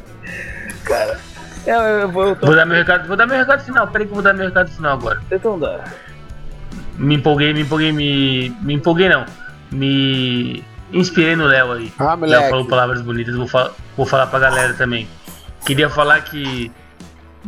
É, 1.66 2.02
eu 2.02 2.08
vou. 2.10 2.28
Eu 2.28 2.36
tô... 2.36 2.46
Vou 2.46 2.56
dar 2.56 2.64
meu 2.64 2.76
recado, 2.78 3.06
vou 3.06 3.16
dar 3.16 3.26
meu 3.26 3.36
recado 3.36 3.62
final. 3.62 3.86
Peraí 3.88 4.06
que 4.06 4.10
eu 4.10 4.14
vou 4.14 4.22
dar 4.24 4.32
meu 4.32 4.46
recado 4.46 4.70
final 4.70 4.94
agora. 4.94 5.20
Então 5.30 5.58
dá. 5.58 5.84
Me 6.98 7.16
empolguei, 7.16 7.52
me 7.52 7.60
empolguei, 7.60 7.92
me. 7.92 8.48
Me 8.62 8.74
empolguei 8.74 9.08
não. 9.10 9.26
Me 9.70 10.64
inspirei 10.92 11.36
no 11.36 11.46
Léo 11.46 11.72
aí. 11.72 11.92
Ah, 11.98 12.14
Léo 12.14 12.18
moleque. 12.18 12.50
falou 12.50 12.66
palavras 12.66 13.00
bonitas, 13.02 13.34
vou, 13.34 13.46
fa 13.46 13.70
vou 13.96 14.06
falar 14.06 14.26
pra 14.26 14.38
galera 14.38 14.74
também. 14.74 15.08
Queria 15.64 15.88
falar 15.88 16.20
que 16.22 16.70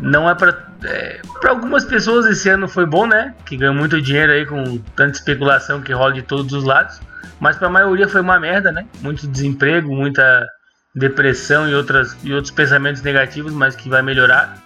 não 0.00 0.28
é 0.28 0.34
pra. 0.34 0.70
É, 0.84 1.20
pra 1.40 1.50
algumas 1.50 1.84
pessoas 1.84 2.26
esse 2.26 2.48
ano 2.48 2.68
foi 2.68 2.86
bom, 2.86 3.06
né? 3.06 3.34
Que 3.46 3.56
ganhou 3.56 3.74
muito 3.74 4.00
dinheiro 4.00 4.32
aí 4.32 4.44
com 4.44 4.78
tanta 4.96 5.12
especulação 5.12 5.80
que 5.80 5.92
rola 5.92 6.12
de 6.12 6.22
todos 6.22 6.52
os 6.52 6.64
lados. 6.64 7.00
Mas 7.38 7.56
pra 7.56 7.68
maioria 7.68 8.08
foi 8.08 8.20
uma 8.20 8.38
merda, 8.38 8.70
né? 8.72 8.86
Muito 9.00 9.26
desemprego, 9.26 9.94
muita 9.94 10.46
depressão 10.94 11.68
e, 11.68 11.74
outras, 11.74 12.16
e 12.22 12.32
outros 12.32 12.52
pensamentos 12.52 13.02
negativos, 13.02 13.52
mas 13.52 13.74
que 13.74 13.88
vai 13.88 14.02
melhorar. 14.02 14.58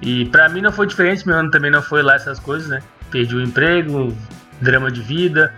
E 0.00 0.24
pra 0.26 0.48
mim 0.48 0.60
não 0.60 0.72
foi 0.72 0.86
diferente, 0.86 1.26
meu 1.26 1.36
ano 1.36 1.50
também 1.50 1.70
não 1.70 1.82
foi 1.82 2.02
lá 2.02 2.14
essas 2.14 2.38
coisas, 2.38 2.68
né? 2.68 2.82
Perdi 3.10 3.36
o 3.36 3.42
emprego, 3.42 4.16
drama 4.60 4.90
de 4.90 5.00
vida, 5.00 5.52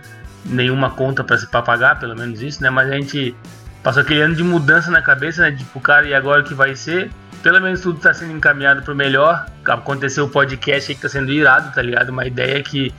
nenhuma 0.45 0.89
conta 0.91 1.23
pra 1.23 1.37
se 1.37 1.47
pagar, 1.47 1.99
pelo 1.99 2.15
menos 2.15 2.41
isso, 2.41 2.61
né? 2.63 2.69
Mas 2.69 2.89
a 2.89 2.95
gente 2.95 3.35
passou 3.83 4.01
aquele 4.01 4.21
ano 4.21 4.35
de 4.35 4.43
mudança 4.43 4.89
na 4.91 5.01
cabeça, 5.01 5.41
né? 5.43 5.55
Tipo, 5.55 5.79
cara, 5.79 6.05
e 6.07 6.13
agora 6.13 6.41
o 6.41 6.43
que 6.43 6.53
vai 6.53 6.75
ser? 6.75 7.11
Pelo 7.43 7.61
menos 7.61 7.81
tudo 7.81 7.99
tá 7.99 8.13
sendo 8.13 8.33
encaminhado 8.33 8.81
pro 8.81 8.95
melhor. 8.95 9.45
Aconteceu 9.65 10.25
o 10.25 10.29
podcast 10.29 10.91
aí 10.91 10.95
que 10.95 11.01
tá 11.01 11.09
sendo 11.09 11.31
irado, 11.31 11.73
tá 11.73 11.81
ligado? 11.81 12.09
Uma 12.09 12.25
ideia 12.25 12.61
que 12.61 12.93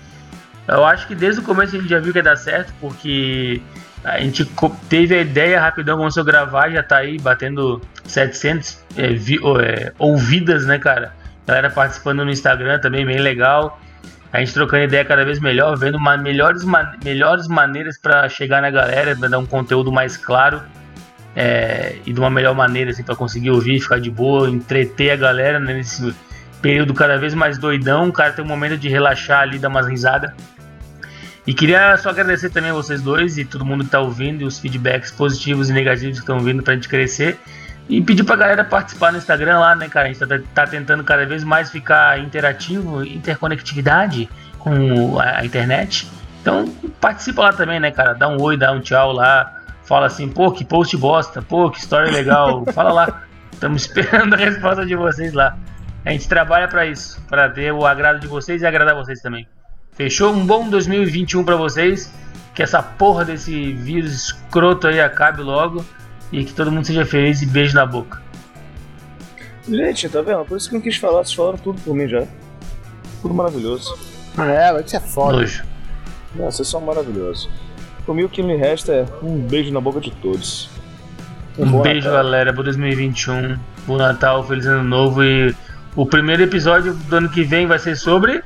eu 0.69 0.85
acho 0.85 1.07
que 1.07 1.15
desde 1.15 1.41
o 1.41 1.45
começo 1.45 1.75
a 1.77 1.79
gente 1.79 1.91
já 1.91 1.99
viu 1.99 2.13
que 2.13 2.19
ia 2.19 2.23
dar 2.23 2.37
certo, 2.37 2.73
porque 2.81 3.61
a 4.05 4.19
gente 4.21 4.49
teve 4.89 5.15
a 5.15 5.21
ideia 5.21 5.61
rapidão, 5.61 5.99
começou 5.99 6.23
a 6.23 6.27
gravar, 6.27 6.71
já 6.71 6.83
tá 6.83 6.99
aí 6.99 7.19
batendo 7.19 7.83
700 8.07 8.79
é, 8.97 9.09
vi- 9.09 9.41
ou, 9.43 9.61
é, 9.61 9.93
ouvidas, 9.99 10.65
né, 10.65 10.79
cara? 10.79 11.13
Galera 11.47 11.69
participando 11.69 12.25
no 12.25 12.31
Instagram 12.31 12.79
também, 12.79 13.05
bem 13.05 13.19
legal. 13.19 13.79
A 14.33 14.39
gente 14.39 14.55
trocando 14.55 14.85
ideia 14.85 15.05
cada 15.05 15.25
vez 15.25 15.41
melhor, 15.41 15.77
vendo 15.77 15.97
uma, 15.97 16.17
melhores, 16.17 16.65
melhores 17.05 17.49
maneiras 17.49 17.99
para 17.99 18.29
chegar 18.29 18.63
na 18.63 18.71
galera, 18.71 19.17
pra 19.17 19.29
dar 19.29 19.39
um 19.39 19.47
conteúdo 19.47 19.91
mais 19.91 20.17
claro 20.17 20.63
é, 21.35 21.97
e 22.07 22.13
de 22.13 22.21
uma 22.21 22.31
melhor 22.31 22.55
maneira, 22.55 22.91
assim, 22.91 23.03
para 23.03 23.17
conseguir 23.17 23.51
ouvir, 23.51 23.81
ficar 23.81 24.01
de 24.01 24.11
boa, 24.11 24.49
entreter 24.49 25.11
a 25.11 25.17
galera 25.17 25.59
né, 25.59 25.75
nesse 25.75 26.15
período 26.63 26.95
cada 26.95 27.19
vez 27.19 27.35
mais 27.35 27.59
doidão. 27.59 28.09
O 28.09 28.13
cara 28.13 28.33
tem 28.33 28.45
um 28.45 28.49
momento 28.49 28.77
de 28.77 28.89
relaxar 28.89 29.41
ali, 29.41 29.59
dar 29.59 29.69
umas 29.69 29.87
risadas. 29.87 30.33
E 31.47 31.55
queria 31.55 31.97
só 31.97 32.11
agradecer 32.11 32.51
também 32.51 32.71
a 32.71 32.75
vocês 32.75 33.03
dois 33.03 33.39
e 33.39 33.45
todo 33.45 33.65
mundo 33.65 33.85
que 33.85 33.91
tá 33.91 33.99
ouvindo, 33.99 34.43
e 34.43 34.45
os 34.45 34.59
feedbacks 34.59 35.11
positivos 35.11 35.71
e 35.71 35.73
negativos 35.73 36.19
que 36.19 36.23
estão 36.23 36.39
vindo 36.39 36.63
pra 36.63 36.75
gente 36.75 36.89
crescer. 36.89 37.37
E 37.91 38.01
pedir 38.01 38.23
pra 38.23 38.37
galera 38.37 38.63
participar 38.63 39.11
no 39.11 39.19
Instagram 39.19 39.59
lá, 39.59 39.75
né, 39.75 39.89
cara? 39.89 40.09
A 40.09 40.13
gente 40.13 40.25
tá, 40.25 40.39
tá 40.55 40.65
tentando 40.65 41.03
cada 41.03 41.27
vez 41.27 41.43
mais 41.43 41.73
ficar 41.73 42.21
interativo, 42.21 43.05
interconectividade 43.05 44.31
com 44.61 45.19
a, 45.19 45.41
a 45.41 45.45
internet. 45.45 46.09
Então 46.41 46.69
participa 47.01 47.43
lá 47.43 47.53
também, 47.53 47.81
né, 47.81 47.91
cara? 47.91 48.15
Dá 48.15 48.29
um 48.29 48.41
oi, 48.41 48.57
dá 48.57 48.71
um 48.71 48.81
tchau 48.81 49.11
lá. 49.11 49.61
Fala 49.83 50.07
assim, 50.07 50.29
pô, 50.29 50.53
que 50.53 50.65
post 50.65 50.97
bosta, 50.97 51.43
pô, 51.43 51.69
que 51.69 51.81
história 51.81 52.13
legal. 52.13 52.65
Fala 52.73 52.93
lá. 52.93 53.23
Estamos 53.53 53.83
esperando 53.83 54.35
a 54.35 54.37
resposta 54.37 54.87
de 54.87 54.95
vocês 54.95 55.33
lá. 55.33 55.59
A 56.05 56.13
gente 56.13 56.29
trabalha 56.29 56.69
pra 56.69 56.87
isso, 56.87 57.21
pra 57.29 57.49
ter 57.49 57.73
o 57.73 57.85
agrado 57.85 58.21
de 58.21 58.29
vocês 58.29 58.63
e 58.63 58.67
agradar 58.67 58.95
vocês 58.95 59.21
também. 59.21 59.49
Fechou? 59.95 60.33
Um 60.33 60.47
bom 60.47 60.71
2021 60.71 61.43
pra 61.43 61.57
vocês. 61.57 62.15
Que 62.55 62.63
essa 62.63 62.81
porra 62.81 63.25
desse 63.25 63.73
vírus 63.73 64.13
escroto 64.13 64.87
aí 64.87 65.01
acabe 65.01 65.43
logo. 65.43 65.85
E 66.33 66.45
que 66.45 66.53
todo 66.53 66.71
mundo 66.71 66.87
seja 66.87 67.05
feliz 67.05 67.43
e 67.43 67.47
beijo 67.47 67.75
na 67.75 67.85
boca. 67.85 68.21
Gente, 69.69 70.09
tá 70.09 70.23
vendo? 70.23 70.45
Por 70.45 70.57
isso 70.57 70.69
que 70.69 70.75
eu 70.75 70.79
não 70.79 70.85
quis 70.85 70.97
falar, 70.97 71.25
vocês 71.25 71.35
falaram 71.35 71.59
tudo 71.59 71.81
por 71.83 71.95
mim 71.95 72.09
já. 72.09 72.25
Tudo 73.23 73.35
maravilhoso. 73.35 73.99
É, 74.39 74.73
vai 74.73 74.87
ser 74.87 75.01
foda. 75.01 75.39
Nojo. 75.39 75.65
Nossa, 76.35 76.59
vocês 76.59 76.69
são 76.69 76.81
maravilhosos. 76.81 77.49
Por 78.07 78.15
mim 78.15 78.25
o 78.25 78.29
que 78.29 78.43
me 78.43 78.57
resta 78.57 78.93
é 78.93 79.07
um 79.23 79.39
beijo 79.39 79.73
na 79.73 79.81
boca 79.81 80.01
de 80.01 80.11
todos. 80.11 80.71
Um 81.59 81.71
bom 81.71 81.83
beijo, 81.83 82.09
Natal. 82.09 82.25
galera. 82.25 82.53
Bom 82.53 82.63
2021. 82.63 83.59
Bom 83.87 83.97
Natal, 83.97 84.47
feliz 84.47 84.67
ano 84.67 84.83
novo. 84.85 85.23
E 85.23 85.55
o 85.95 86.07
primeiro 86.07 86.43
episódio 86.43 86.95
do 86.95 87.17
ano 87.17 87.29
que 87.29 87.43
vem 87.43 87.67
vai 87.67 87.79
ser 87.79 87.97
sobre. 87.97 88.43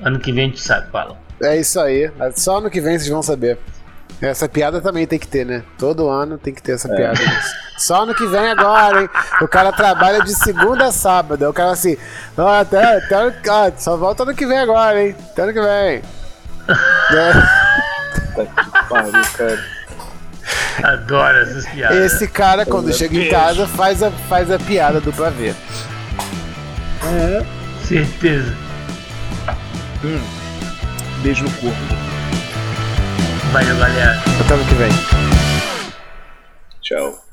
Ano 0.00 0.18
que 0.18 0.32
vem 0.32 0.44
a 0.44 0.48
gente 0.48 0.60
sabe, 0.60 0.90
fala. 0.90 1.16
É 1.42 1.58
isso 1.58 1.78
aí. 1.80 2.10
Só 2.34 2.58
ano 2.58 2.70
que 2.70 2.80
vem 2.80 2.98
vocês 2.98 3.10
vão 3.10 3.22
saber. 3.22 3.58
Essa 4.20 4.48
piada 4.48 4.80
também 4.80 5.06
tem 5.06 5.18
que 5.18 5.28
ter, 5.28 5.46
né? 5.46 5.62
Todo 5.78 6.08
ano 6.08 6.38
tem 6.38 6.52
que 6.52 6.62
ter 6.62 6.72
essa 6.72 6.88
piada. 6.88 7.20
Só 7.76 8.02
ano 8.02 8.14
que 8.14 8.26
vem 8.26 8.48
agora, 8.48 9.02
hein? 9.02 9.10
O 9.40 9.46
cara 9.46 9.70
trabalha 9.70 10.22
de 10.24 10.34
segunda 10.34 10.86
a 10.86 10.92
sábado. 10.92 11.48
O 11.48 11.52
cara 11.52 11.70
assim, 11.70 11.96
ó, 12.36 12.60
até, 12.60 12.96
até, 12.96 13.32
ó, 13.48 13.70
só 13.76 13.96
volta 13.96 14.24
ano 14.24 14.34
que 14.34 14.44
vem 14.46 14.58
agora, 14.58 15.00
hein? 15.00 15.14
Até 15.30 15.42
ano 15.42 15.52
que 15.52 15.60
vem. 15.60 16.02
É, 17.10 17.32
Tá 18.34 18.44
que 18.44 18.88
pariu, 18.88 19.12
cara. 19.36 19.64
Adoro 20.82 21.38
essas 21.38 21.66
piadas. 21.66 22.12
Esse 22.12 22.28
cara, 22.28 22.66
quando 22.66 22.92
chega 22.92 23.16
em 23.16 23.30
casa, 23.30 23.66
faz 23.66 24.02
a, 24.02 24.10
faz 24.10 24.50
a 24.50 24.58
piada 24.58 25.00
do 25.00 25.12
pra 25.12 25.30
ver. 25.30 25.54
Certeza. 27.84 28.54
Beijo 31.22 31.44
no 31.44 31.50
corpo. 31.52 31.78
Valeu, 33.52 33.76
galera. 33.78 34.22
Até 34.44 34.54
ano 34.54 34.64
que 34.66 34.74
vem. 34.74 34.90
Tchau. 36.82 37.27